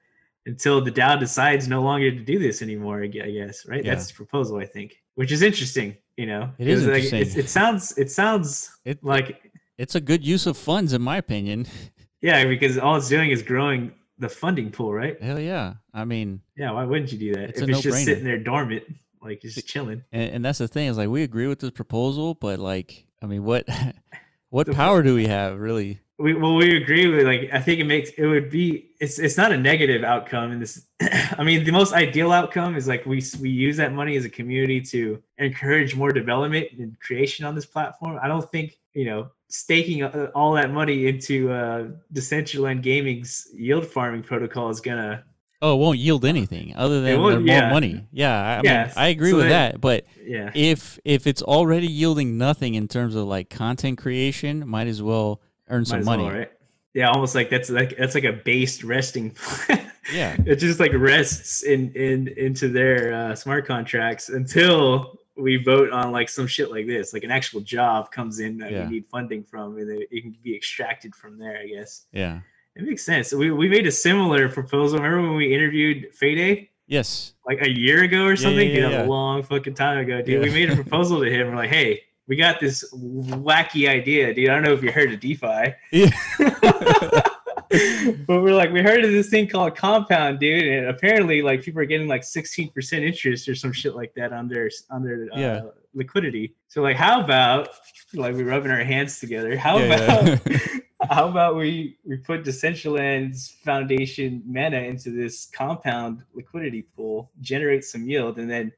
until 0.46 0.80
the 0.82 0.90
DAO 0.90 1.18
decides 1.20 1.68
no 1.68 1.80
longer 1.82 2.10
to 2.10 2.20
do 2.32 2.38
this 2.38 2.62
anymore. 2.62 3.02
I 3.02 3.06
guess, 3.06 3.66
right? 3.66 3.84
Yeah. 3.84 3.94
That's 3.94 4.08
the 4.08 4.14
proposal, 4.14 4.56
I 4.58 4.66
think, 4.66 5.00
which 5.14 5.32
is 5.32 5.42
interesting. 5.42 5.96
You 6.16 6.26
know, 6.26 6.50
It 6.58 6.68
is 6.68 6.84
like, 6.86 7.04
interesting. 7.04 7.20
it's- 7.20 7.36
it 7.36 7.48
sounds 7.48 7.96
it 7.96 8.10
sounds 8.10 8.70
it, 8.84 9.02
like 9.02 9.50
it's 9.78 9.94
a 9.94 10.00
good 10.00 10.26
use 10.26 10.46
of 10.46 10.56
funds 10.58 10.92
in 10.92 11.00
my 11.00 11.16
opinion 11.16 11.66
yeah, 12.20 12.44
because 12.44 12.76
all 12.76 12.96
it's 12.96 13.08
doing 13.08 13.30
is 13.30 13.42
growing 13.42 13.92
the 14.20 14.28
funding 14.28 14.70
pool, 14.70 14.92
right? 14.92 15.20
hell 15.22 15.40
yeah. 15.40 15.74
I 15.92 16.04
mean 16.04 16.40
Yeah, 16.56 16.70
why 16.72 16.84
wouldn't 16.84 17.10
you 17.12 17.18
do 17.18 17.32
that? 17.34 17.50
It's 17.50 17.60
if 17.60 17.68
it's 17.68 17.80
just 17.80 18.04
sitting 18.04 18.24
there 18.24 18.38
dormant, 18.38 18.84
like 19.22 19.40
just 19.40 19.66
chilling? 19.66 20.02
and, 20.12 20.30
and 20.34 20.44
that's 20.44 20.58
the 20.58 20.68
thing 20.68 20.86
is 20.88 20.96
like 20.96 21.08
we 21.08 21.22
agree 21.24 21.46
with 21.48 21.58
this 21.60 21.70
proposal 21.72 22.34
but 22.34 22.58
like 22.58 23.04
i 23.22 23.26
mean 23.26 23.44
what 23.44 23.68
what 24.50 24.66
The- 24.66 24.74
power 24.74 25.02
do 25.02 25.14
we 25.14 25.26
have 25.26 25.58
really? 25.58 26.00
We 26.18 26.34
well 26.34 26.54
we 26.56 26.76
agree 26.76 27.06
with 27.08 27.24
like 27.24 27.48
i 27.50 27.60
think 27.60 27.80
it 27.80 27.84
makes 27.84 28.10
it 28.10 28.26
would 28.26 28.50
be 28.50 28.90
it's 29.00 29.18
it's 29.18 29.38
not 29.38 29.52
a 29.52 29.56
negative 29.56 30.04
outcome 30.04 30.52
in 30.52 30.58
this 30.60 30.84
i 31.38 31.42
mean 31.42 31.64
the 31.64 31.72
most 31.72 31.94
ideal 31.94 32.30
outcome 32.30 32.76
is 32.76 32.86
like 32.86 33.06
we 33.06 33.22
we 33.40 33.48
use 33.48 33.78
that 33.78 33.94
money 33.94 34.16
as 34.16 34.26
a 34.26 34.28
community 34.28 34.82
to 34.82 35.22
encourage 35.38 35.96
more 35.96 36.12
development 36.12 36.66
and 36.78 36.98
creation 37.00 37.46
on 37.46 37.54
this 37.54 37.64
platform. 37.64 38.18
I 38.22 38.28
don't 38.28 38.46
think 38.52 38.78
you 38.92 39.06
know 39.06 39.30
staking 39.50 40.02
uh, 40.02 40.30
all 40.34 40.52
that 40.52 40.70
money 40.72 41.06
into 41.06 41.50
uh 41.52 41.88
decentraland 42.14 42.82
gaming's 42.82 43.48
yield 43.54 43.84
farming 43.86 44.22
protocol 44.22 44.70
is 44.70 44.80
gonna 44.80 45.24
oh 45.60 45.74
it 45.74 45.78
won't 45.78 45.98
yield 45.98 46.24
anything 46.24 46.72
other 46.76 47.00
than 47.00 47.18
more 47.18 47.32
yeah. 47.40 47.68
money 47.68 48.06
yeah 48.12 48.40
i, 48.40 48.54
I 48.56 48.60
Yeah, 48.62 48.84
mean 48.84 48.92
i 48.96 49.08
agree 49.08 49.30
so 49.32 49.36
with 49.38 49.48
then- 49.48 49.72
that 49.72 49.80
but 49.80 50.04
yeah 50.24 50.50
if 50.54 50.98
if 51.04 51.26
it's 51.26 51.42
already 51.42 51.88
yielding 51.88 52.38
nothing 52.38 52.74
in 52.74 52.86
terms 52.88 53.14
of 53.16 53.24
like 53.26 53.50
content 53.50 53.98
creation 53.98 54.66
might 54.66 54.86
as 54.86 55.02
well 55.02 55.40
earn 55.68 55.80
might 55.80 55.88
some 55.88 56.04
money 56.04 56.24
well, 56.24 56.32
right 56.32 56.52
yeah 56.94 57.10
almost 57.10 57.34
like 57.34 57.50
that's 57.50 57.70
like 57.70 57.96
that's 57.96 58.14
like 58.14 58.24
a 58.24 58.32
based 58.32 58.84
resting 58.84 59.36
Yeah. 60.12 60.34
it 60.46 60.56
just 60.56 60.80
like 60.80 60.92
rests 60.94 61.62
in 61.62 61.92
in 61.94 62.28
into 62.36 62.68
their 62.68 63.12
uh, 63.12 63.34
smart 63.36 63.64
contracts 63.66 64.28
until 64.28 65.19
we 65.40 65.56
vote 65.56 65.90
on 65.90 66.12
like 66.12 66.28
some 66.28 66.46
shit 66.46 66.70
like 66.70 66.86
this 66.86 67.12
like 67.12 67.24
an 67.24 67.30
actual 67.30 67.60
job 67.60 68.10
comes 68.12 68.38
in 68.40 68.58
that 68.58 68.70
Yeah. 68.72 68.84
we 68.84 68.90
need 68.94 69.06
funding 69.06 69.42
from 69.44 69.76
and 69.78 69.90
it, 69.90 70.08
it 70.10 70.20
can 70.22 70.36
be 70.42 70.54
extracted 70.54 71.14
from 71.14 71.38
there 71.38 71.58
i 71.58 71.66
guess. 71.66 72.06
Yeah. 72.12 72.40
It 72.76 72.84
makes 72.84 73.04
sense. 73.04 73.32
We, 73.32 73.50
we 73.50 73.68
made 73.68 73.86
a 73.88 73.90
similar 73.90 74.48
proposal. 74.48 75.00
Remember 75.00 75.22
when 75.26 75.36
we 75.36 75.52
interviewed 75.52 76.14
Fede 76.14 76.68
yes. 76.86 77.32
Like 77.44 77.60
a 77.62 77.68
year 77.70 78.04
ago 78.04 78.24
or 78.24 78.36
something? 78.36 78.68
yeah, 78.68 78.74
Dude, 78.82 78.90
yeah. 78.92 79.02
a 79.04 79.06
long 79.06 79.42
fucking 79.42 79.74
time 79.74 79.98
ago 79.98 80.22
dude. 80.22 80.28
Yeah. 80.28 80.40
we 80.40 80.50
made 80.50 80.70
a 80.70 80.74
proposal 80.82 81.20
to 81.20 81.28
him. 81.30 81.48
We're 81.48 81.56
like 81.56 81.70
hey 81.70 82.02
we 82.28 82.36
got 82.36 82.60
this 82.60 82.84
wacky 82.94 83.88
idea 83.88 84.32
dude. 84.32 84.48
I 84.50 84.54
don't 84.54 84.62
know 84.62 84.72
if 84.72 84.82
you 84.84 84.92
heard 84.92 85.12
of 85.12 85.18
defi. 85.20 85.74
Yeah 85.90 86.10
but 88.26 88.42
we're 88.42 88.54
like, 88.54 88.72
we 88.72 88.82
heard 88.82 89.04
of 89.04 89.12
this 89.12 89.28
thing 89.28 89.48
called 89.48 89.76
compound, 89.76 90.40
dude, 90.40 90.66
and 90.66 90.86
apparently, 90.88 91.40
like, 91.40 91.62
people 91.62 91.80
are 91.80 91.84
getting 91.84 92.08
like 92.08 92.22
16% 92.22 92.92
interest 92.94 93.48
or 93.48 93.54
some 93.54 93.72
shit 93.72 93.94
like 93.94 94.12
that 94.14 94.32
on 94.32 94.48
their 94.48 94.68
on 94.90 95.04
their 95.04 95.28
uh, 95.32 95.38
Yeah. 95.38 95.62
liquidity. 95.94 96.54
So, 96.68 96.82
like, 96.82 96.96
how 96.96 97.22
about 97.22 97.68
like 98.12 98.34
we 98.34 98.42
rubbing 98.42 98.72
our 98.72 98.82
hands 98.82 99.20
together? 99.20 99.56
How 99.56 99.78
Yeah, 99.78 99.94
about 99.94 100.40
yeah. 100.50 100.58
how 101.10 101.28
about 101.28 101.56
we 101.56 101.96
we 102.04 102.16
put 102.16 102.42
Decentraland's 102.44 103.50
foundation 103.64 104.42
mana 104.44 104.78
into 104.78 105.10
this 105.10 105.46
compound 105.46 106.22
liquidity 106.34 106.82
pool, 106.82 107.30
generate 107.40 107.84
some 107.84 108.02
yield, 108.08 108.38
and 108.38 108.50
then 108.50 108.72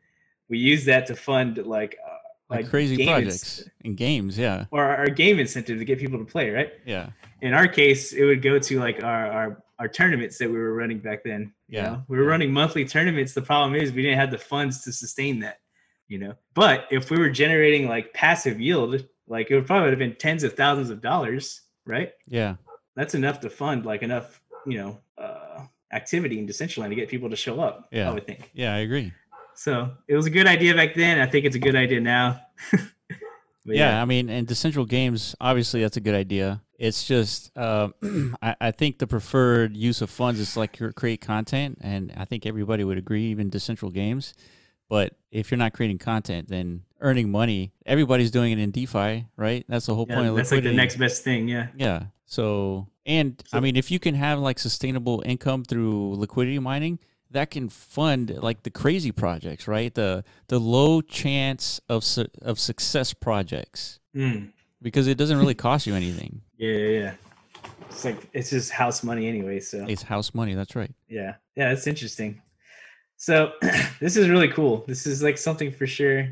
we 0.51 0.59
use 0.59 0.85
that 0.85 1.07
to 1.07 1.17
fund 1.17 1.57
like 1.67 1.97
uh, 2.53 2.57
like 2.57 2.69
crazy 2.69 3.07
projects 3.07 3.65
and 3.85 3.97
games 3.97 4.39
yeah 4.39 4.67
or 4.71 4.85
our 4.85 5.09
game 5.09 5.39
incentive 5.39 5.79
to 5.79 5.85
get 5.85 5.99
people 5.99 6.19
to 6.19 6.25
play, 6.25 6.51
right? 6.51 6.73
yeah 6.85 7.11
in 7.43 7.55
our 7.55 7.67
case, 7.67 8.13
it 8.13 8.25
would 8.25 8.41
go 8.41 8.59
to 8.59 8.79
like 8.79 9.03
our 9.03 9.27
our, 9.27 9.63
our 9.81 9.89
tournaments 9.89 10.39
that 10.39 10.49
we 10.49 10.57
were 10.57 10.75
running 10.75 11.01
back 11.01 11.25
then. 11.25 11.53
you 11.69 11.79
Yeah, 11.79 11.83
know? 11.83 12.05
we 12.09 12.17
were 12.17 12.25
yeah. 12.25 12.31
running 12.31 12.53
monthly 12.53 12.85
tournaments. 12.85 13.35
The 13.35 13.43
problem 13.43 13.75
is 13.75 13.93
we 13.93 14.03
didn't 14.03 14.19
have 14.19 14.31
the 14.31 14.39
funds 14.39 14.85
to 14.85 14.93
sustain 14.93 15.41
that, 15.41 15.59
you 16.09 16.19
know. 16.19 16.35
But 16.55 16.87
if 16.91 17.11
we 17.11 17.19
were 17.19 17.31
generating 17.31 17.89
like 17.89 18.15
passive 18.15 18.61
yield, 18.61 19.05
like 19.27 19.51
it 19.51 19.57
would 19.57 19.67
probably 19.67 19.91
have 19.91 19.99
been 19.99 20.15
tens 20.15 20.45
of 20.45 20.53
thousands 20.55 20.91
of 20.91 21.01
dollars, 21.03 21.63
right? 21.85 22.13
yeah 22.29 22.55
That's 22.95 23.15
enough 23.15 23.41
to 23.41 23.51
fund 23.51 23.85
like 23.85 24.03
enough, 24.03 24.41
you 24.65 24.79
know, 24.79 24.99
uh, 25.19 25.65
activity 25.93 26.39
in 26.39 26.47
Decentraland 26.47 26.91
to 26.91 26.95
get 26.95 27.09
people 27.09 27.29
to 27.29 27.37
show 27.37 27.61
up. 27.61 27.89
Yeah. 27.91 28.09
I 28.09 28.15
would 28.15 28.27
think. 28.27 28.51
yeah 28.55 28.73
i 28.75 28.79
agree 28.79 29.13
So 29.55 29.93
it 30.09 30.17
was 30.17 30.27
a 30.27 30.31
good 30.31 30.47
idea 30.47 30.75
back 30.75 30.95
then. 30.95 31.19
I 31.19 31.27
think 31.27 31.45
it's 31.45 31.57
a 31.57 31.61
good 31.61 31.77
idea 31.77 32.01
now. 32.01 32.41
But 33.65 33.77
yeah, 33.77 34.03
I 34.03 34.05
mean, 34.07 34.29
and 34.29 34.47
Decentral 34.47 34.89
Games, 34.89 35.37
obviously, 35.41 35.83
that's 35.83 35.97
a 35.97 36.01
good 36.01 36.17
idea. 36.17 36.63
It's 36.79 37.05
just, 37.05 37.57
uh, 37.57 37.91
I, 38.43 38.57
I 38.61 38.71
think 38.73 38.99
the 38.99 39.07
preferred 39.07 39.77
use 39.77 40.03
of 40.03 40.11
funds 40.11 40.41
is 40.41 40.57
like 40.57 40.77
cre- 40.77 40.91
create 40.91 41.21
content, 41.21 41.79
and 41.81 42.13
I 42.17 42.25
think 42.25 42.45
everybody 42.45 42.83
would 42.83 42.99
agree, 42.99 43.27
even 43.27 43.51
Decentral 43.51 43.93
Games. 43.93 44.35
But 44.89 45.15
if 45.31 45.51
you're 45.51 45.59
not 45.59 45.73
creating 45.75 45.99
content, 45.99 46.49
then 46.49 46.83
earning 47.01 47.31
money, 47.31 47.73
everybody's 47.87 48.33
doing 48.33 48.51
it 48.53 48.59
in 48.59 48.73
DeFi, 48.73 49.27
right? 49.37 49.65
That's 49.69 49.87
the 49.87 49.95
whole 49.95 50.07
Yeah, 50.09 50.17
point 50.17 50.29
of 50.29 50.37
that's 50.37 50.51
like 50.51 50.65
the 50.65 50.73
next 50.73 50.97
best 50.97 51.23
thing. 51.23 51.47
Yeah. 51.47 51.69
Yeah. 51.77 52.07
So, 52.27 52.89
and 53.07 53.41
I 53.53 53.61
mean, 53.61 53.77
if 53.77 53.93
you 53.93 54.01
can 54.01 54.17
have 54.17 54.41
like 54.41 54.59
sustainable 54.59 55.23
income 55.25 55.65
through 55.65 56.17
liquidity 56.17 56.59
mining, 56.59 56.99
that 57.33 57.51
can 57.51 57.69
fund 57.69 58.31
like 58.43 58.63
the 58.63 58.71
crazy 58.71 59.13
projects, 59.13 59.67
right? 59.69 59.95
The 59.95 60.25
the 60.49 60.59
low 60.61 61.01
chance 61.01 61.81
of 61.89 62.05
su- 62.05 62.29
of 62.43 62.59
success 62.59 63.13
projects 63.15 63.99
Mm. 64.15 64.53
because 64.83 65.07
it 65.09 65.17
doesn't 65.17 65.39
really 65.39 65.55
cost 65.55 65.87
you 65.87 65.95
anything. 65.95 66.43
Yeah, 66.59 66.77
yeah, 66.77 67.01
yeah. 67.01 67.15
It's 67.91 68.05
like 68.05 68.29
it's 68.33 68.51
just 68.51 68.71
house 68.71 69.03
money 69.03 69.27
anyway. 69.27 69.59
So 69.61 69.85
It's 69.89 70.03
house 70.03 70.33
money. 70.33 70.55
That's 70.55 70.77
right. 70.77 70.93
yeah, 71.09 71.35
yeah, 71.57 71.71
that's 71.71 71.87
interesting. 71.89 72.41
So 73.17 73.53
this 74.01 74.17
is 74.17 74.29
really 74.29 74.49
cool. 74.49 74.85
This 74.87 75.07
is 75.07 75.23
like 75.23 75.39
something 75.39 75.73
for 75.73 75.87
sure. 75.89 76.29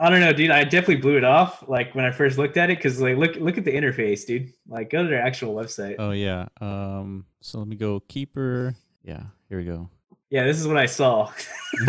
I 0.00 0.10
don't 0.10 0.20
know, 0.20 0.32
dude. 0.32 0.50
I 0.50 0.64
definitely 0.64 0.96
blew 1.02 1.16
it 1.16 1.24
off 1.24 1.64
like 1.68 1.94
when 1.94 2.04
I 2.04 2.10
first 2.10 2.36
looked 2.38 2.56
at 2.56 2.70
it 2.70 2.78
because 2.78 3.00
like 3.00 3.16
look 3.16 3.36
look 3.36 3.58
at 3.58 3.64
the 3.64 3.72
interface, 3.72 4.26
dude. 4.26 4.50
Like 4.66 4.90
go 4.90 5.02
to 5.04 5.08
their 5.08 5.22
actual 5.22 5.54
website. 5.54 5.96
Oh 5.98 6.10
yeah. 6.12 6.46
Um. 6.60 7.26
So 7.40 7.58
let 7.58 7.68
me 7.68 7.76
go 7.76 8.00
keeper. 8.00 8.74
Yeah. 9.04 9.22
Here 9.48 9.58
we 9.58 9.64
go. 9.64 9.88
Yeah, 10.30 10.44
this 10.44 10.60
is 10.60 10.66
what 10.66 10.76
I 10.76 10.86
saw. 10.86 11.32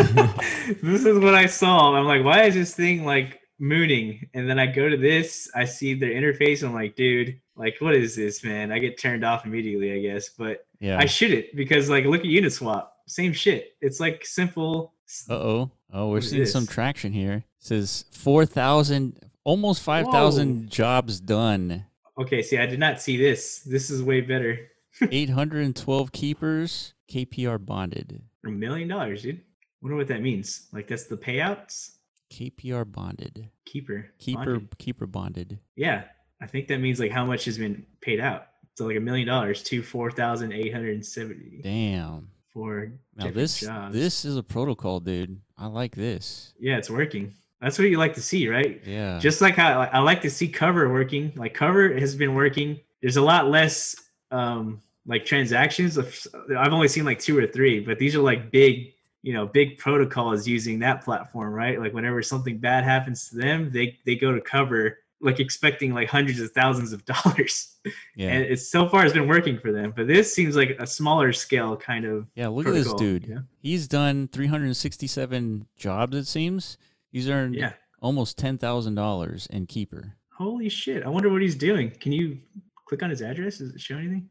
this 0.82 1.04
is 1.04 1.18
what 1.18 1.34
I 1.34 1.46
saw. 1.46 1.94
I'm 1.94 2.06
like, 2.06 2.24
why 2.24 2.44
is 2.44 2.54
this 2.54 2.74
thing 2.74 3.04
like 3.04 3.40
mooning? 3.58 4.28
And 4.34 4.48
then 4.48 4.58
I 4.58 4.66
go 4.66 4.88
to 4.88 4.96
this, 4.96 5.50
I 5.54 5.64
see 5.64 5.94
their 5.94 6.10
interface. 6.10 6.62
I'm 6.62 6.72
like, 6.72 6.96
dude, 6.96 7.40
like 7.56 7.76
what 7.80 7.94
is 7.94 8.16
this, 8.16 8.42
man? 8.42 8.72
I 8.72 8.78
get 8.78 8.98
turned 8.98 9.24
off 9.24 9.44
immediately, 9.44 9.92
I 9.92 10.00
guess. 10.00 10.30
But 10.30 10.66
Yeah. 10.80 10.98
I 10.98 11.06
should 11.06 11.32
it 11.32 11.54
because 11.54 11.90
like 11.90 12.04
look 12.04 12.20
at 12.20 12.26
Uniswap, 12.26 12.88
same 13.06 13.32
shit. 13.32 13.74
It's 13.80 14.00
like 14.00 14.24
simple. 14.24 14.94
Uh 15.28 15.34
oh. 15.34 15.70
Oh, 15.92 16.08
we're 16.08 16.20
seeing 16.20 16.46
some 16.46 16.66
traction 16.66 17.12
here. 17.12 17.32
It 17.32 17.44
says 17.58 18.04
four 18.12 18.46
thousand, 18.46 19.18
almost 19.44 19.82
five 19.82 20.06
thousand 20.06 20.70
jobs 20.70 21.20
done. 21.20 21.84
Okay, 22.18 22.42
see, 22.42 22.58
I 22.58 22.66
did 22.66 22.78
not 22.78 23.00
see 23.00 23.16
this. 23.16 23.60
This 23.60 23.90
is 23.90 24.02
way 24.02 24.20
better. 24.20 24.58
812 25.10 26.12
keepers, 26.12 26.92
KPR 27.10 27.64
bonded. 27.64 28.22
A 28.46 28.48
million 28.50 28.88
dollars, 28.88 29.22
dude. 29.22 29.40
Wonder 29.82 29.96
what 29.96 30.08
that 30.08 30.22
means. 30.22 30.68
Like 30.72 30.88
that's 30.88 31.04
the 31.04 31.16
payouts. 31.16 31.92
KPR 32.32 32.90
bonded. 32.90 33.50
Keeper. 33.66 34.10
Keeper 34.18 34.44
bonded. 34.44 34.78
keeper 34.78 35.06
bonded. 35.06 35.58
Yeah, 35.76 36.04
I 36.40 36.46
think 36.46 36.68
that 36.68 36.78
means 36.78 37.00
like 37.00 37.10
how 37.10 37.24
much 37.24 37.44
has 37.46 37.58
been 37.58 37.84
paid 38.00 38.20
out. 38.20 38.46
So 38.76 38.86
like 38.86 38.96
a 38.96 39.00
million 39.00 39.26
dollars 39.26 39.62
to 39.64 39.82
four 39.82 40.10
thousand 40.10 40.52
eight 40.52 40.72
hundred 40.72 40.94
and 40.94 41.04
seventy 41.04 41.60
Damn. 41.62 42.30
for 42.52 42.92
Now 43.16 43.30
this 43.30 43.60
jobs. 43.60 43.94
this 43.94 44.24
is 44.24 44.36
a 44.36 44.42
protocol, 44.42 45.00
dude. 45.00 45.40
I 45.58 45.66
like 45.66 45.94
this. 45.94 46.54
yeah, 46.58 46.76
it's 46.78 46.88
working. 46.90 47.34
That's 47.60 47.78
what 47.78 47.88
you 47.88 47.98
like 47.98 48.14
to 48.14 48.22
see, 48.22 48.48
right? 48.48 48.80
Yeah. 48.86 49.18
Just 49.18 49.42
like 49.42 49.54
how 49.56 49.80
I 49.82 49.98
like 49.98 50.22
to 50.22 50.30
see 50.30 50.48
cover 50.48 50.90
working. 50.90 51.32
Like 51.36 51.52
cover 51.52 51.92
has 51.98 52.14
been 52.14 52.34
working. 52.34 52.80
There's 53.02 53.16
a 53.16 53.22
lot 53.22 53.48
less 53.48 53.96
um 54.30 54.80
like 55.10 55.26
transactions. 55.26 55.98
I've 55.98 56.72
only 56.72 56.88
seen 56.88 57.04
like 57.04 57.18
two 57.18 57.36
or 57.36 57.46
three, 57.46 57.80
but 57.80 57.98
these 57.98 58.14
are 58.16 58.22
like 58.22 58.50
big, 58.50 58.92
you 59.22 59.34
know, 59.34 59.46
big 59.46 59.76
protocols 59.76 60.46
using 60.48 60.78
that 60.78 61.04
platform, 61.04 61.52
right? 61.52 61.78
Like 61.78 61.92
whenever 61.92 62.22
something 62.22 62.56
bad 62.58 62.84
happens 62.84 63.28
to 63.28 63.36
them, 63.36 63.70
they 63.70 63.98
they 64.06 64.14
go 64.16 64.32
to 64.32 64.40
cover 64.40 64.96
like 65.22 65.38
expecting 65.38 65.92
like 65.92 66.08
hundreds 66.08 66.40
of 66.40 66.50
thousands 66.52 66.94
of 66.94 67.04
dollars. 67.12 67.76
yeah. 68.16 68.30
And 68.30 68.44
it's 68.44 68.70
so 68.70 68.88
far 68.88 69.04
it's 69.04 69.12
been 69.12 69.28
working 69.28 69.58
for 69.58 69.70
them. 69.70 69.92
But 69.94 70.06
this 70.06 70.32
seems 70.32 70.56
like 70.56 70.70
a 70.78 70.86
smaller 70.86 71.32
scale 71.34 71.76
kind 71.76 72.06
of 72.06 72.26
yeah. 72.34 72.48
Look 72.48 72.66
at 72.66 72.72
this 72.72 72.94
dude. 72.94 73.26
you 73.26 73.34
know? 73.34 73.42
He's 73.58 73.86
done 73.86 74.28
367 74.28 75.66
jobs. 75.76 76.16
It 76.16 76.26
seems 76.26 76.78
he's 77.10 77.28
earned 77.28 77.54
Yeah. 77.56 77.72
almost 78.00 78.38
ten 78.38 78.56
thousand 78.58 78.94
dollars 78.94 79.46
in 79.50 79.66
keeper. 79.66 80.14
Holy 80.38 80.68
shit. 80.70 81.02
I 81.04 81.08
wonder 81.10 81.28
what 81.28 81.42
he's 81.42 81.54
doing. 81.56 81.90
Can 81.90 82.12
you 82.12 82.38
click 82.86 83.02
on 83.02 83.10
his 83.10 83.20
address? 83.20 83.58
Does 83.58 83.74
it 83.74 83.80
show 83.80 83.96
anything? 83.98 84.30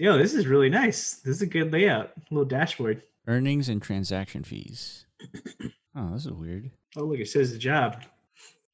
Yo, 0.00 0.16
this 0.16 0.32
is 0.32 0.46
really 0.46 0.70
nice. 0.70 1.16
This 1.16 1.36
is 1.36 1.42
a 1.42 1.46
good 1.46 1.70
layout. 1.74 2.12
little 2.30 2.46
dashboard. 2.46 3.02
Earnings 3.26 3.68
and 3.68 3.80
transaction 3.82 4.42
fees. 4.42 5.04
Oh, 5.96 6.10
this 6.12 6.24
is 6.24 6.30
weird. 6.30 6.70
Oh, 6.96 7.02
look, 7.02 7.18
it 7.18 7.28
says 7.28 7.50
the 7.52 7.58
job. 7.58 8.04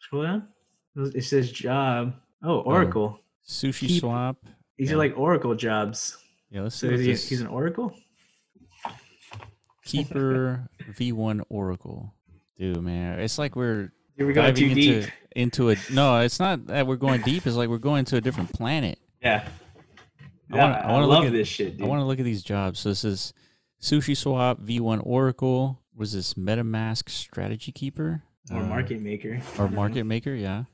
Scroll 0.00 0.22
down. 0.24 0.48
It 0.96 1.24
says 1.24 1.50
job. 1.50 2.12
Oh, 2.42 2.58
oh, 2.58 2.60
Oracle. 2.60 3.18
Sushi 3.48 3.88
Keep- 3.88 4.00
swap. 4.00 4.36
These 4.76 4.90
yeah. 4.90 4.94
are 4.96 4.98
like 4.98 5.16
Oracle 5.16 5.54
jobs. 5.54 6.18
Yeah, 6.50 6.60
let's 6.60 6.76
see 6.76 6.88
So 6.90 6.96
he, 6.98 7.06
he's 7.12 7.40
an 7.40 7.46
Oracle? 7.46 7.94
keeper 9.86 10.68
V1 10.92 11.42
Oracle. 11.48 12.12
Dude, 12.58 12.82
man, 12.82 13.18
it's 13.18 13.38
like 13.38 13.56
we're 13.56 13.90
Here 14.18 14.26
we 14.26 14.34
go 14.34 14.42
too 14.52 14.68
diving 14.68 14.74
deep. 14.74 14.94
into 14.94 15.12
into 15.34 15.70
a 15.70 15.76
no. 15.90 16.20
It's 16.20 16.38
not 16.38 16.66
that 16.66 16.86
we're 16.86 16.96
going 16.96 17.22
deep. 17.22 17.46
It's 17.46 17.56
like 17.56 17.70
we're 17.70 17.78
going 17.78 18.04
to 18.06 18.16
a 18.16 18.20
different 18.20 18.52
planet. 18.52 18.98
Yeah. 19.22 19.48
I 20.52 20.56
wanna- 20.56 20.74
I 20.74 20.92
love 21.00 21.08
look 21.08 21.24
at- 21.26 21.32
this 21.32 21.48
shit, 21.48 21.76
dude. 21.76 21.86
I 21.86 21.88
want 21.88 22.00
to 22.00 22.04
look 22.04 22.18
at 22.18 22.24
these 22.24 22.42
jobs. 22.42 22.78
So 22.80 22.88
this 22.90 23.04
is 23.04 23.32
Sushi 23.80 24.16
Swap 24.16 24.60
V1 24.60 25.00
Oracle. 25.04 25.82
Was 25.94 26.12
this 26.12 26.34
MetaMask 26.34 27.08
Strategy 27.08 27.72
Keeper 27.72 28.22
or 28.50 28.58
Uh, 28.58 28.66
market 28.66 29.00
maker. 29.00 29.40
Or. 29.58 29.68
Market 29.70 30.04
Maker? 30.04 30.34
Yeah. 30.34 30.64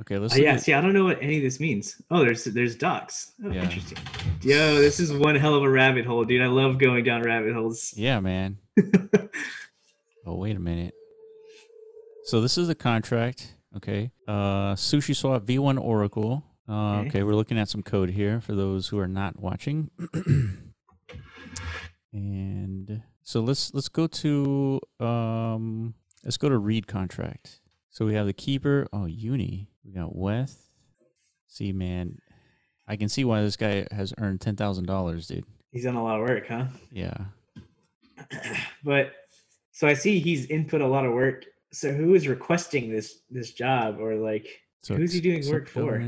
Okay, 0.00 0.18
let's. 0.18 0.34
Look 0.34 0.42
yeah, 0.42 0.54
at- 0.54 0.62
see, 0.62 0.72
I 0.72 0.80
don't 0.80 0.92
know 0.94 1.04
what 1.04 1.18
any 1.22 1.36
of 1.36 1.42
this 1.42 1.60
means. 1.60 2.00
Oh, 2.10 2.20
there's 2.24 2.44
there's 2.44 2.74
docs. 2.76 3.32
Oh, 3.44 3.50
Yeah. 3.50 3.62
interesting. 3.64 3.98
Yo, 4.42 4.76
this 4.76 4.98
is 4.98 5.12
one 5.12 5.34
hell 5.36 5.54
of 5.54 5.62
a 5.62 5.68
rabbit 5.70 6.06
hole, 6.06 6.24
dude. 6.24 6.40
I 6.42 6.46
love 6.46 6.78
going 6.78 7.04
down 7.04 7.22
rabbit 7.22 7.52
holes. 7.54 7.92
yeah, 7.96 8.18
man. 8.20 8.58
Oh, 10.24 10.36
wait 10.36 10.56
a 10.56 10.60
minute. 10.60 10.94
So 12.24 12.40
this 12.40 12.56
is 12.56 12.68
the 12.68 12.74
contract. 12.74 13.54
Okay. 13.76 14.10
Uh, 14.28 14.74
Sushi 14.74 15.14
Swap 15.14 15.42
V1 15.44 15.80
Oracle. 15.80 16.44
Uh, 16.68 16.98
Okay. 17.00 17.08
okay, 17.08 17.22
we're 17.24 17.34
looking 17.34 17.58
at 17.58 17.68
some 17.68 17.82
code 17.82 18.10
here 18.10 18.40
for 18.40 18.54
those 18.54 18.88
who 18.88 18.98
are 18.98 19.08
not 19.08 19.38
watching. 19.40 19.90
and 22.12 23.02
so 23.22 23.40
let's 23.40 23.72
let's 23.74 23.88
go 23.88 24.06
to 24.06 24.80
um 25.00 25.94
let's 26.24 26.36
go 26.36 26.48
to 26.48 26.58
read 26.58 26.86
contract. 26.86 27.60
So 27.90 28.06
we 28.06 28.14
have 28.14 28.26
the 28.26 28.32
keeper. 28.32 28.86
Oh, 28.92 29.06
Uni. 29.06 29.68
We 29.84 29.92
got 29.92 30.14
Weth. 30.16 30.68
See, 31.46 31.72
man, 31.72 32.18
I 32.88 32.96
can 32.96 33.08
see 33.08 33.24
why 33.24 33.42
this 33.42 33.56
guy 33.56 33.86
has 33.90 34.14
earned 34.18 34.40
ten 34.40 34.56
thousand 34.56 34.86
dollars, 34.86 35.26
dude. 35.26 35.44
He's 35.72 35.84
done 35.84 35.96
a 35.96 36.02
lot 36.04 36.20
of 36.20 36.28
work, 36.28 36.46
huh? 36.48 36.66
Yeah. 36.90 37.16
but 38.84 39.12
so 39.72 39.86
I 39.88 39.94
see 39.94 40.18
he's 40.20 40.46
input 40.46 40.80
a 40.80 40.86
lot 40.86 41.04
of 41.04 41.12
work. 41.12 41.44
So 41.72 41.90
who 41.92 42.14
is 42.14 42.28
requesting 42.28 42.90
this 42.90 43.20
this 43.30 43.52
job 43.52 43.98
or 44.00 44.14
like 44.16 44.46
So 44.82 44.96
Who's 44.96 45.12
he 45.12 45.20
doing 45.20 45.48
work 45.48 45.68
for? 45.68 46.02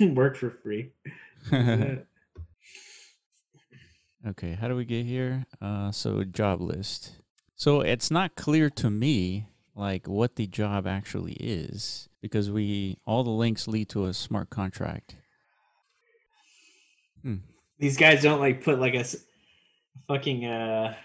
work 0.00 0.36
for 0.36 0.50
free? 0.50 0.92
Okay, 4.28 4.54
how 4.54 4.66
do 4.66 4.74
we 4.74 4.84
get 4.84 5.06
here? 5.06 5.46
Uh, 5.62 5.92
so 5.92 6.24
job 6.24 6.60
list. 6.60 7.12
So 7.54 7.80
it's 7.80 8.10
not 8.10 8.34
clear 8.34 8.68
to 8.70 8.90
me 8.90 9.46
like 9.76 10.08
what 10.08 10.34
the 10.34 10.48
job 10.48 10.84
actually 10.84 11.34
is 11.34 12.08
because 12.20 12.50
we 12.50 12.98
all 13.06 13.22
the 13.22 13.30
links 13.30 13.68
lead 13.68 13.88
to 13.90 14.06
a 14.06 14.12
smart 14.12 14.50
contract. 14.50 15.14
Hmm, 17.22 17.36
These 17.78 17.96
guys 17.96 18.20
don't 18.20 18.40
like 18.40 18.64
put 18.64 18.80
like 18.80 18.94
a 18.94 19.04
fucking 20.08 20.44
uh 20.44 20.96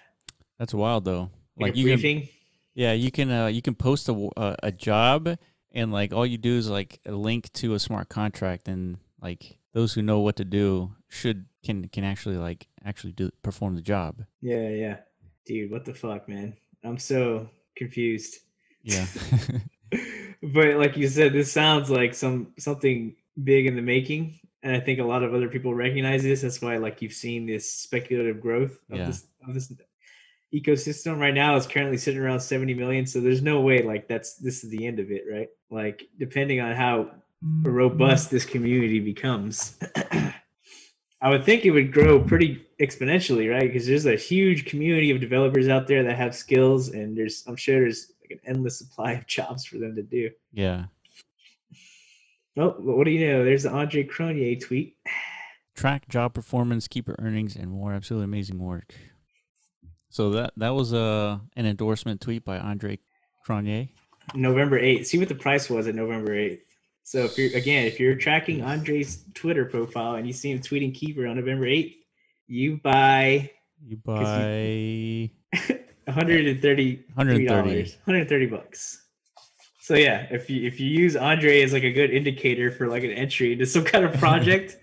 that's 0.57 0.73
wild 0.73 1.05
though. 1.05 1.29
like, 1.57 1.73
Like 1.73 1.75
you 1.75 1.85
can, 1.85 1.99
briefing. 1.99 2.29
Yeah, 2.73 2.93
you 2.93 3.11
can 3.11 3.29
uh, 3.31 3.47
you 3.47 3.61
can 3.61 3.75
post 3.75 4.09
a 4.09 4.55
a 4.63 4.71
job 4.71 5.37
and 5.71 5.91
like 5.91 6.13
all 6.13 6.25
you 6.25 6.37
do 6.37 6.57
is 6.57 6.69
like 6.69 6.99
a 7.05 7.11
link 7.11 7.51
to 7.53 7.73
a 7.73 7.79
smart 7.79 8.09
contract 8.09 8.67
and 8.67 8.97
like 9.21 9.57
those 9.73 9.93
who 9.93 10.01
know 10.01 10.19
what 10.19 10.35
to 10.35 10.45
do 10.45 10.93
should 11.07 11.45
can 11.63 11.87
can 11.87 12.03
actually 12.03 12.37
like 12.37 12.67
actually 12.83 13.13
do 13.13 13.31
perform 13.43 13.75
the 13.75 13.81
job. 13.81 14.23
Yeah, 14.41 14.69
yeah. 14.69 14.97
Dude, 15.45 15.71
what 15.71 15.85
the 15.85 15.93
fuck, 15.93 16.27
man? 16.27 16.55
I'm 16.83 16.97
so 16.97 17.49
confused. 17.75 18.37
Yeah. 18.83 19.05
but 20.41 20.75
like 20.75 20.97
you 20.97 21.07
said, 21.07 21.33
this 21.33 21.51
sounds 21.51 21.89
like 21.89 22.13
some 22.13 22.53
something 22.57 23.15
big 23.43 23.65
in 23.65 23.75
the 23.75 23.81
making. 23.81 24.39
And 24.63 24.75
I 24.75 24.79
think 24.79 24.99
a 24.99 25.03
lot 25.03 25.23
of 25.23 25.33
other 25.33 25.47
people 25.49 25.73
recognize 25.73 26.21
this. 26.21 26.41
That's 26.41 26.61
why 26.61 26.77
like 26.77 27.01
you've 27.01 27.13
seen 27.13 27.45
this 27.47 27.71
speculative 27.71 28.39
growth 28.41 28.77
of 28.91 28.97
Yeah. 28.97 29.07
this 29.07 29.25
of 29.47 29.53
this 29.53 29.73
ecosystem 30.53 31.19
right 31.19 31.33
now 31.33 31.55
is 31.55 31.65
currently 31.65 31.97
sitting 31.97 32.19
around 32.19 32.39
70 32.39 32.73
million. 32.73 33.05
So 33.05 33.19
there's 33.19 33.41
no 33.41 33.61
way 33.61 33.81
like 33.83 34.07
that's 34.07 34.35
this 34.35 34.63
is 34.63 34.69
the 34.69 34.85
end 34.85 34.99
of 34.99 35.11
it, 35.11 35.23
right? 35.31 35.49
Like 35.69 36.07
depending 36.17 36.59
on 36.59 36.75
how 36.75 37.11
robust 37.63 38.29
this 38.29 38.45
community 38.45 38.99
becomes. 38.99 39.77
I 41.23 41.29
would 41.29 41.45
think 41.45 41.65
it 41.65 41.71
would 41.71 41.93
grow 41.93 42.19
pretty 42.19 42.65
exponentially, 42.81 43.51
right? 43.51 43.61
Because 43.61 43.85
there's 43.85 44.07
a 44.07 44.15
huge 44.15 44.65
community 44.65 45.11
of 45.11 45.19
developers 45.19 45.67
out 45.67 45.87
there 45.87 46.03
that 46.03 46.17
have 46.17 46.35
skills, 46.35 46.89
and 46.89 47.15
there's 47.15 47.43
I'm 47.47 47.55
sure 47.55 47.79
there's 47.79 48.11
like 48.21 48.31
an 48.31 48.39
endless 48.45 48.77
supply 48.77 49.13
of 49.13 49.27
jobs 49.27 49.65
for 49.65 49.77
them 49.77 49.95
to 49.95 50.03
do. 50.03 50.31
yeah. 50.51 50.85
Oh, 52.57 52.71
what 52.79 53.05
do 53.05 53.11
you 53.11 53.25
know? 53.27 53.45
There's 53.45 53.63
the 53.63 53.71
Andre 53.71 54.03
Cronje 54.03 54.59
tweet. 54.59 54.97
track 55.73 56.09
job 56.09 56.33
performance, 56.33 56.87
keeper 56.87 57.15
earnings, 57.17 57.55
and 57.55 57.71
more. 57.71 57.93
Absolutely 57.93 58.25
amazing 58.25 58.59
work. 58.59 58.93
So 60.11 60.29
that 60.31 60.51
that 60.57 60.69
was 60.75 60.91
a 60.93 61.41
an 61.55 61.65
endorsement 61.65 62.21
tweet 62.21 62.43
by 62.45 62.59
Andre 62.59 62.99
Cronje. 63.47 63.89
November 64.35 64.79
8th. 64.79 65.05
See 65.07 65.17
what 65.17 65.29
the 65.29 65.35
price 65.35 65.69
was 65.69 65.87
at 65.87 65.95
November 65.95 66.31
8th. 66.31 66.59
So 67.03 67.23
if 67.23 67.37
you're 67.37 67.55
again, 67.57 67.87
if 67.87 67.99
you're 67.99 68.15
tracking 68.15 68.61
Andre's 68.61 69.23
Twitter 69.33 69.65
profile 69.65 70.15
and 70.15 70.27
you 70.27 70.33
see 70.33 70.51
him 70.51 70.59
tweeting 70.59 70.93
Keep3r 70.95 71.29
on 71.29 71.37
November 71.37 71.65
8th, 71.65 71.95
you 72.47 72.77
buy 72.83 73.49
You 73.87 73.97
buy 73.97 75.31
130 76.05 77.03
130. 77.15 77.45
dollars 77.45 77.97
130 78.05 78.45
bucks 78.47 79.05
so 79.79 79.93
yeah 79.95 80.25
if 80.31 80.49
you 80.49 80.65
if 80.67 80.79
you 80.79 80.87
use 80.87 81.15
andre 81.15 81.61
as 81.61 81.73
like 81.73 81.83
a 81.83 81.91
good 81.91 82.09
indicator 82.09 82.71
for 82.71 82.87
like 82.87 83.03
an 83.03 83.11
entry 83.11 83.53
into 83.53 83.65
some 83.65 83.83
kind 83.83 84.03
of 84.03 84.13
project 84.19 84.77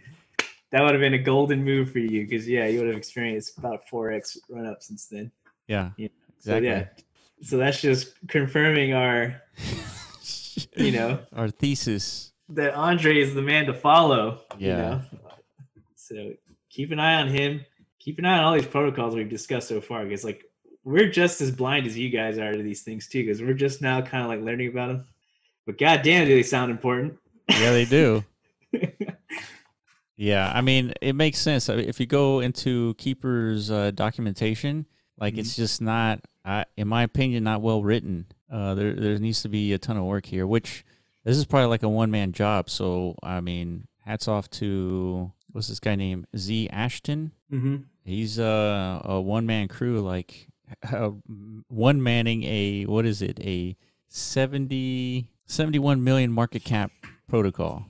that 0.71 0.83
would 0.83 0.93
have 0.93 1.01
been 1.01 1.15
a 1.15 1.19
golden 1.19 1.65
move 1.65 1.91
for 1.91 1.99
you 1.99 2.23
because 2.25 2.47
yeah 2.49 2.67
you 2.67 2.79
would 2.79 2.89
have 2.89 2.97
experienced 2.97 3.59
about 3.59 3.81
4x 3.93 4.37
run 4.49 4.67
up 4.67 4.83
since 4.83 5.07
then 5.07 5.31
Yeah, 5.67 5.91
Yeah. 5.97 6.09
exactly. 6.37 6.69
so 6.69 6.75
yeah 6.75 6.85
so 7.41 7.57
that's 7.57 7.81
just 7.81 8.15
confirming 8.29 8.95
our 8.95 9.41
you 10.77 10.93
know 10.93 11.21
Our 11.35 11.49
thesis. 11.49 12.33
that 12.51 12.75
andre 12.75 13.19
is 13.21 13.35
the 13.35 13.43
man 13.43 13.67
to 13.67 13.75
follow 13.75 14.41
you 14.59 14.69
Yeah. 14.69 14.77
know? 14.77 15.01
so 15.95 16.33
keep 16.71 16.91
an 16.93 16.99
eye 17.01 17.21
on 17.21 17.29
him 17.29 17.65
keep 17.99 18.19
an 18.19 18.25
eye 18.25 18.39
on 18.39 18.45
all 18.45 18.55
these 18.55 18.67
protocols 18.67 19.15
we've 19.15 19.29
discussed 19.29 19.69
so 19.69 19.81
far 19.81 20.05
because 20.05 20.25
like 20.25 20.45
we're 20.85 21.09
just 21.11 21.41
as 21.41 21.51
blind 21.51 21.87
as 21.87 21.99
you 21.99 22.09
guys 22.09 22.39
are 22.39 22.53
to 22.53 22.63
these 22.63 22.83
things 22.83 23.09
too 23.09 23.23
because 23.25 23.43
we're 23.43 23.53
just 23.53 23.83
now 23.83 24.01
kind 24.01 24.23
of 24.25 24.29
like 24.31 24.41
learning 24.41 24.69
about 24.69 24.89
them 24.89 25.05
but 25.67 25.77
goddamn 25.79 26.27
do 26.27 26.35
they 26.35 26.43
sound 26.43 26.71
important 26.71 27.17
Yeah, 27.51 27.73
they 27.73 27.85
do. 27.85 28.25
Yeah, 30.19 30.51
I 30.53 30.63
mean, 30.63 30.93
it 31.01 31.15
makes 31.15 31.39
sense. 31.39 31.69
I 31.69 31.77
mean, 31.77 31.89
If 31.89 32.01
you 32.01 32.07
go 32.07 32.41
into 32.41 32.95
Keep3r's 32.95 33.71
uh, 33.71 33.93
documentation, 33.93 34.85
like 35.17 35.39
it's 35.39 35.55
just 35.55 35.81
not, 35.81 36.21
uh, 36.45 36.65
in 36.77 36.89
my 36.89 37.05
opinion, 37.05 37.45
not 37.45 37.63
well 37.63 37.85
written. 37.85 38.27
Uh, 38.51 38.75
there, 38.75 38.95
there 38.95 39.17
needs 39.19 39.43
to 39.43 39.49
be 39.49 39.73
a 39.73 39.79
ton 39.79 39.97
of 39.97 40.05
work 40.05 40.27
here. 40.27 40.45
Which 40.45 40.85
this 41.23 41.37
is 41.37 41.47
probably 41.47 41.69
like 41.69 41.85
a 41.85 41.89
one 41.89 42.11
man 42.11 42.33
job. 42.33 42.69
So 42.69 43.15
I 43.23 43.41
mean, 43.41 43.87
hats 44.05 44.27
off 44.27 44.51
to 44.51 45.33
what's 45.53 45.69
this 45.69 45.79
guy 45.79 45.95
named 45.95 46.27
Z 46.37 46.69
Ashton. 46.71 47.31
mm-hmm. 47.53 47.77
He's 48.05 48.41
uh, 48.41 49.03
a 49.05 49.21
one 49.21 49.47
man 49.47 49.69
crew, 49.69 50.01
like 50.01 50.49
uh, 50.93 51.11
one 51.69 52.03
manning 52.03 52.43
a 52.43 52.87
what 52.87 53.07
is 53.07 53.23
it 53.23 53.39
a 53.41 53.77
70, 54.09 55.31
71 55.47 56.03
million 56.03 56.33
market 56.33 56.65
cap 56.65 56.91
protocol. 57.29 57.87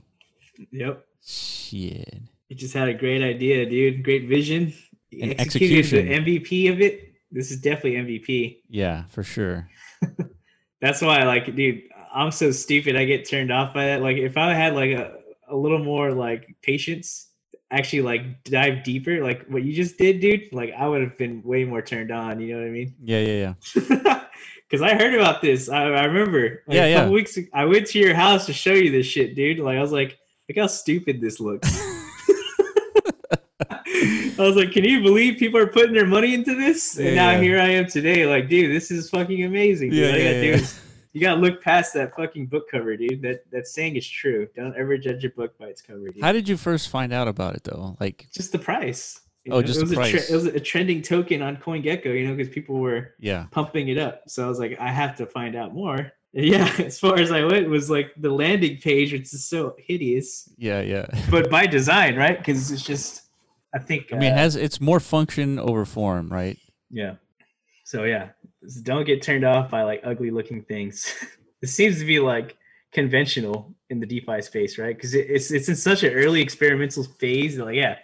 yep 0.71 1.05
Shit. 1.25 2.17
he 2.47 2.55
just 2.55 2.73
had 2.73 2.87
a 2.89 2.93
great 2.93 3.21
idea 3.21 3.65
dude 3.69 4.03
great 4.03 4.27
vision 4.27 4.73
And 5.11 5.31
executed 5.39 5.79
execution. 5.79 6.07
the 6.07 6.39
mvp 6.39 6.71
of 6.71 6.81
it 6.81 7.05
this 7.31 7.51
is 7.51 7.61
definitely 7.61 8.19
MVP. 8.19 8.57
Yeah, 8.71 9.03
for 9.09 9.21
sure. 9.21 9.69
That's 10.81 10.99
why, 10.99 11.21
like, 11.25 11.55
dude, 11.55 11.83
I'm 12.11 12.31
so 12.31 12.49
stupid. 12.49 12.95
I 12.95 13.05
get 13.05 13.29
turned 13.29 13.51
off 13.51 13.71
by 13.71 13.85
that. 13.85 14.01
Like, 14.01 14.17
if 14.17 14.35
I 14.35 14.51
had 14.53 14.73
like 14.73 14.89
a, 14.91 15.13
a 15.47 15.55
little 15.55 15.77
more 15.77 16.11
like 16.11 16.55
patience, 16.63 17.27
actually 17.69 18.01
like 18.01 18.43
dive 18.45 18.83
deeper, 18.83 19.21
like 19.23 19.45
what 19.47 19.61
you 19.61 19.73
just 19.73 19.99
did, 19.99 20.21
dude, 20.21 20.51
like 20.53 20.73
I 20.75 20.87
would 20.87 21.01
have 21.01 21.19
been 21.19 21.43
way 21.43 21.65
more 21.65 21.83
turned 21.83 22.09
on. 22.11 22.39
You 22.39 22.53
know 22.55 22.61
what 22.61 22.67
I 22.67 22.71
mean? 22.71 22.95
Yeah, 23.03 23.19
yeah, 23.19 23.53
yeah. 23.75 24.23
Because 24.67 24.81
I 24.81 24.95
heard 24.95 25.13
about 25.13 25.41
this. 25.43 25.69
I, 25.69 25.83
I 25.83 26.05
remember. 26.05 26.63
Like, 26.67 26.75
Yeah, 26.75 26.85
a 26.85 26.89
yeah. 26.89 27.09
weeks. 27.09 27.37
I 27.53 27.65
went 27.65 27.85
to 27.87 27.99
your 27.99 28.15
house 28.15 28.47
to 28.47 28.53
show 28.53 28.73
you 28.73 28.89
this 28.91 29.05
shit, 29.05 29.35
dude. 29.35 29.59
Like, 29.59 29.77
I 29.77 29.81
was 29.81 29.91
like, 29.91 30.17
look 30.49 30.57
how 30.57 30.67
stupid 30.67 31.21
this 31.21 31.39
looks. 31.39 31.69
I 33.71 34.33
was 34.43 34.55
like, 34.55 34.71
can 34.71 34.85
you 34.85 35.01
believe 35.01 35.37
people 35.37 35.59
are 35.59 35.67
putting 35.67 35.93
their 35.93 36.05
money 36.07 36.33
into 36.33 36.55
this? 36.55 36.97
And 36.97 37.07
Yeah, 37.07 37.15
now 37.15 37.31
yeah. 37.31 37.41
here 37.41 37.59
I 37.59 37.67
am 37.69 37.87
today, 37.87 38.25
like, 38.25 38.47
dude, 38.47 38.73
this 38.73 38.89
is 38.91 39.09
fucking 39.09 39.43
amazing. 39.43 39.89
Dude. 39.89 39.99
Yeah, 39.99 40.11
All 40.11 40.17
yeah, 40.17 40.29
yeah. 40.41 40.53
is 40.55 40.81
you 41.11 41.19
gotta 41.21 41.41
look 41.41 41.61
past 41.61 41.93
that 41.95 42.15
fucking 42.15 42.47
book 42.47 42.69
cover, 42.71 42.95
dude. 42.95 43.21
That 43.21 43.43
that 43.51 43.67
saying 43.67 43.95
is 43.97 44.07
true. 44.07 44.47
Don't 44.55 44.75
ever 44.77 44.97
judge 44.97 45.25
a 45.25 45.29
book 45.29 45.57
by 45.57 45.65
its 45.67 45.81
cover, 45.81 46.07
dude. 46.07 46.21
How 46.23 46.31
did 46.31 46.47
you 46.47 46.55
first 46.55 46.87
find 46.89 47.11
out 47.11 47.27
about 47.27 47.55
it 47.55 47.63
though? 47.65 47.97
Like, 47.99 48.27
just 48.33 48.51
the 48.53 48.59
price. 48.59 49.19
you 49.43 49.51
Oh, 49.51 49.57
know? 49.59 49.65
just 49.65 49.79
it 49.79 49.83
was 49.83 49.89
the 49.91 49.95
a 49.97 49.99
price. 49.99 50.29
it 50.29 50.33
was 50.35 50.45
a 50.45 50.59
trending 50.59 51.01
token 51.01 51.41
on 51.41 51.57
CoinGecko, 51.57 52.05
you 52.05 52.27
know, 52.27 52.35
because 52.35 52.53
people 52.53 52.77
were 52.79 53.15
yeah, 53.19 53.47
pumping 53.51 53.89
it 53.89 53.97
up. 53.97 54.21
So 54.27 54.45
I 54.45 54.47
was 54.47 54.59
like, 54.59 54.79
I 54.79 54.89
have 54.89 55.17
to 55.17 55.25
find 55.25 55.55
out 55.55 55.73
more. 55.73 56.11
Yeah, 56.33 56.71
as 56.79 56.99
far 56.99 57.17
as 57.17 57.31
I 57.31 57.43
went 57.43 57.69
was 57.69 57.89
like 57.89 58.11
the 58.17 58.29
landing 58.29 58.77
page, 58.77 59.13
which 59.13 59.33
is 59.33 59.45
so 59.45 59.75
hideous, 59.77 60.49
yeah, 60.57 60.81
yeah. 60.81 61.07
but 61.31 61.49
by 61.49 61.65
design, 61.65 62.15
right? 62.15 62.37
Because 62.37 62.71
it's 62.71 62.83
just, 62.83 63.23
I 63.73 63.79
think. 63.79 64.07
I 64.11 64.17
mean, 64.17 64.31
it 64.31 64.33
uh, 64.33 64.37
has 64.37 64.55
it's 64.55 64.79
more 64.79 64.99
function 64.99 65.57
over 65.59 65.85
form, 65.85 66.31
right? 66.31 66.57
Yeah. 66.91 67.15
So 67.83 68.03
yeah, 68.03 68.29
don't 68.83 69.05
get 69.05 69.23
turned 69.23 69.43
off 69.43 69.71
by 69.71 69.83
like 69.83 70.01
ugly 70.03 70.29
looking 70.29 70.61
things. 70.61 71.11
it 71.61 71.69
seems 71.69 71.97
to 71.99 72.05
be 72.05 72.19
like 72.19 72.55
conventional 72.91 73.73
in 73.89 73.99
the 73.99 74.05
DeFi 74.05 74.41
space, 74.41 74.77
right? 74.77 74.95
Because 74.95 75.15
it, 75.15 75.25
it's 75.29 75.49
it's 75.51 75.69
in 75.69 75.75
such 75.75 76.03
an 76.03 76.13
early 76.13 76.41
experimental 76.41 77.03
phase. 77.03 77.57
Like, 77.57 77.75
yeah, 77.75 77.97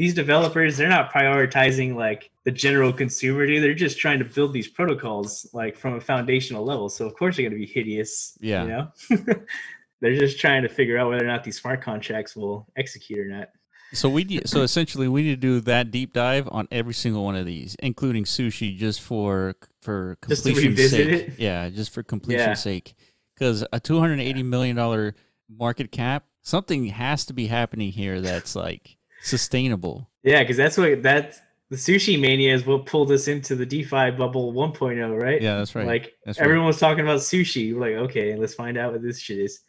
these 0.00 0.14
developers 0.14 0.78
they're 0.78 0.88
not 0.88 1.12
prioritizing 1.12 1.94
like 1.94 2.30
the 2.44 2.50
general 2.50 2.90
consumer, 2.90 3.46
dude. 3.46 3.62
They're 3.62 3.74
just 3.74 3.98
trying 3.98 4.18
to 4.20 4.24
build 4.24 4.54
these 4.54 4.66
protocols 4.66 5.46
like 5.52 5.76
from 5.76 5.92
a 5.94 6.00
foundational 6.00 6.64
level. 6.64 6.88
So 6.88 7.04
of 7.04 7.14
course 7.14 7.36
they're 7.36 7.42
going 7.42 7.60
to 7.60 7.66
be 7.66 7.70
hideous. 7.70 8.34
Yeah. 8.40 8.62
You 8.62 8.68
know. 8.70 8.88
they're 10.00 10.16
just 10.16 10.40
trying 10.40 10.62
to 10.62 10.70
figure 10.70 10.96
out 10.96 11.10
whether 11.10 11.22
or 11.22 11.26
not 11.26 11.44
these 11.44 11.60
smart 11.60 11.82
contracts 11.82 12.34
will 12.34 12.66
execute 12.78 13.18
or 13.18 13.26
not. 13.26 13.48
So 13.92 14.08
we 14.08 14.24
need, 14.24 14.48
so 14.48 14.62
essentially 14.62 15.06
we 15.06 15.22
need 15.22 15.34
to 15.34 15.36
do 15.36 15.60
that 15.62 15.90
deep 15.90 16.14
dive 16.14 16.48
on 16.50 16.66
every 16.70 16.94
single 16.94 17.22
one 17.22 17.36
of 17.36 17.44
these, 17.44 17.76
including 17.80 18.24
sushi, 18.24 18.74
just 18.74 19.02
for 19.02 19.54
for 19.82 20.16
Just 20.26 20.44
completion's 20.44 20.90
sake. 20.90 21.08
it? 21.08 21.38
Yeah, 21.38 21.68
just 21.68 21.92
for 21.92 22.02
completion's 22.02 22.46
Yeah. 22.46 22.54
sake, 22.54 22.94
because 23.34 23.66
a 23.70 23.80
two 23.80 24.00
hundred 24.00 24.20
eighty 24.20 24.42
million 24.44 24.76
dollar 24.76 25.14
market 25.48 25.92
cap, 25.92 26.24
something 26.40 26.86
has 26.86 27.26
to 27.26 27.34
be 27.34 27.48
happening 27.48 27.92
here 27.92 28.22
that's 28.22 28.56
like 28.56 28.96
sustainable. 29.22 30.08
Yeah, 30.22 30.40
because 30.42 30.56
that's 30.56 30.76
what 30.76 31.02
that 31.02 31.36
the 31.70 31.76
sushi 31.76 32.20
mania 32.20 32.54
is 32.54 32.66
what 32.66 32.86
pulled 32.86 33.12
us 33.12 33.28
into 33.28 33.54
the 33.54 33.64
DeFi 33.64 34.10
bubble 34.10 34.52
1.0, 34.52 35.20
right? 35.22 35.40
Yeah, 35.40 35.58
that's 35.58 35.74
right. 35.74 35.86
Like 35.86 36.14
That's 36.24 36.38
right. 36.38 36.44
everyone 36.44 36.66
was 36.66 36.78
talking 36.80 37.04
about 37.04 37.20
sushi. 37.20 37.72
We're 37.74 37.80
like, 37.80 38.10
okay, 38.10 38.34
let's 38.36 38.54
find 38.54 38.76
out 38.76 38.92
what 38.92 39.02
this 39.02 39.20
shit 39.20 39.38
is. 39.38 39.60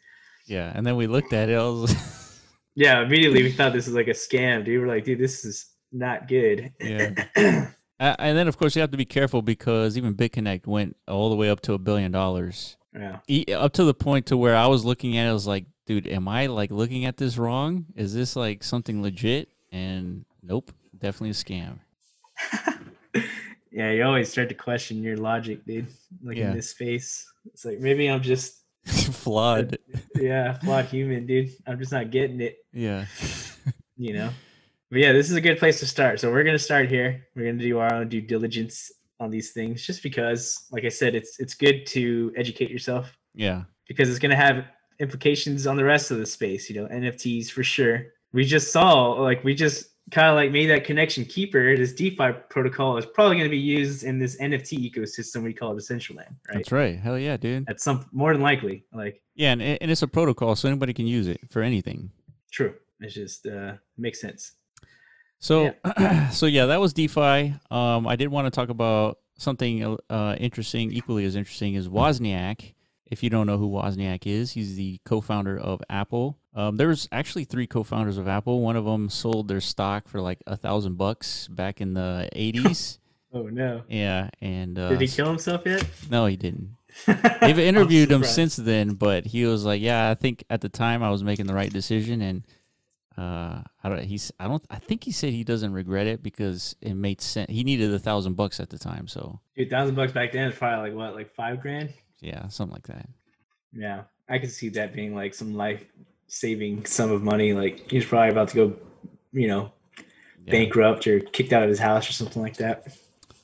Yeah, 0.46 0.72
and 0.74 0.84
then 0.84 0.96
we 0.96 1.06
looked 1.06 1.32
at 1.32 1.48
it. 1.48 1.56
Was, 1.56 1.94
Yeah, 2.74 3.02
immediately 3.02 3.42
we 3.42 3.52
thought 3.52 3.72
this 3.72 3.86
was 3.86 3.94
like 3.94 4.08
a 4.08 4.12
scam, 4.12 4.64
dude. 4.64 4.80
We're 4.80 4.88
like, 4.88 5.04
dude, 5.04 5.18
this 5.20 5.44
is 5.44 5.66
not 5.92 6.26
good. 6.26 6.72
Yeah. 6.80 7.70
Uh, 8.00 8.16
and 8.18 8.36
then 8.36 8.48
of 8.48 8.58
course 8.58 8.74
you 8.74 8.80
have 8.80 8.90
to 8.90 8.96
be 8.96 9.04
careful 9.04 9.42
because 9.42 9.96
even 9.96 10.12
BitConnect 10.12 10.66
went 10.66 10.96
all 11.06 11.30
the 11.30 11.36
way 11.36 11.48
up 11.48 11.60
to 11.60 11.72
a 11.74 11.78
billion 11.78 12.10
dollars. 12.10 12.76
yeah. 12.92 13.18
E- 13.28 13.54
up 13.54 13.72
to 13.74 13.84
the 13.84 13.94
point 13.94 14.26
to 14.26 14.36
where 14.36 14.56
I 14.56 14.66
was 14.66 14.84
looking 14.84 15.16
at 15.16 15.26
it, 15.26 15.30
I 15.30 15.32
was 15.32 15.46
like, 15.46 15.66
dude, 15.86 16.06
am 16.06 16.28
I 16.28 16.46
like 16.46 16.70
looking 16.70 17.04
at 17.04 17.16
this 17.16 17.36
wrong? 17.38 17.86
Is 17.96 18.14
this 18.14 18.36
like 18.36 18.62
something 18.64 19.02
legit? 19.02 19.48
And 19.70 20.24
nope, 20.42 20.72
definitely 20.98 21.30
a 21.30 21.32
scam. 21.32 21.78
yeah, 23.70 23.90
you 23.90 24.02
always 24.04 24.30
start 24.30 24.48
to 24.50 24.54
question 24.54 25.02
your 25.02 25.16
logic, 25.16 25.64
dude. 25.64 25.86
Like 26.22 26.36
Yeah. 26.36 26.50
in 26.50 26.56
this 26.56 26.70
space. 26.70 27.26
It's 27.46 27.64
like 27.64 27.80
maybe 27.80 28.08
I'm 28.08 28.22
just 28.22 28.58
Flawed. 28.84 29.78
yeah, 30.16 30.54
flawed 30.58 30.86
human, 30.86 31.26
dude. 31.26 31.50
I'm 31.66 31.78
just 31.78 31.92
not 31.92 32.10
getting 32.10 32.40
it. 32.40 32.58
Yeah. 32.72 33.06
you 33.96 34.12
know. 34.12 34.30
But 34.90 34.98
yeah, 35.00 35.12
this 35.12 35.30
is 35.30 35.36
a 35.36 35.40
good 35.40 35.58
place 35.58 35.80
to 35.80 35.86
start. 35.86 36.20
So 36.20 36.30
we're 36.30 36.42
gonna 36.44 36.58
start 36.58 36.88
here. 36.88 37.26
We're 37.34 37.46
gonna 37.46 37.62
do 37.62 37.78
our 37.78 37.94
own 37.94 38.08
due 38.08 38.20
diligence 38.20 38.90
on 39.20 39.30
these 39.30 39.52
things, 39.52 39.86
just 39.86 40.02
because, 40.02 40.66
like 40.72 40.84
I 40.84 40.88
said, 40.88 41.14
it's 41.14 41.38
it's 41.40 41.54
good 41.54 41.86
to 41.88 42.32
educate 42.36 42.70
yourself 42.70 43.16
Yeah. 43.34 43.62
because 43.88 44.10
it's 44.10 44.18
gonna 44.18 44.36
have 44.36 44.64
implications 45.02 45.66
on 45.66 45.76
the 45.76 45.84
rest 45.84 46.10
of 46.10 46.18
the 46.18 46.26
space. 46.26 46.70
You 46.70 46.80
know, 46.80 46.88
NFTs 46.88 47.50
for 47.50 47.62
sure. 47.62 48.06
We 48.32 48.44
just 48.44 48.72
saw, 48.72 49.10
like, 49.10 49.44
we 49.44 49.54
just 49.54 49.92
kind 50.10 50.28
of 50.28 50.36
like 50.36 50.50
made 50.50 50.66
that 50.66 50.84
connection. 50.84 51.24
Keep3r, 51.24 51.76
this 51.76 51.92
DeFi 51.92 52.32
protocol, 52.48 52.96
is 52.96 53.06
probably 53.06 53.36
gonna 53.36 53.48
be 53.48 53.58
used 53.58 54.04
in 54.04 54.18
this 54.18 54.40
NFT 54.40 54.90
ecosystem 54.90 55.42
we 55.42 55.52
call 55.52 55.72
it 55.72 55.80
Decentraland, 55.80 56.16
right? 56.16 56.54
That's 56.54 56.72
right. 56.72 56.98
Hell 56.98 57.18
yeah, 57.18 57.36
dude. 57.36 57.68
At 57.68 57.80
some 57.80 58.06
more 58.12 58.32
than 58.32 58.42
likely, 58.42 58.84
like 58.92 59.22
Yeah, 59.34 59.52
and, 59.52 59.62
and 59.62 59.90
it's 59.90 60.02
a 60.02 60.08
protocol, 60.08 60.56
so 60.56 60.68
anybody 60.68 60.94
can 60.94 61.06
use 61.06 61.28
it 61.28 61.40
for 61.50 61.62
anything. 61.62 62.10
true. 62.50 62.74
It's 63.00 63.14
just 63.14 63.46
uh 63.46 63.74
makes 63.98 64.20
sense. 64.20 64.52
So, 65.38 65.74
so 66.30 66.46
yeah, 66.46 66.66
that 66.66 66.80
was 66.80 66.92
DeFi. 66.92 67.54
Um, 67.70 68.06
I 68.06 68.14
did 68.14 68.28
want 68.28 68.46
to 68.46 68.50
talk 68.50 68.68
about 68.68 69.18
something 69.38 69.98
uh, 70.08 70.36
interesting, 70.38 70.92
equally 70.92 71.24
as 71.24 71.34
interesting, 71.34 71.74
is 71.74 71.88
Wozniak. 71.88 72.74
If 73.12 73.22
you 73.22 73.28
don't 73.28 73.46
know 73.46 73.58
who 73.58 73.68
Wozniak 73.68 74.26
is, 74.26 74.52
he's 74.52 74.74
the 74.74 74.98
co-founder 75.04 75.58
of 75.58 75.82
Apple. 75.90 76.38
Um, 76.54 76.78
there's 76.78 77.10
actually 77.12 77.44
three 77.44 77.66
co-founders 77.66 78.16
of 78.16 78.26
Apple. 78.26 78.62
One 78.62 78.74
of 78.74 78.86
them 78.86 79.10
sold 79.10 79.48
their 79.48 79.60
stock 79.60 80.08
for 80.08 80.22
like 80.22 80.38
a 80.46 80.56
thousand 80.56 80.96
bucks 80.96 81.46
back 81.46 81.82
in 81.82 81.92
the 81.92 82.28
'80s. 82.34 82.98
Oh 83.34 83.44
no. 83.48 83.82
yeah, 83.88 84.28
and 84.42 84.78
uh, 84.78 84.90
Did 84.90 85.00
he 85.00 85.08
kill 85.08 85.26
himself 85.26 85.62
yet? 85.64 85.86
no, 86.10 86.26
he 86.26 86.36
didn't. 86.36 86.76
They've 87.40 87.58
interviewed 87.58 88.12
him 88.12 88.24
since 88.24 88.56
then, 88.56 88.90
but 88.90 89.24
he 89.24 89.46
was 89.46 89.64
like, 89.64 89.80
"Yeah, 89.80 90.10
I 90.10 90.14
think 90.14 90.44
at 90.50 90.60
the 90.60 90.68
time 90.68 91.02
I 91.02 91.08
was 91.10 91.24
making 91.24 91.46
the 91.46 91.54
right 91.54 91.72
decision, 91.72 92.20
and 92.20 92.42
uh, 93.16 93.62
I 93.82 93.88
don't. 93.88 94.02
He's. 94.02 94.32
I 94.38 94.48
don't. 94.48 94.62
I 94.68 94.76
think 94.76 95.04
he 95.04 95.12
said 95.12 95.32
he 95.32 95.44
doesn't 95.44 95.72
regret 95.72 96.06
it 96.06 96.22
because 96.22 96.76
it 96.82 96.92
made 96.92 97.22
sense. 97.22 97.50
He 97.50 97.64
needed 97.64 97.92
a 97.94 97.98
thousand 97.98 98.34
bucks 98.34 98.60
at 98.60 98.68
the 98.68 98.78
time, 98.78 99.08
so 99.08 99.40
Dude, 99.56 99.70
thousand 99.70 99.94
bucks 99.94 100.12
back 100.12 100.32
then 100.32 100.48
is 100.48 100.58
probably 100.58 100.90
like 100.90 100.98
what, 100.98 101.14
like 101.14 101.34
five 101.34 101.60
grand? 101.60 101.94
Yeah, 102.22 102.48
something 102.48 102.72
like 102.72 102.86
that. 102.86 103.06
Yeah, 103.74 104.02
I 104.28 104.38
could 104.38 104.50
see 104.50 104.70
that 104.70 104.94
being 104.94 105.14
like 105.14 105.34
some 105.34 105.52
life 105.54 105.84
saving 106.28 106.86
sum 106.86 107.10
of 107.10 107.22
money. 107.22 107.52
Like 107.52 107.90
he's 107.90 108.06
probably 108.06 108.30
about 108.30 108.48
to 108.48 108.54
go, 108.56 108.76
you 109.32 109.48
know, 109.48 109.72
Yeah. 110.46 110.52
bankrupt 110.52 111.06
or 111.06 111.20
kicked 111.20 111.52
out 111.52 111.62
of 111.64 111.68
his 111.68 111.78
house 111.78 112.08
or 112.08 112.12
something 112.12 112.40
like 112.42 112.56
that. 112.56 112.96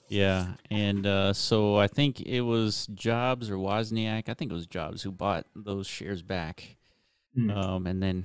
Yeah, 0.08 0.54
and 0.70 1.06
uh, 1.06 1.32
so 1.34 1.76
I 1.76 1.86
think 1.86 2.22
it 2.22 2.40
was 2.40 2.86
Jobs 2.94 3.50
or 3.50 3.56
Wozniak. 3.56 4.28
I 4.30 4.34
think 4.34 4.50
it 4.50 4.54
was 4.54 4.66
Jobs 4.66 5.02
who 5.02 5.12
bought 5.12 5.44
those 5.54 5.86
shares 5.86 6.22
back, 6.22 6.76
Hmm. 7.34 7.50
um, 7.50 7.86
and 7.86 8.02
then 8.02 8.24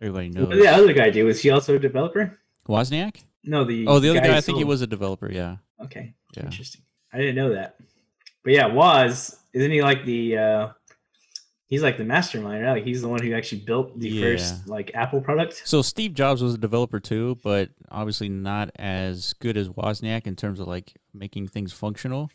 everybody 0.00 0.28
What 0.30 0.34
knows 0.34 0.48
did 0.50 0.62
the 0.64 0.68
other 0.70 0.92
guy 0.92 1.10
do? 1.10 1.26
Was 1.26 1.40
he 1.40 1.50
also 1.50 1.76
a 1.76 1.78
developer? 1.78 2.36
Wozniak. 2.68 3.22
No, 3.44 3.64
the 3.64 3.86
Oh, 3.86 4.00
the 4.00 4.10
other 4.10 4.20
guy, 4.20 4.28
who 4.32 4.34
I 4.34 4.40
think 4.40 4.58
he 4.58 4.64
was 4.64 4.82
a 4.82 4.86
developer. 4.88 5.30
Yeah, 5.30 5.58
Okay, 5.82 6.14
yeah. 6.36 6.44
interesting. 6.46 6.82
I 7.12 7.18
didn't 7.18 7.36
know 7.36 7.52
that. 7.54 7.76
But 8.44 8.52
yeah, 8.54 8.66
was 8.66 9.38
isn't 9.52 9.70
he 9.70 9.82
like 9.82 10.04
the? 10.04 10.38
uh 10.38 10.68
He's 11.68 11.84
like 11.84 11.98
the 11.98 12.04
mastermind, 12.04 12.64
right? 12.64 12.72
Like 12.72 12.84
he's 12.84 13.00
the 13.00 13.06
one 13.06 13.22
who 13.22 13.32
actually 13.32 13.60
built 13.60 13.96
the 13.96 14.08
Yeah. 14.08 14.20
first 14.20 14.66
like 14.66 14.90
Apple 14.92 15.20
product. 15.20 15.62
So 15.64 15.82
Steve 15.82 16.14
Jobs 16.14 16.42
was 16.42 16.54
a 16.54 16.58
developer 16.58 16.98
too, 16.98 17.38
but 17.44 17.70
obviously 17.92 18.28
not 18.28 18.72
as 18.74 19.34
good 19.34 19.56
as 19.56 19.68
Wozniak 19.68 20.26
in 20.26 20.34
terms 20.34 20.58
of 20.58 20.66
like 20.66 20.94
making 21.14 21.46
things 21.46 21.72
functional. 21.72 22.28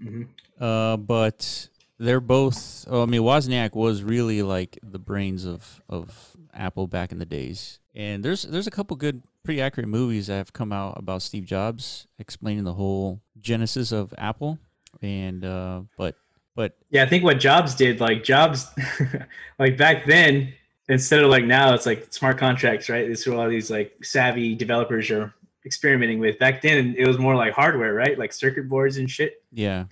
hmm 0.00 0.22
Uh, 0.60 0.96
but 0.98 1.68
they're 1.98 2.20
both. 2.20 2.84
Oh, 2.88 3.02
I 3.02 3.06
mean, 3.06 3.22
Wozniak 3.22 3.74
was 3.74 4.04
really 4.04 4.42
like 4.42 4.78
the 4.84 5.00
brains 5.00 5.44
of 5.44 5.82
of 5.88 6.36
Apple 6.54 6.86
back 6.86 7.10
in 7.10 7.18
the 7.18 7.26
days. 7.26 7.80
And 7.92 8.24
there's 8.24 8.42
there's 8.42 8.68
a 8.68 8.70
couple 8.70 8.96
good, 8.96 9.24
pretty 9.42 9.60
accurate 9.60 9.88
movies 9.88 10.28
that 10.28 10.36
have 10.36 10.52
come 10.52 10.72
out 10.72 10.96
about 10.96 11.22
Steve 11.22 11.44
Jobs 11.44 12.06
explaining 12.20 12.62
the 12.62 12.74
whole 12.74 13.20
genesis 13.40 13.90
of 13.90 14.14
Apple. 14.16 14.60
And 15.02 15.44
uh, 15.44 15.82
but 15.96 16.16
but 16.54 16.76
Yeah, 16.90 17.02
I 17.02 17.06
think 17.06 17.24
what 17.24 17.38
Jobs 17.38 17.74
did, 17.74 18.00
like 18.00 18.24
Jobs, 18.24 18.66
like 19.58 19.76
back 19.76 20.06
then, 20.06 20.52
instead 20.88 21.22
of 21.22 21.30
like 21.30 21.44
now, 21.44 21.74
it's 21.74 21.86
like 21.86 22.12
smart 22.12 22.38
contracts, 22.38 22.88
right? 22.88 23.06
This 23.08 23.20
is 23.20 23.26
what 23.28 23.38
all 23.38 23.48
these 23.48 23.70
like 23.70 24.02
savvy 24.04 24.54
developers 24.54 25.10
are 25.10 25.34
experimenting 25.64 26.18
with. 26.18 26.38
Back 26.38 26.62
then, 26.62 26.94
it 26.96 27.06
was 27.06 27.18
more 27.18 27.34
like 27.36 27.52
hardware, 27.52 27.92
right? 27.94 28.18
Like 28.18 28.32
circuit 28.32 28.68
boards 28.68 28.96
and 28.98 29.10
shit. 29.10 29.42
yeah, 29.52 29.84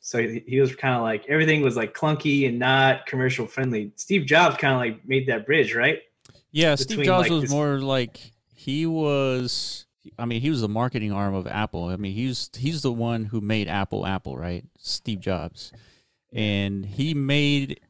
So 0.00 0.18
he 0.26 0.60
was 0.60 0.74
kind 0.74 0.94
of 0.94 1.02
like 1.02 1.24
everything 1.28 1.62
was 1.62 1.76
like 1.76 1.94
clunky 1.94 2.48
and 2.48 2.58
not 2.58 3.06
commercial 3.06 3.46
friendly. 3.46 3.92
Steve 3.96 4.26
Jobs 4.26 4.56
kind 4.56 4.74
of 4.74 4.80
like 4.80 5.08
made 5.08 5.26
that 5.28 5.46
bridge, 5.46 5.74
right? 5.74 6.02
Yeah, 6.52 6.74
Steve 6.74 7.04
Jobs 7.04 7.22
like, 7.22 7.30
was 7.30 7.42
this- 7.42 7.50
more 7.50 7.78
like 7.80 8.32
he 8.54 8.84
was 8.86 9.86
I 10.18 10.24
mean, 10.24 10.40
he 10.40 10.50
was 10.50 10.60
the 10.62 10.68
marketing 10.68 11.12
arm 11.12 11.34
of 11.34 11.46
Apple. 11.46 11.84
I 11.86 11.96
mean, 11.96 12.14
he's 12.14 12.50
he's 12.56 12.82
the 12.82 12.92
one 12.92 13.24
who 13.26 13.40
made 13.40 13.68
Apple 13.68 14.06
Apple, 14.06 14.36
right? 14.36 14.64
Steve 14.78 15.20
Jobs, 15.20 15.72
and 16.32 16.84
he 16.86 17.12
made 17.14 17.80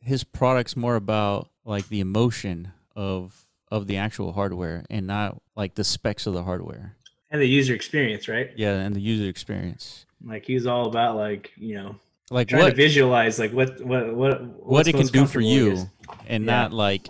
his 0.00 0.24
products 0.24 0.76
more 0.76 0.96
about 0.96 1.48
like 1.64 1.88
the 1.88 2.00
emotion 2.00 2.72
of 2.96 3.46
of 3.70 3.86
the 3.86 3.96
actual 3.96 4.32
hardware 4.32 4.84
and 4.90 5.06
not 5.06 5.40
like 5.56 5.74
the 5.74 5.84
specs 5.84 6.26
of 6.26 6.34
the 6.34 6.44
hardware. 6.44 6.96
And 7.30 7.40
the 7.40 7.48
user 7.48 7.74
experience, 7.74 8.28
right? 8.28 8.50
Yeah, 8.56 8.74
and 8.74 8.94
the 8.94 9.00
user 9.00 9.28
experience. 9.28 10.06
Like 10.24 10.44
he's 10.44 10.66
all 10.66 10.86
about 10.86 11.16
like 11.16 11.52
you 11.56 11.74
know 11.76 11.96
Like 12.30 12.48
trying 12.48 12.62
what 12.64 12.70
to 12.70 12.76
visualize 12.76 13.38
like 13.38 13.52
what 13.52 13.80
what 13.84 14.14
what 14.14 14.42
what 14.42 14.88
it 14.88 14.94
can 14.94 15.06
do 15.06 15.26
for 15.26 15.40
you 15.40 15.88
and 16.26 16.44
Yeah. 16.44 16.52
not 16.52 16.72
like 16.72 17.08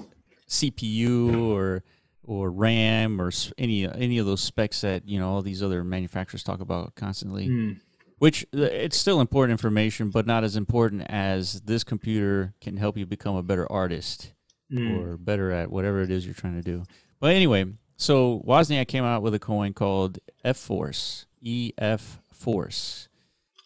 CPU 0.48 1.48
or 1.48 1.82
or 2.26 2.50
RAM 2.50 3.20
or 3.20 3.30
any 3.58 3.86
any 3.86 4.18
of 4.18 4.26
those 4.26 4.40
specs 4.40 4.80
that 4.80 5.08
you 5.08 5.18
know 5.18 5.30
all 5.30 5.42
these 5.42 5.62
other 5.62 5.84
manufacturers 5.84 6.42
talk 6.42 6.60
about 6.60 6.94
constantly. 6.94 7.48
Mm. 7.48 7.80
Which 8.18 8.44
uh, 8.54 8.62
it's 8.62 8.96
still 8.96 9.20
important 9.20 9.52
information, 9.52 10.10
but 10.10 10.26
not 10.26 10.44
as 10.44 10.56
important 10.56 11.02
as 11.08 11.60
this 11.62 11.84
computer 11.84 12.54
can 12.60 12.76
help 12.76 12.96
you 12.96 13.06
become 13.06 13.36
a 13.36 13.42
better 13.42 13.70
artist 13.70 14.32
Mm. 14.72 14.98
or 14.98 15.16
better 15.18 15.50
at 15.52 15.70
whatever 15.70 16.00
it 16.00 16.10
is 16.10 16.24
you're 16.24 16.34
trying 16.34 16.56
to 16.56 16.62
do. 16.62 16.84
But 17.20 17.32
anyway, 17.34 17.66
so 17.98 18.42
Wozniak 18.46 18.88
came 18.88 19.04
out 19.04 19.22
with 19.22 19.34
a 19.34 19.38
coin 19.38 19.74
called 19.74 20.18
Efforce, 20.42 21.26
EF 21.44 22.20
Force, 22.32 23.08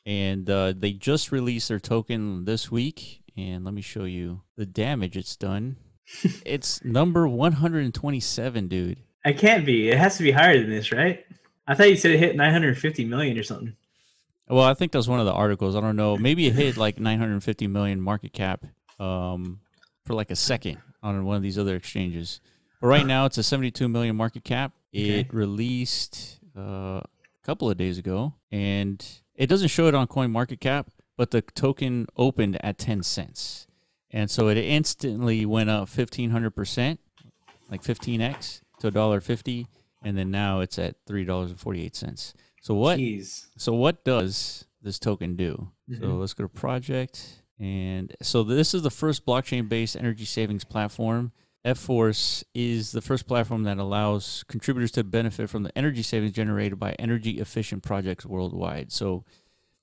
and 0.05 0.51
uh, 0.51 0.75
they 0.77 0.93
just 0.93 1.31
released 1.31 1.69
their 1.69 1.79
token 1.79 2.45
this 2.47 2.71
week. 2.71 3.23
And 3.37 3.65
let 3.65 3.73
me 3.75 3.81
show 3.81 4.05
you 4.05 4.43
the 4.57 4.67
damage 4.67 5.17
it's 5.17 5.37
done. 5.37 5.77
It's 6.45 6.85
number 6.85 7.29
127, 7.29 8.69
dude. 8.69 8.99
It 9.25 9.39
can't 9.39 9.67
be. 9.67 9.91
It 9.91 9.99
has 9.99 10.17
to 10.19 10.23
be 10.23 10.31
higher 10.31 10.59
than 10.59 10.71
this, 10.71 10.93
right? 10.93 11.25
I 11.67 11.75
thought 11.75 11.91
you 11.91 11.97
said 11.97 12.13
it 12.13 12.19
hit 12.19 12.37
950 12.37 13.05
million 13.05 13.39
or 13.39 13.43
something. 13.43 13.77
Well, 14.49 14.65
I 14.65 14.75
think 14.75 14.93
that 14.93 14.99
was 14.99 15.09
one 15.09 15.21
of 15.21 15.27
the 15.27 15.33
articles. 15.33 15.77
I 15.77 15.81
don't 15.81 15.97
know. 15.97 16.17
Maybe 16.17 16.47
it 16.47 16.55
hit 16.55 16.77
like 16.77 16.99
950 16.99 17.67
million 17.67 18.01
market 18.01 18.33
cap 18.33 18.65
um, 18.99 19.61
for 20.07 20.15
like 20.15 20.31
a 20.31 20.37
second 20.37 20.79
on 21.03 21.25
one 21.25 21.37
of 21.37 21.43
these 21.43 21.59
other 21.59 21.77
exchanges. 21.77 22.41
But 22.81 22.87
right 22.87 23.07
now, 23.07 23.27
it's 23.27 23.37
a 23.39 23.43
72 23.43 23.89
million 23.89 24.17
market 24.17 24.45
cap. 24.45 24.73
Okay. 24.95 25.21
It 25.21 25.35
released 25.35 26.41
uh, 26.57 27.01
a 27.01 27.05
couple 27.45 27.71
of 27.71 27.77
days 27.77 27.99
ago, 27.99 28.35
and 28.51 29.05
it 29.35 29.49
doesn't 29.49 29.69
show 29.69 29.87
it 29.87 29.95
on 29.95 30.07
Coin 30.07 30.31
Market 30.31 30.61
Cap, 30.61 30.91
but 31.17 31.31
the 31.31 31.43
token 31.43 32.07
opened 32.17 32.59
at 32.65 32.79
10 32.79 33.03
cents, 33.03 33.68
and 34.11 34.31
so 34.31 34.49
it 34.49 34.57
instantly 34.59 35.45
went 35.47 35.71
up 35.71 35.89
1500 35.89 36.51
percent, 36.51 37.01
like 37.71 37.83
15x 37.83 38.61
to 38.81 38.89
a 38.89 38.91
dollar 38.91 39.21
fifty, 39.21 39.67
and 40.03 40.17
then 40.17 40.31
now 40.31 40.61
it's 40.61 40.79
at 40.79 40.97
three 41.07 41.25
dollars 41.25 41.51
and 41.51 41.61
48 41.61 41.95
cents. 41.97 42.35
So 42.63 42.75
what? 42.75 42.99
Jeez. 42.99 43.47
So 43.57 43.73
what 43.75 44.05
does 44.05 44.67
this 44.83 44.99
token 44.99 45.37
do? 45.37 45.71
So 45.93 46.01
Mhm. 46.07 46.21
let's 46.21 46.35
go 46.35 46.45
to 46.45 46.49
project. 46.49 47.43
And 47.59 48.15
so 48.23 48.45
this 48.45 48.73
is 48.75 48.83
the 48.83 48.91
first 48.91 49.27
blockchain 49.27 49.69
based 49.69 49.97
energy 49.97 50.25
savings 50.25 50.65
platform. 50.65 51.33
Efforce 51.65 52.45
is 52.55 52.93
the 52.93 53.01
first 53.03 53.27
platform 53.27 53.65
that 53.65 53.79
allows 53.79 54.45
contributors 54.49 54.93
to 54.93 55.03
benefit 55.05 55.51
from 55.51 55.65
the 55.65 55.77
energy 55.77 56.03
savings 56.03 56.33
generated 56.33 56.79
by 56.79 56.93
energy 57.01 57.41
efficient 57.41 57.83
projects 57.83 58.25
worldwide. 58.25 58.93
So 58.93 59.25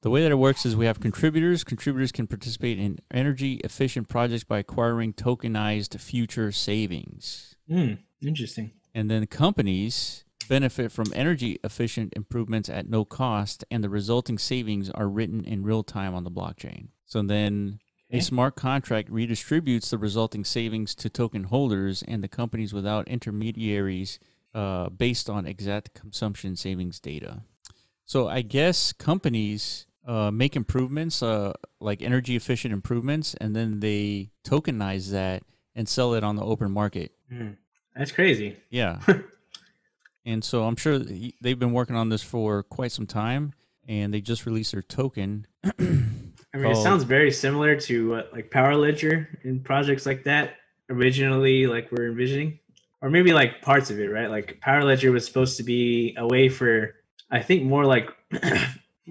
the 0.02 0.10
way 0.10 0.22
that 0.22 0.32
it 0.32 0.36
works 0.36 0.66
is 0.66 0.76
we 0.76 0.86
have 0.86 1.00
contributors. 1.00 1.64
Contributors 1.64 2.12
can 2.12 2.28
participate 2.28 2.78
in 2.78 3.00
energy 3.12 3.56
efficient 3.64 4.08
projects 4.08 4.44
by 4.44 4.60
acquiring 4.60 5.14
tokenized 5.14 6.00
future 6.00 6.52
savings. 6.52 7.56
Mm. 7.70 8.00
Interesting. 8.22 8.72
And 8.94 9.10
then 9.10 9.26
companies 9.28 10.26
benefit 10.48 10.92
from 10.92 11.12
energy 11.16 11.60
efficient 11.64 12.14
improvements 12.16 12.70
at 12.70 12.88
no 12.88 13.04
cost, 13.04 13.66
and 13.72 13.84
the 13.84 13.90
resulting 13.90 14.38
savings 14.38 14.90
are 14.92 15.08
written 15.08 15.44
in 15.44 15.64
real 15.64 15.84
time 15.84 16.14
on 16.14 16.24
the 16.24 16.32
blockchain. 16.32 16.90
So 17.06 17.22
then 17.22 17.80
a 18.12 18.22
smart 18.22 18.56
contract 18.56 19.10
redistributes 19.10 19.90
the 19.90 19.98
resulting 19.98 20.46
savings 20.46 20.96
to 20.96 21.10
token 21.10 21.46
holders 21.46 22.04
and 22.08 22.24
the 22.24 22.28
companies 22.28 22.74
without 22.74 23.08
intermediaries 23.08 24.20
uh, 24.54 24.90
based 24.90 25.30
on 25.30 25.46
exact 25.46 25.94
consumption 25.94 26.56
savings 26.56 27.00
data. 27.00 27.42
So 28.06 28.28
I 28.28 28.42
guess 28.42 28.94
companies 28.94 29.88
uh, 30.08 30.32
make 30.32 30.56
improvements, 30.56 31.24
uh, 31.24 31.54
like 31.80 32.02
energy 32.02 32.36
efficient 32.36 32.74
improvements, 32.74 33.34
and 33.36 33.56
then 33.56 33.80
they 33.80 34.30
tokenize 34.46 35.12
that 35.12 35.44
and 35.76 35.90
sell 35.90 36.14
it 36.14 36.24
on 36.24 36.36
the 36.36 36.44
open 36.44 36.72
market. 36.72 37.12
Mm. 37.32 37.58
That's 37.96 38.12
crazy. 38.12 38.58
Yeah. 38.70 39.00
and 40.26 40.44
so 40.44 40.64
I'm 40.66 40.76
sure 40.76 41.00
they've 41.00 41.58
been 41.58 41.72
working 41.72 41.96
on 41.96 42.10
this 42.10 42.22
for 42.22 42.64
quite 42.64 42.92
some 42.92 43.08
time, 43.08 43.54
and 43.88 44.14
they 44.14 44.22
just 44.22 44.46
released 44.46 44.74
their 44.74 44.82
token. 44.82 45.48
I 45.64 46.58
mean, 46.58 46.72
it 46.72 46.78
sounds 46.78 47.04
very 47.04 47.32
similar 47.32 47.76
to 47.82 48.10
what 48.12 48.32
like 48.32 48.52
Power 48.52 48.76
Ledger 48.76 49.28
and 49.44 49.64
projects 49.64 50.06
like 50.06 50.24
that 50.24 50.56
originally 50.90 51.68
like 51.68 51.92
we're 51.92 52.08
envisioning, 52.08 52.60
or 53.02 53.10
maybe 53.10 53.34
like 53.34 53.62
parts 53.62 53.90
of 53.90 54.00
it, 54.00 54.08
right? 54.08 54.30
Like 54.30 54.60
Power 54.62 54.84
Ledger 54.84 55.12
was 55.12 55.26
supposed 55.26 55.58
to 55.58 55.64
be 55.64 56.16
a 56.18 56.28
way 56.28 56.48
for 56.48 56.96
I 57.32 57.42
think 57.42 57.64
more 57.64 57.86
like 57.86 58.10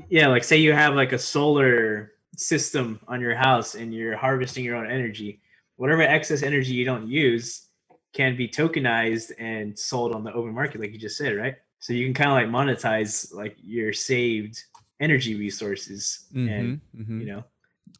yeah, 0.08 0.28
like 0.28 0.44
say 0.44 0.56
you 0.56 0.72
have 0.72 0.94
like 0.94 1.12
a 1.12 1.18
solar 1.18 2.12
system 2.36 3.00
on 3.06 3.20
your 3.20 3.34
house 3.34 3.74
and 3.74 3.94
you're 3.94 4.16
harvesting 4.16 4.64
your 4.64 4.76
own 4.76 4.90
energy. 4.90 5.40
Whatever 5.76 6.02
excess 6.02 6.42
energy 6.42 6.72
you 6.72 6.84
don't 6.84 7.08
use 7.08 7.68
can 8.12 8.36
be 8.36 8.48
tokenized 8.48 9.32
and 9.38 9.76
sold 9.78 10.14
on 10.14 10.22
the 10.22 10.32
open 10.32 10.54
market, 10.54 10.80
like 10.80 10.92
you 10.92 10.98
just 10.98 11.16
said, 11.16 11.36
right? 11.36 11.56
So 11.80 11.92
you 11.92 12.06
can 12.06 12.14
kind 12.14 12.30
of 12.30 12.36
like 12.36 12.66
monetize 12.66 13.34
like 13.34 13.56
your 13.62 13.92
saved 13.92 14.62
energy 15.00 15.34
resources 15.34 16.26
and 16.32 16.80
Mhm, 16.96 17.06
mhm. 17.06 17.20
you 17.20 17.26
know 17.26 17.44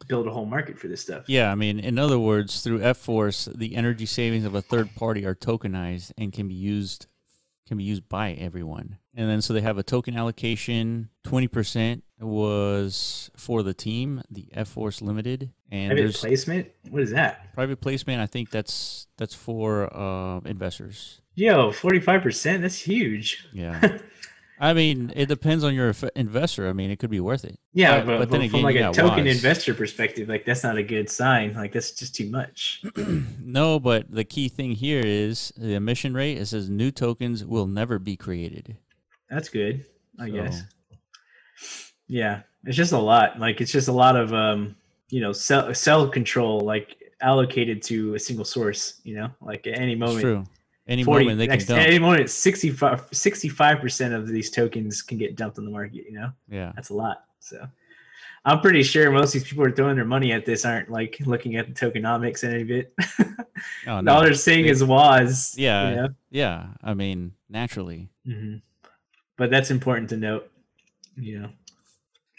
build 0.08 0.26
a 0.26 0.30
whole 0.30 0.46
market 0.46 0.78
for 0.78 0.88
this 0.88 1.00
stuff. 1.00 1.24
Yeah, 1.28 1.52
I 1.52 1.54
mean, 1.54 1.78
in 1.78 1.98
other 1.98 2.18
words, 2.18 2.62
through 2.62 2.80
Efforce, 2.80 3.46
the 3.56 3.76
energy 3.76 4.06
savings 4.06 4.44
of 4.44 4.54
a 4.54 4.62
third 4.62 4.94
party 4.94 5.24
are 5.24 5.34
tokenized 5.34 6.12
and 6.18 6.32
can 6.32 6.48
be 6.48 6.54
used 6.54 7.06
can 7.66 7.78
be 7.78 7.84
used 7.84 8.08
by 8.08 8.32
everyone. 8.32 8.98
And 9.14 9.28
then 9.28 9.40
so 9.42 9.54
they 9.54 9.60
have 9.60 9.78
a 9.78 9.82
token 9.82 10.16
allocation. 10.16 11.10
Twenty 11.22 11.48
percent 11.48 12.04
was 12.20 13.30
for 13.36 13.62
the 13.62 13.74
team, 13.74 14.22
the 14.30 14.48
Efforce 14.56 15.02
Limited, 15.02 15.50
and 15.70 15.92
Private 15.92 16.14
placement? 16.14 16.68
What 16.90 17.02
is 17.02 17.10
that? 17.10 17.54
private 17.54 17.80
placement. 17.80 18.20
I 18.20 18.26
think 18.26 18.50
that's 18.50 19.06
that's 19.16 19.34
for 19.34 19.94
uh, 19.96 20.40
investors. 20.40 21.20
Yo, 21.34 21.72
forty 21.72 22.00
five 22.00 22.22
percent. 22.22 22.62
That's 22.62 22.78
huge. 22.78 23.46
Yeah. 23.52 23.98
I 24.60 24.72
mean, 24.72 25.12
it 25.16 25.26
depends 25.26 25.64
on 25.64 25.74
your 25.74 25.88
inf- 25.88 26.04
investor. 26.14 26.68
I 26.68 26.72
mean, 26.72 26.90
it 26.90 26.98
could 27.00 27.10
be 27.10 27.18
worth 27.20 27.44
it. 27.44 27.58
Yeah, 27.72 27.98
But- 28.00 28.06
but, 28.06 28.18
but 28.18 28.30
then 28.30 28.40
but 28.40 28.44
again, 28.44 28.50
from 28.50 28.58
you 28.60 28.64
like 28.64 28.76
a 28.76 28.92
token 28.92 29.24
Woz. 29.24 29.34
investor 29.36 29.74
perspective, 29.74 30.28
like 30.28 30.44
that's 30.44 30.62
not 30.62 30.76
a 30.78 30.82
good 30.82 31.10
sign. 31.10 31.54
Like 31.54 31.72
that's 31.72 31.90
just 31.90 32.14
too 32.14 32.30
much. 32.30 32.82
No, 33.46 33.78
but 33.78 34.10
the 34.10 34.24
key 34.24 34.48
thing 34.48 34.72
here 34.72 35.02
is 35.04 35.52
the 35.56 35.74
emission 35.74 36.14
rate. 36.14 36.38
It 36.38 36.46
says 36.46 36.68
new 36.70 36.90
tokens 36.90 37.44
will 37.44 37.66
never 37.66 37.98
be 37.98 38.16
created. 38.16 38.76
That's 39.30 39.48
good, 39.48 39.84
I 40.18 40.28
So- 40.28 40.32
guess. 40.32 40.62
Yeah, 42.06 42.42
it's 42.64 42.76
just 42.76 42.92
a 42.92 42.98
lot. 42.98 43.38
Like 43.40 43.60
it's 43.60 43.72
just 43.72 43.88
a 43.88 43.92
lot 43.92 44.16
of 44.16 44.32
um, 44.34 44.76
you 45.10 45.20
know, 45.20 45.32
cell 45.32 45.72
cell 45.74 46.08
control 46.08 46.60
like 46.60 46.96
allocated 47.20 47.82
to 47.84 48.14
a 48.14 48.18
single 48.18 48.44
source. 48.44 49.00
You 49.04 49.16
know, 49.16 49.30
like 49.40 49.66
at 49.66 49.78
any 49.78 49.92
It's 49.92 50.00
moment. 50.00 50.48
Any 50.86 51.02
40 51.04 51.24
moment 51.24 51.38
they 51.38 51.46
can 51.46 51.58
dump. 51.66 51.80
Any 51.80 51.98
moment, 51.98 52.28
65 52.30 53.80
percent 53.80 54.14
of 54.14 54.28
these 54.28 54.50
tokens 54.50 55.00
can 55.02 55.18
get 55.18 55.36
dumped 55.36 55.58
on 55.58 55.64
the 55.64 55.70
market. 55.70 56.04
You 56.06 56.12
know, 56.12 56.32
yeah. 56.48 56.72
that's 56.74 56.90
a 56.90 56.94
lot. 56.94 57.24
So, 57.40 57.66
I'm 58.44 58.60
pretty 58.60 58.82
sure 58.82 59.10
most 59.10 59.34
of 59.34 59.40
these 59.40 59.44
people 59.44 59.64
who 59.64 59.70
are 59.70 59.74
throwing 59.74 59.96
their 59.96 60.04
money 60.04 60.32
at 60.32 60.44
this 60.44 60.64
aren't 60.66 60.90
like 60.90 61.16
looking 61.24 61.56
at 61.56 61.66
the 61.66 61.72
tokenomics 61.74 62.44
any 62.44 62.64
bit. 62.64 62.94
Oh, 63.86 64.02
All 64.06 64.22
they're 64.22 64.34
seeing 64.34 64.64
They- 64.64 64.70
is 64.70 64.84
was. 64.84 65.54
Yeah. 65.56 65.88
You 65.88 65.96
know? 65.96 66.08
Yeah. 66.30 66.66
I 66.82 66.92
mean, 66.92 67.32
naturally. 67.48 68.10
hmm 68.26 68.56
But 69.38 69.50
that's 69.50 69.70
important 69.70 70.10
to 70.10 70.18
note. 70.18 70.50
You 71.16 71.40
know. 71.40 71.50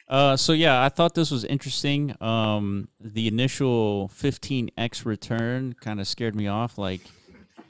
Uh, 0.07 0.37
so 0.37 0.53
yeah, 0.53 0.83
I 0.83 0.89
thought 0.89 1.15
this 1.15 1.31
was 1.31 1.43
interesting. 1.45 2.15
Um, 2.21 2.89
the 2.99 3.27
initial 3.27 4.11
15x 4.13 5.03
return 5.03 5.73
kind 5.81 5.99
of 5.99 6.07
scared 6.07 6.35
me 6.35 6.47
off, 6.47 6.77
like 6.77 7.01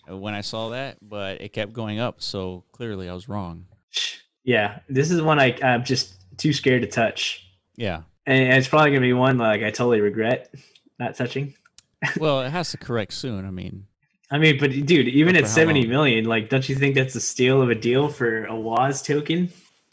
Uh, 0.09 0.17
when 0.17 0.33
I 0.33 0.41
saw 0.41 0.69
that, 0.69 0.97
but 1.01 1.41
it 1.41 1.53
kept 1.53 1.73
going 1.73 1.99
up. 1.99 2.21
So 2.21 2.63
clearly, 2.71 3.09
I 3.09 3.13
was 3.13 3.27
wrong. 3.29 3.65
Yeah, 4.43 4.79
this 4.89 5.09
is 5.11 5.21
one 5.21 5.39
I 5.39 5.57
I'm 5.63 5.83
just 5.83 6.15
too 6.37 6.53
scared 6.53 6.81
to 6.83 6.87
touch, 6.87 7.47
Yeah. 7.75 8.01
and 8.27 8.53
it's 8.53 8.67
probably 8.67 8.91
gonna 8.91 9.01
be 9.01 9.13
one 9.13 9.37
like 9.37 9.61
I 9.63 9.71
totally 9.71 10.01
regret 10.01 10.53
not 10.99 11.15
touching. 11.15 11.53
Well, 12.19 12.41
it 12.41 12.51
has 12.51 12.71
to 12.71 12.77
correct 12.87 13.13
soon. 13.13 13.45
I 13.45 13.51
mean, 13.51 13.87
I 14.29 14.37
mean, 14.37 14.59
but 14.59 14.71
dude, 14.71 15.07
even 15.07 15.35
at 15.35 15.47
seventy 15.47 15.87
million, 15.87 16.25
like, 16.25 16.49
don't 16.49 16.67
you 16.69 16.75
think 16.75 16.93
that's 16.95 17.15
a 17.15 17.21
steal 17.21 17.61
of 17.61 17.69
a 17.69 17.75
deal 17.75 18.07
for 18.09 18.45
a 18.45 18.55
Woz 18.55 19.01
token? 19.01 19.49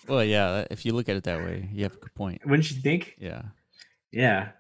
well, 0.09 0.25
yeah. 0.25 0.67
If 0.71 0.85
you 0.85 0.93
look 0.93 1.09
at 1.09 1.17
it 1.17 1.25
that 1.25 1.39
way, 1.39 1.69
you 1.73 1.85
have 1.85 1.95
a 1.95 1.99
good 1.99 2.15
point. 2.15 2.43
Wouldn't 2.45 2.71
you 2.71 2.77
think? 2.81 3.15
Yeah. 3.19 3.43
Yeah, 4.11 4.51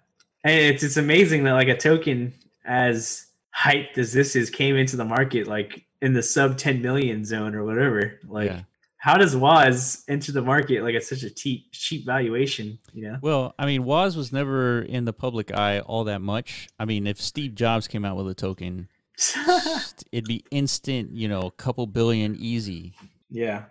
and 0.44 0.54
it's 0.74 0.82
it's 0.82 0.96
amazing 0.96 1.44
that 1.44 1.52
like 1.52 1.68
a 1.68 1.76
token 1.76 2.32
as 2.64 3.26
hyped 3.56 3.98
as 3.98 4.12
this 4.12 4.34
is 4.36 4.50
came 4.50 4.76
into 4.76 4.96
the 4.96 5.04
market 5.04 5.46
like 5.46 5.84
in 6.00 6.12
the 6.14 6.22
sub 6.22 6.56
ten 6.58 6.82
million 6.82 7.24
zone 7.24 7.54
or 7.54 7.64
whatever. 7.64 8.18
Like, 8.26 8.50
Yeah. 8.50 8.62
how 8.96 9.16
does 9.16 9.36
Woz 9.36 10.04
enter 10.08 10.32
the 10.32 10.42
market 10.42 10.82
like 10.82 10.94
at 10.94 11.04
such 11.04 11.22
a 11.22 11.30
cheap 11.30 11.66
cheap 11.72 12.04
valuation? 12.06 12.78
You 12.92 13.02
know. 13.12 13.18
Well, 13.20 13.54
I 13.58 13.66
mean, 13.66 13.84
Woz 13.84 14.16
was 14.16 14.32
never 14.32 14.82
in 14.82 15.04
the 15.04 15.12
public 15.12 15.52
eye 15.52 15.80
all 15.80 16.04
that 16.04 16.20
much. 16.22 16.68
I 16.78 16.84
mean, 16.84 17.06
if 17.06 17.20
Steve 17.20 17.54
Jobs 17.54 17.86
came 17.88 18.04
out 18.04 18.16
with 18.16 18.28
a 18.28 18.34
token, 18.34 18.88
it'd 20.12 20.26
be 20.26 20.44
instant. 20.50 21.12
You 21.12 21.28
know, 21.28 21.42
a 21.42 21.50
couple 21.52 21.86
billion 21.86 22.36
easy. 22.36 22.94
yeah, 23.30 23.64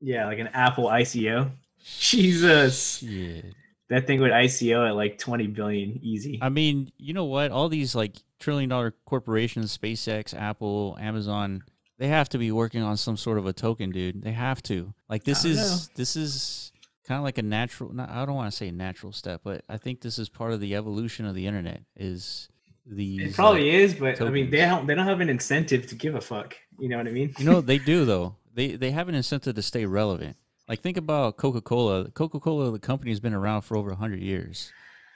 yeah, 0.00 0.26
like 0.26 0.38
an 0.38 0.48
Apple 0.48 0.84
ICO. 0.84 1.50
Jesus, 1.98 2.98
Shit. 2.98 3.54
That 3.90 4.06
thing 4.06 4.20
would 4.20 4.30
ICO 4.30 4.88
at 4.88 4.94
like 4.94 5.18
twenty 5.18 5.46
billion 5.46 5.98
easy. 6.02 6.38
I 6.40 6.48
mean, 6.48 6.90
you 6.96 7.12
know 7.12 7.26
what? 7.26 7.50
All 7.50 7.68
these 7.68 7.94
like 7.94 8.16
trillion 8.38 8.70
dollar 8.70 8.94
corporations, 9.04 9.76
SpaceX, 9.76 10.32
Apple, 10.34 10.96
Amazon, 11.00 11.62
they 11.98 12.08
have 12.08 12.28
to 12.30 12.38
be 12.38 12.50
working 12.50 12.82
on 12.82 12.96
some 12.96 13.16
sort 13.16 13.36
of 13.36 13.46
a 13.46 13.52
token, 13.52 13.90
dude. 13.90 14.22
They 14.22 14.32
have 14.32 14.62
to. 14.64 14.94
Like 15.08 15.24
this 15.24 15.44
is 15.44 15.88
this 15.96 16.16
is 16.16 16.72
kind 17.06 17.18
of 17.18 17.24
like 17.24 17.38
a 17.38 17.42
natural 17.42 17.92
not, 17.92 18.08
I 18.08 18.24
don't 18.24 18.36
want 18.36 18.50
to 18.50 18.56
say 18.56 18.70
natural 18.70 19.12
step, 19.12 19.42
but 19.44 19.64
I 19.68 19.76
think 19.76 20.00
this 20.00 20.18
is 20.18 20.28
part 20.28 20.52
of 20.52 20.60
the 20.60 20.76
evolution 20.76 21.26
of 21.26 21.34
the 21.34 21.46
internet 21.46 21.82
is 21.96 22.48
the 22.86 23.24
It 23.24 23.34
probably 23.34 23.70
is, 23.70 23.94
but 23.94 24.20
I 24.22 24.30
mean, 24.30 24.50
they 24.50 24.58
don't 24.58 24.86
they 24.86 24.94
don't 24.94 25.06
have 25.06 25.20
an 25.20 25.28
incentive 25.28 25.88
to 25.88 25.94
give 25.94 26.14
a 26.14 26.20
fuck. 26.20 26.56
You 26.78 26.88
know 26.88 26.96
what 26.96 27.08
I 27.08 27.10
mean? 27.10 27.34
You 27.38 27.44
know 27.44 27.60
they 27.60 27.78
do 27.92 28.04
though. 28.04 28.36
They 28.54 28.76
they 28.76 28.92
have 28.92 29.08
an 29.08 29.14
incentive 29.14 29.56
to 29.56 29.62
stay 29.62 29.84
relevant. 29.84 30.36
Like 30.70 30.80
think 30.80 30.96
about 30.96 31.36
Coca-Cola. 31.36 32.10
Coca-Cola 32.12 32.70
the 32.70 32.78
company 32.78 33.10
has 33.10 33.18
been 33.18 33.34
around 33.34 33.62
for 33.62 33.76
over 33.76 33.90
100 33.90 34.20
years. 34.20 34.72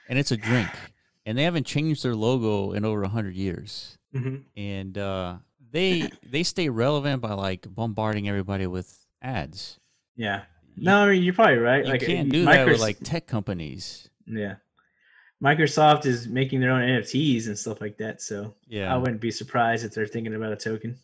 And 0.08 0.18
it's 0.18 0.32
a 0.32 0.36
drink. 0.36 0.68
And 1.26 1.38
they 1.38 1.44
haven't 1.44 1.64
changed 1.64 2.02
their 2.02 2.14
logo 2.14 2.72
in 2.72 2.84
over 2.84 3.00
100 3.00 3.34
years. 3.34 3.96
hmm 4.12 4.36
and 4.58 4.98
uh, 4.98 5.36
they 5.70 6.10
they 6.22 6.42
stay 6.42 6.68
relevant 6.68 7.22
by 7.22 7.32
like 7.32 7.66
bombarding 7.66 8.28
everybody 8.28 8.66
with 8.66 9.06
ads. 9.22 9.80
Yeah. 10.16 10.42
No, 10.76 10.98
I 10.98 11.08
mean 11.08 11.22
you're 11.22 11.32
probably 11.32 11.56
right. 11.56 11.82
You 11.82 11.92
like 11.92 12.02
can't 12.02 12.28
do 12.30 12.44
that 12.44 12.66
with 12.66 12.78
like 12.78 12.98
tech 13.02 13.26
companies. 13.26 14.10
yeah. 14.26 14.56
Microsoft 15.42 16.04
is 16.04 16.28
making 16.28 16.60
their 16.60 16.72
own 16.72 16.82
NFTs 16.82 17.46
and 17.46 17.58
stuff 17.58 17.80
like 17.80 17.96
that, 17.98 18.20
so 18.20 18.54
yeah, 18.68 18.94
I 18.94 18.98
wouldn't 18.98 19.20
be 19.20 19.30
surprised 19.30 19.84
if 19.84 19.92
they're 19.94 20.06
thinking 20.06 20.34
about 20.34 20.52
a 20.52 20.56
token. 20.56 20.98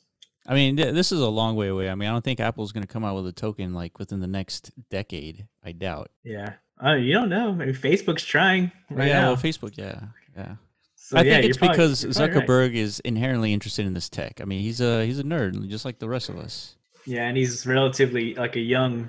I 0.47 0.55
mean 0.55 0.77
th- 0.77 0.95
this 0.95 1.13
is 1.13 1.21
a 1.21 1.29
long 1.29 1.57
way 1.57 1.69
away. 1.69 1.89
I 1.91 1.95
mean 1.95 2.09
I 2.09 2.13
don't 2.13 2.25
think 2.25 2.41
Apple's 2.41 2.73
going 2.73 2.87
to 2.87 2.93
come 2.93 3.05
out 3.05 3.15
with 3.17 3.27
a 3.27 3.33
token 3.33 3.75
like 3.75 3.99
within 3.99 4.21
the 4.21 4.27
next 4.27 4.71
decade. 4.91 5.47
I 5.65 5.73
doubt. 5.73 6.11
Yeah. 6.25 6.55
Oh, 6.83 6.95
you 6.95 7.13
don't 7.13 7.29
know. 7.29 7.53
Maybe 7.53 7.73
Facebook's 7.73 8.25
trying 8.25 8.73
right 8.91 9.09
yeah, 9.09 9.21
now. 9.21 9.27
well 9.29 9.37
Facebook, 9.37 9.77
yeah, 9.77 10.01
yeah. 10.37 10.55
So, 10.97 11.19
I 11.19 11.23
yeah, 11.23 11.35
think 11.37 11.47
it's 11.51 11.59
probably- 11.59 11.77
because 11.77 12.03
you're 12.05 12.13
right. 12.13 12.31
Zuckerberg 12.47 12.75
is 12.75 13.01
inherently 13.01 13.53
interested 13.53 13.87
in 13.87 13.95
this 13.95 14.09
tech. 14.09 14.41
I 14.41 14.45
mean 14.45 14.61
he's 14.63 14.81
a 14.81 15.05
he's 15.07 15.19
a 15.19 15.25
nerd 15.25 15.69
just 15.69 15.85
like 15.85 15.99
the 15.99 16.09
rest 16.09 16.29
of 16.29 16.39
us. 16.39 16.77
Yeah, 17.07 17.27
and 17.29 17.37
he's 17.37 17.67
relatively 17.67 18.35
like 18.35 18.57
a 18.57 18.61
young, 18.61 19.09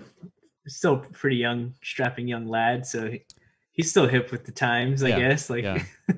still 0.68 0.98
pretty 0.98 1.36
young, 1.38 1.74
strapping 1.84 2.28
young 2.28 2.48
lad. 2.48 2.86
So 2.86 3.10
he- 3.12 3.24
he's 3.74 3.90
still 3.90 4.08
hip 4.08 4.32
with 4.32 4.46
the 4.46 4.52
times, 4.52 5.02
I 5.04 5.10
Yeah, 5.10 5.20
guess. 5.20 5.50
Like, 5.50 5.64
yeah. 5.64 5.84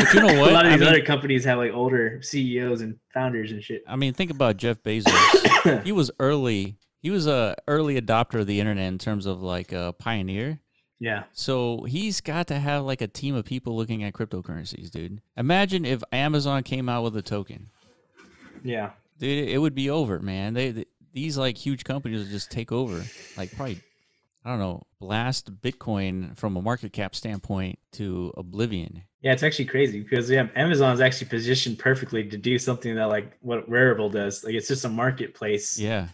But 0.00 0.14
you 0.14 0.20
know 0.20 0.26
what? 0.40 0.50
a 0.50 0.54
lot 0.54 0.66
of 0.66 0.72
I 0.72 0.76
these 0.76 0.80
mean- 0.80 0.88
other 0.88 1.02
companies 1.04 1.44
have 1.44 1.58
like 1.58 1.72
older 1.72 2.20
CEOs 2.22 2.80
and 2.80 2.96
founders 3.14 3.52
and 3.52 3.62
shit. 3.62 3.82
I 3.86 3.96
mean 3.96 4.12
think 4.14 4.30
about 4.30 4.56
Jeff 4.56 4.82
Bezos. 4.82 5.82
he 5.84 5.92
was 5.92 6.10
early. 6.18 6.76
He 7.02 7.10
was 7.10 7.26
a 7.26 7.56
early 7.66 8.00
adopter 8.00 8.40
of 8.40 8.46
the 8.46 8.60
internet 8.60 8.88
in 8.88 8.98
terms 8.98 9.26
of 9.26 9.40
like 9.42 9.72
a 9.72 9.94
pioneer. 9.98 10.60
Yeah, 11.02 11.22
So 11.32 11.84
he's 11.84 12.20
got 12.20 12.48
to 12.48 12.58
have 12.58 12.84
like 12.84 13.00
a 13.00 13.06
team 13.06 13.34
of 13.34 13.46
people 13.46 13.74
looking 13.74 14.04
at 14.04 14.12
cryptocurrencies, 14.12 14.90
dude. 14.90 15.22
Imagine 15.34 15.86
if 15.86 16.02
Amazon 16.12 16.62
came 16.62 16.90
out 16.90 17.04
with 17.04 17.16
a 17.16 17.22
token, 17.22 17.70
yeah, 18.62 18.90
dude. 19.18 19.48
It 19.48 19.56
would 19.56 19.74
be 19.74 19.88
over, 19.88 20.20
man. 20.20 20.52
They, 20.52 20.70
they 20.72 20.84
these 21.14 21.38
like 21.38 21.56
huge 21.56 21.84
companies 21.84 22.20
would 22.24 22.30
just 22.30 22.50
take 22.50 22.70
over, 22.70 23.02
like 23.38 23.50
probably, 23.56 23.80
I 24.44 24.50
don't 24.50 24.58
know, 24.58 24.82
blast 25.00 25.62
Bitcoin 25.62 26.36
from 26.36 26.54
a 26.58 26.60
market 26.60 26.92
cap 26.92 27.14
standpoint 27.14 27.78
to 27.92 28.34
oblivion. 28.36 29.04
Yeah. 29.22 29.32
It's 29.32 29.42
actually 29.42 29.66
crazy 29.66 30.00
because 30.00 30.30
yeah, 30.30 30.48
Amazon's 30.56 31.00
actually 31.00 31.28
positioned 31.28 31.78
perfectly 31.78 32.28
to 32.28 32.36
do 32.36 32.58
something 32.58 32.94
that 32.94 33.08
like 33.08 33.36
what 33.40 33.68
Rarible 33.68 34.10
does. 34.10 34.44
Like, 34.44 34.54
it's 34.54 34.68
just 34.68 34.84
a 34.84 34.88
marketplace 34.88 35.78
Yeah, 35.78 36.08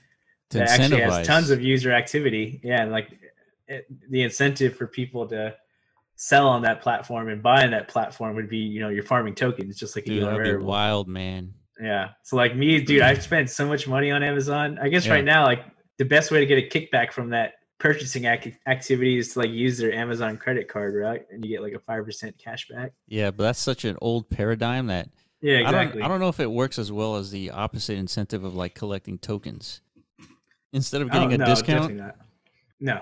to 0.50 0.58
that 0.58 0.68
actually 0.70 1.00
has 1.00 1.26
tons 1.26 1.50
of 1.50 1.62
user 1.62 1.92
activity. 1.92 2.60
Yeah, 2.62 2.82
and 2.82 2.92
like 2.92 3.10
it, 3.68 3.86
the 4.10 4.22
incentive 4.22 4.76
for 4.76 4.86
people 4.86 5.26
to 5.28 5.54
sell 6.16 6.48
on 6.48 6.62
that 6.62 6.80
platform 6.80 7.28
and 7.28 7.42
buy 7.42 7.64
on 7.64 7.70
that 7.70 7.88
platform 7.88 8.34
would 8.34 8.48
be, 8.48 8.58
you 8.58 8.80
know, 8.80 8.88
you're 8.88 9.04
farming 9.04 9.34
tokens, 9.34 9.76
just 9.76 9.94
like 9.96 10.06
you 10.08 10.20
dude, 10.20 10.28
that'd 10.28 10.58
be 10.58 10.64
wild, 10.64 11.08
man. 11.08 11.52
Yeah. 11.80 12.10
So 12.22 12.36
like 12.36 12.56
me, 12.56 12.80
dude, 12.80 13.02
I've 13.02 13.18
mm-hmm. 13.18 13.24
spent 13.24 13.50
so 13.50 13.68
much 13.68 13.86
money 13.86 14.10
on 14.10 14.22
Amazon. 14.22 14.78
I 14.80 14.88
guess 14.88 15.06
Yeah. 15.06 15.12
right 15.12 15.24
now, 15.24 15.44
like 15.44 15.62
the 15.98 16.04
best 16.04 16.30
way 16.30 16.40
to 16.40 16.46
get 16.46 16.58
a 16.58 16.66
kickback 16.66 17.12
from 17.12 17.30
that 17.30 17.54
purchasing 17.78 18.24
ac- 18.24 18.56
activity 18.66 19.18
is 19.18 19.32
to 19.34 19.40
like 19.40 19.50
use 19.50 19.78
their 19.78 19.92
Amazon 19.92 20.36
credit 20.36 20.68
card, 20.68 20.94
right? 20.94 21.26
And 21.30 21.44
you 21.44 21.50
get 21.50 21.62
like 21.62 21.74
a 21.74 21.78
five 21.80 22.04
percent 22.04 22.36
cash 22.38 22.68
back. 22.68 22.92
Yeah, 23.06 23.30
but 23.30 23.44
that's 23.44 23.58
such 23.60 23.84
an 23.84 23.96
old 24.00 24.28
paradigm 24.30 24.86
that 24.86 25.08
Yeah, 25.40 25.56
I 25.58 25.60
exactly. 25.60 26.00
don't 26.00 26.06
I 26.06 26.08
don't 26.08 26.20
know 26.20 26.28
if 26.28 26.40
it 26.40 26.50
works 26.50 26.78
as 26.78 26.90
well 26.90 27.16
as 27.16 27.30
the 27.30 27.50
opposite 27.50 27.98
incentive 27.98 28.44
of 28.44 28.54
like 28.54 28.74
collecting 28.74 29.18
tokens. 29.18 29.80
Instead 30.72 31.02
of 31.02 31.08
Oh, 31.08 31.12
getting 31.12 31.32
a 31.32 31.38
no, 31.38 31.46
discount. 31.46 32.00
No. 32.80 33.00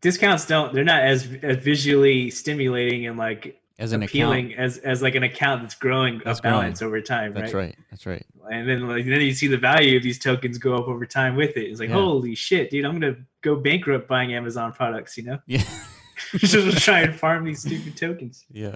Discounts 0.00 0.46
don't. 0.46 0.72
They're 0.72 0.84
not 0.84 1.02
as, 1.02 1.28
as 1.42 1.56
visually 1.58 2.30
stimulating 2.30 3.06
and 3.06 3.18
like 3.18 3.57
as 3.78 3.92
an 3.92 4.02
appealing 4.02 4.52
account. 4.52 4.60
as 4.60 4.78
as 4.78 5.02
like 5.02 5.14
an 5.14 5.22
account 5.22 5.62
that's 5.62 5.74
growing 5.74 6.20
That's 6.24 6.40
a 6.40 6.42
balance 6.42 6.82
over 6.82 7.00
time, 7.00 7.32
That's 7.34 7.54
right? 7.54 7.66
right. 7.66 7.76
That's 7.90 8.06
right. 8.06 8.26
And 8.50 8.68
then 8.68 8.88
like 8.88 9.04
then 9.06 9.20
you 9.20 9.32
see 9.32 9.46
the 9.46 9.58
value 9.58 9.96
of 9.96 10.02
these 10.02 10.18
tokens 10.18 10.58
go 10.58 10.74
up 10.74 10.88
over 10.88 11.06
time 11.06 11.36
with 11.36 11.56
it. 11.56 11.64
It's 11.70 11.80
like 11.80 11.88
Yeah. 11.90 11.96
holy 11.96 12.34
shit, 12.34 12.70
dude! 12.70 12.84
I'm 12.84 12.98
gonna 12.98 13.16
go 13.42 13.56
bankrupt 13.56 14.08
buying 14.08 14.34
Amazon 14.34 14.72
products. 14.72 15.16
You 15.16 15.24
know. 15.24 15.38
Yeah. 15.46 15.62
just 16.36 16.78
try 16.84 17.00
and 17.02 17.14
farm 17.14 17.44
these 17.44 17.60
stupid 17.60 17.96
tokens. 17.96 18.44
yeah. 18.50 18.74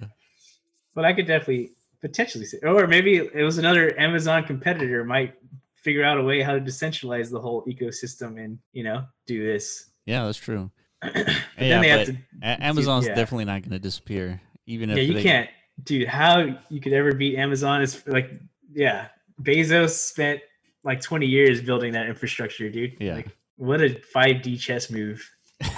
But 0.95 1.05
I 1.05 1.13
could 1.13 1.27
definitely 1.27 1.73
potentially 2.01 2.45
see, 2.45 2.59
or 2.63 2.87
maybe 2.87 3.17
it 3.17 3.43
was 3.43 3.59
another 3.59 3.99
Amazon 3.99 4.45
competitor 4.45 5.05
might 5.05 5.35
figure 5.75 6.05
out 6.05 6.19
a 6.19 6.23
way 6.23 6.41
how 6.41 6.53
to 6.53 6.61
decentralize 6.61 7.31
the 7.31 7.41
whole 7.41 7.65
ecosystem 7.65 8.43
and 8.43 8.59
you 8.73 8.85
know 8.85 9.05
do 9.27 9.45
this. 9.45 9.91
Yeah, 10.07 10.25
that's 10.27 10.39
true. 10.39 10.71
Yeah, 11.03 11.13
then 11.59 11.83
they 11.83 11.89
have 11.89 12.07
but 12.07 12.15
to. 12.43 12.65
Amazon's 12.65 13.07
yeah. 13.07 13.15
definitely 13.15 13.45
not 13.45 13.63
going 13.63 13.71
to 13.73 13.79
disappear, 13.79 14.41
even 14.67 14.91
if 14.91 14.97
Yeah, 14.97 15.03
you 15.03 15.15
they, 15.15 15.23
can't, 15.23 15.51
dude. 15.85 16.09
How 16.09 16.59
you 16.69 16.81
could 16.81 16.93
ever 16.93 17.13
beat 17.15 17.37
Amazon 17.37 17.83
is 17.83 18.03
like, 18.07 18.31
yeah. 18.73 19.09
Bezos 19.43 19.91
spent 19.91 20.41
like 20.85 21.01
20 21.01 21.27
years 21.27 21.61
building 21.61 21.93
that 21.93 22.09
infrastructure, 22.09 22.69
dude. 22.71 22.97
Yeah. 23.01 23.15
Like, 23.17 23.29
what 23.57 23.81
a 23.81 24.01
5D 24.15 24.59
chess 24.59 24.91
move. 24.91 25.29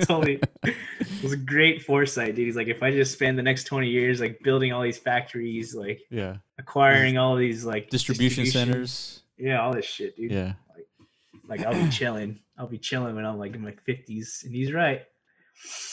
totally 0.00 0.40
it 0.64 0.74
was 1.22 1.30
a 1.32 1.36
great 1.36 1.84
foresight 1.84 2.34
dude 2.34 2.46
he's 2.46 2.56
like 2.56 2.66
if 2.66 2.82
i 2.82 2.90
just 2.90 3.12
spend 3.12 3.38
the 3.38 3.42
next 3.44 3.62
20 3.64 3.88
years 3.88 4.20
like 4.20 4.40
building 4.42 4.72
all 4.72 4.82
these 4.82 4.98
factories 4.98 5.72
like 5.72 6.00
Yeah, 6.10 6.38
acquiring 6.58 7.16
all 7.16 7.36
these 7.36 7.64
like 7.64 7.88
distribution 7.88 8.44
centers. 8.46 9.22
yeah 9.36 9.60
all 9.60 9.72
this 9.72 9.84
shit 9.84 10.16
dude 10.16 10.32
Yeah, 10.32 10.54
Like, 10.74 10.86
like 11.60 11.66
i'll 11.66 11.80
be 11.80 11.88
chilling 11.90 12.40
i'll 12.56 12.66
be 12.66 12.78
chilling 12.78 13.14
when 13.14 13.24
i'm 13.24 13.38
like 13.38 13.54
in 13.54 13.62
my 13.62 13.74
50s 13.86 14.42
and 14.44 14.52
he's 14.52 14.72
right 14.72 15.02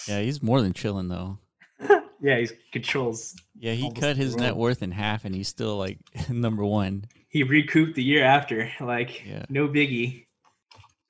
yeah. 0.07 0.19
He's 0.21 0.41
more 0.41 0.61
than 0.61 0.73
chilling 0.73 1.07
though. 1.07 1.37
yeah 2.21 2.37
he 2.39 2.49
controls 2.71 3.35
Yeah, 3.57 3.73
he 3.73 3.91
cut 3.91 4.17
his 4.17 4.35
net 4.35 4.55
worth 4.55 4.81
in 4.81 4.91
half, 4.91 5.25
and 5.25 5.33
he's 5.35 5.47
still 5.47 5.77
like 5.77 5.99
number 6.29 6.63
one. 6.65 7.05
he 7.29 7.43
recouped 7.43 7.95
the 7.95 8.03
year 8.03 8.23
after 8.23 8.69
like 8.81 9.25
Yeah. 9.25 9.45
no 9.49 9.67
biggie 9.67 10.25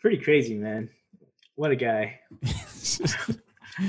pretty 0.01 0.17
crazy 0.17 0.55
man 0.55 0.89
what 1.55 1.71
a 1.71 1.75
guy 1.75 2.19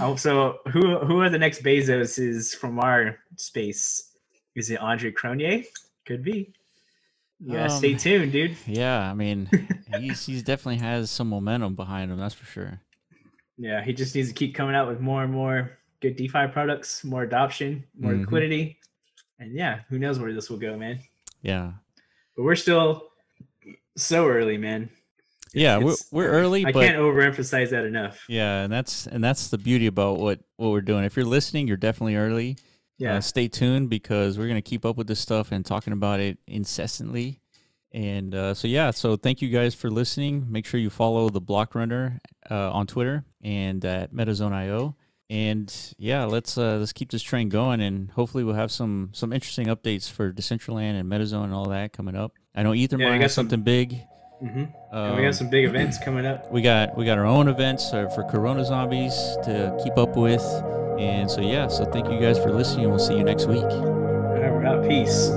oh, 0.01 0.17
so 0.17 0.59
who 0.73 0.99
who 1.01 1.21
are 1.21 1.31
the 1.31 1.39
next 1.39 1.63
bezos 1.63 2.19
is 2.19 2.55
from 2.55 2.79
our 2.81 3.19
space 3.37 4.13
is 4.55 4.71
it 4.71 4.81
andre 4.81 5.11
cronje 5.13 5.67
could 6.07 6.23
be 6.23 6.53
yeah 7.41 7.69
stay 7.69 7.93
Um, 7.93 7.99
tuned 7.99 8.33
dude 8.33 8.57
yeah, 8.67 9.11
I 9.11 9.15
mean, 9.15 9.49
he's 9.99 10.25
he's 10.25 10.43
definitely 10.43 10.79
has 10.79 11.11
some 11.11 11.29
momentum 11.29 11.75
behind 11.75 12.11
him. 12.11 12.19
That's 12.19 12.35
for 12.35 12.47
sure. 12.47 12.81
Yeah, 13.59 13.85
he 13.85 13.93
just 13.93 14.15
needs 14.15 14.29
to 14.29 14.35
keep 14.35 14.55
coming 14.55 14.75
out 14.75 14.89
with 14.89 15.01
more 15.01 15.23
and 15.23 15.33
more 15.33 15.79
good 16.09 16.17
DeFi 16.17 16.47
products, 16.53 17.05
more 17.05 17.23
adoption, 17.25 17.85
more 17.99 18.13
Mhm. 18.13 18.21
liquidity. 18.21 18.79
And 19.39 19.55
yeah, 19.55 19.81
who 19.89 19.99
knows 19.99 20.19
where 20.19 20.33
this 20.33 20.49
will 20.51 20.59
go, 20.59 20.77
man. 20.77 21.01
Yeah, 21.43 21.73
But 22.37 22.45
we're 22.45 22.57
still 22.57 23.09
so 23.97 24.27
early, 24.29 24.57
man. 24.59 24.89
yeah. 25.53 25.79
We're 25.79 25.95
we're 26.13 26.29
early, 26.29 26.65
I 26.67 26.73
but 26.73 26.85
can't 26.87 26.99
overemphasize 26.99 27.71
that 27.71 27.85
enough. 27.85 28.25
yeah, 28.29 28.63
and 28.63 28.73
that's 28.73 29.07
and 29.07 29.23
that's 29.23 29.49
the 29.49 29.59
beauty 29.59 29.87
about 29.87 30.19
what 30.19 30.41
what 30.57 30.71
we're 30.71 30.81
doing. 30.81 31.05
If 31.05 31.17
you're 31.17 31.25
listening, 31.27 31.69
you're 31.69 31.77
definitely 31.77 32.17
early. 32.17 32.57
Yeah. 32.99 33.17
Uh, 33.17 33.21
stay 33.21 33.47
tuned 33.49 33.91
because 33.91 34.39
we're 34.39 34.49
gonna 34.49 34.63
keep 34.63 34.85
up 34.87 34.97
with 34.97 35.07
this 35.07 35.21
stuff 35.21 35.53
and 35.53 35.65
talking 35.65 35.93
about 35.93 36.19
it 36.21 36.39
incessantly. 36.47 37.41
And 37.93 38.35
uh, 38.35 38.55
so 38.55 38.69
yeah, 38.69 38.91
so 38.91 39.17
thank 39.17 39.41
you 39.43 39.49
guys 39.51 39.75
for 39.75 39.91
listening. 39.91 40.47
Make 40.51 40.67
sure 40.67 40.81
you 40.81 40.91
follow 40.91 41.29
the 41.29 41.41
Block 41.41 41.75
Runner 41.75 42.21
uh, 42.51 42.71
on 42.73 42.87
Twitter 42.87 43.25
and 43.43 43.85
at 43.85 44.13
MetaZone.io. 44.13 44.97
And 45.29 45.75
yeah, 45.99 46.25
let's 46.25 46.57
uh, 46.57 46.77
let's 46.79 46.93
keep 46.93 47.11
this 47.11 47.23
train 47.23 47.49
going, 47.49 47.81
and 47.81 48.11
hopefully 48.13 48.45
we'll 48.45 48.55
have 48.55 48.71
some 48.71 49.11
some 49.13 49.33
interesting 49.33 49.67
updates 49.67 50.09
for 50.11 50.33
Decentraland 50.33 50.99
and 51.01 51.11
MetaZone 51.11 51.45
and 51.45 51.55
all 51.55 51.67
that 51.71 51.93
coming 51.93 52.15
up. 52.15 52.33
I 52.55 52.63
know 52.63 52.71
Ethermine 52.71 53.07
I 53.11 53.17
got 53.17 53.23
has 53.23 53.35
some- 53.35 53.45
something 53.47 53.63
big. 53.63 54.03
Mm-hmm. 54.43 54.65
and 54.95 55.17
we 55.17 55.23
got 55.23 55.35
some 55.35 55.49
big 55.49 55.65
events 55.65 55.97
coming 55.99 56.27
up. 56.27 56.53
We 56.53 56.61
got 56.61 56.95
we 56.97 57.07
got 57.07 57.17
our 57.17 57.25
own 57.25 57.49
events 57.49 57.91
uh, 57.95 58.07
for 58.11 58.23
Corona 58.25 58.65
Zombies 58.67 59.15
to 59.45 59.75
keep 59.83 59.97
up 59.97 60.15
with, 60.15 60.43
and 61.01 61.31
so 61.31 61.41
yeah. 61.41 61.69
So 61.69 61.87
thank 61.87 62.09
you 62.11 62.21
guys 62.21 62.39
for 62.39 62.53
listening. 62.53 62.89
We'll 62.91 62.99
see 62.99 63.17
you 63.17 63.25
next 63.25 63.47
week. 63.47 63.63
All 63.65 64.39
right, 64.39 64.53
we're 64.53 64.65
out. 64.67 64.87
Peace. 64.87 65.31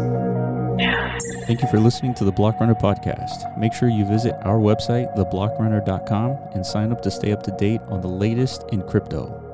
Thank 1.47 1.61
you 1.61 1.67
for 1.69 1.79
listening 1.79 2.13
to 2.15 2.23
the 2.25 2.31
Block 2.31 2.59
Runner 2.59 2.75
podcast. 2.75 3.57
Make 3.57 3.73
sure 3.73 3.89
you 3.89 4.05
visit 4.05 4.35
our 4.43 4.57
website, 4.59 5.15
theblockrunner.com, 5.17 6.37
and 6.53 6.63
sign 6.65 6.91
up 6.91 7.01
to 7.01 7.09
stay 7.09 7.31
up 7.31 7.41
to 7.43 7.51
date 7.57 7.81
on 7.87 8.01
the 8.01 8.07
latest 8.07 8.65
in 8.71 8.81
crypto. 8.83 9.45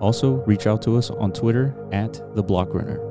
Also, 0.00 0.42
reach 0.44 0.66
out 0.66 0.82
to 0.82 0.96
us 0.96 1.10
on 1.10 1.32
Twitter 1.32 1.74
at 1.92 2.20
the 2.34 2.42
Block 2.42 2.74
Runner. 2.74 3.09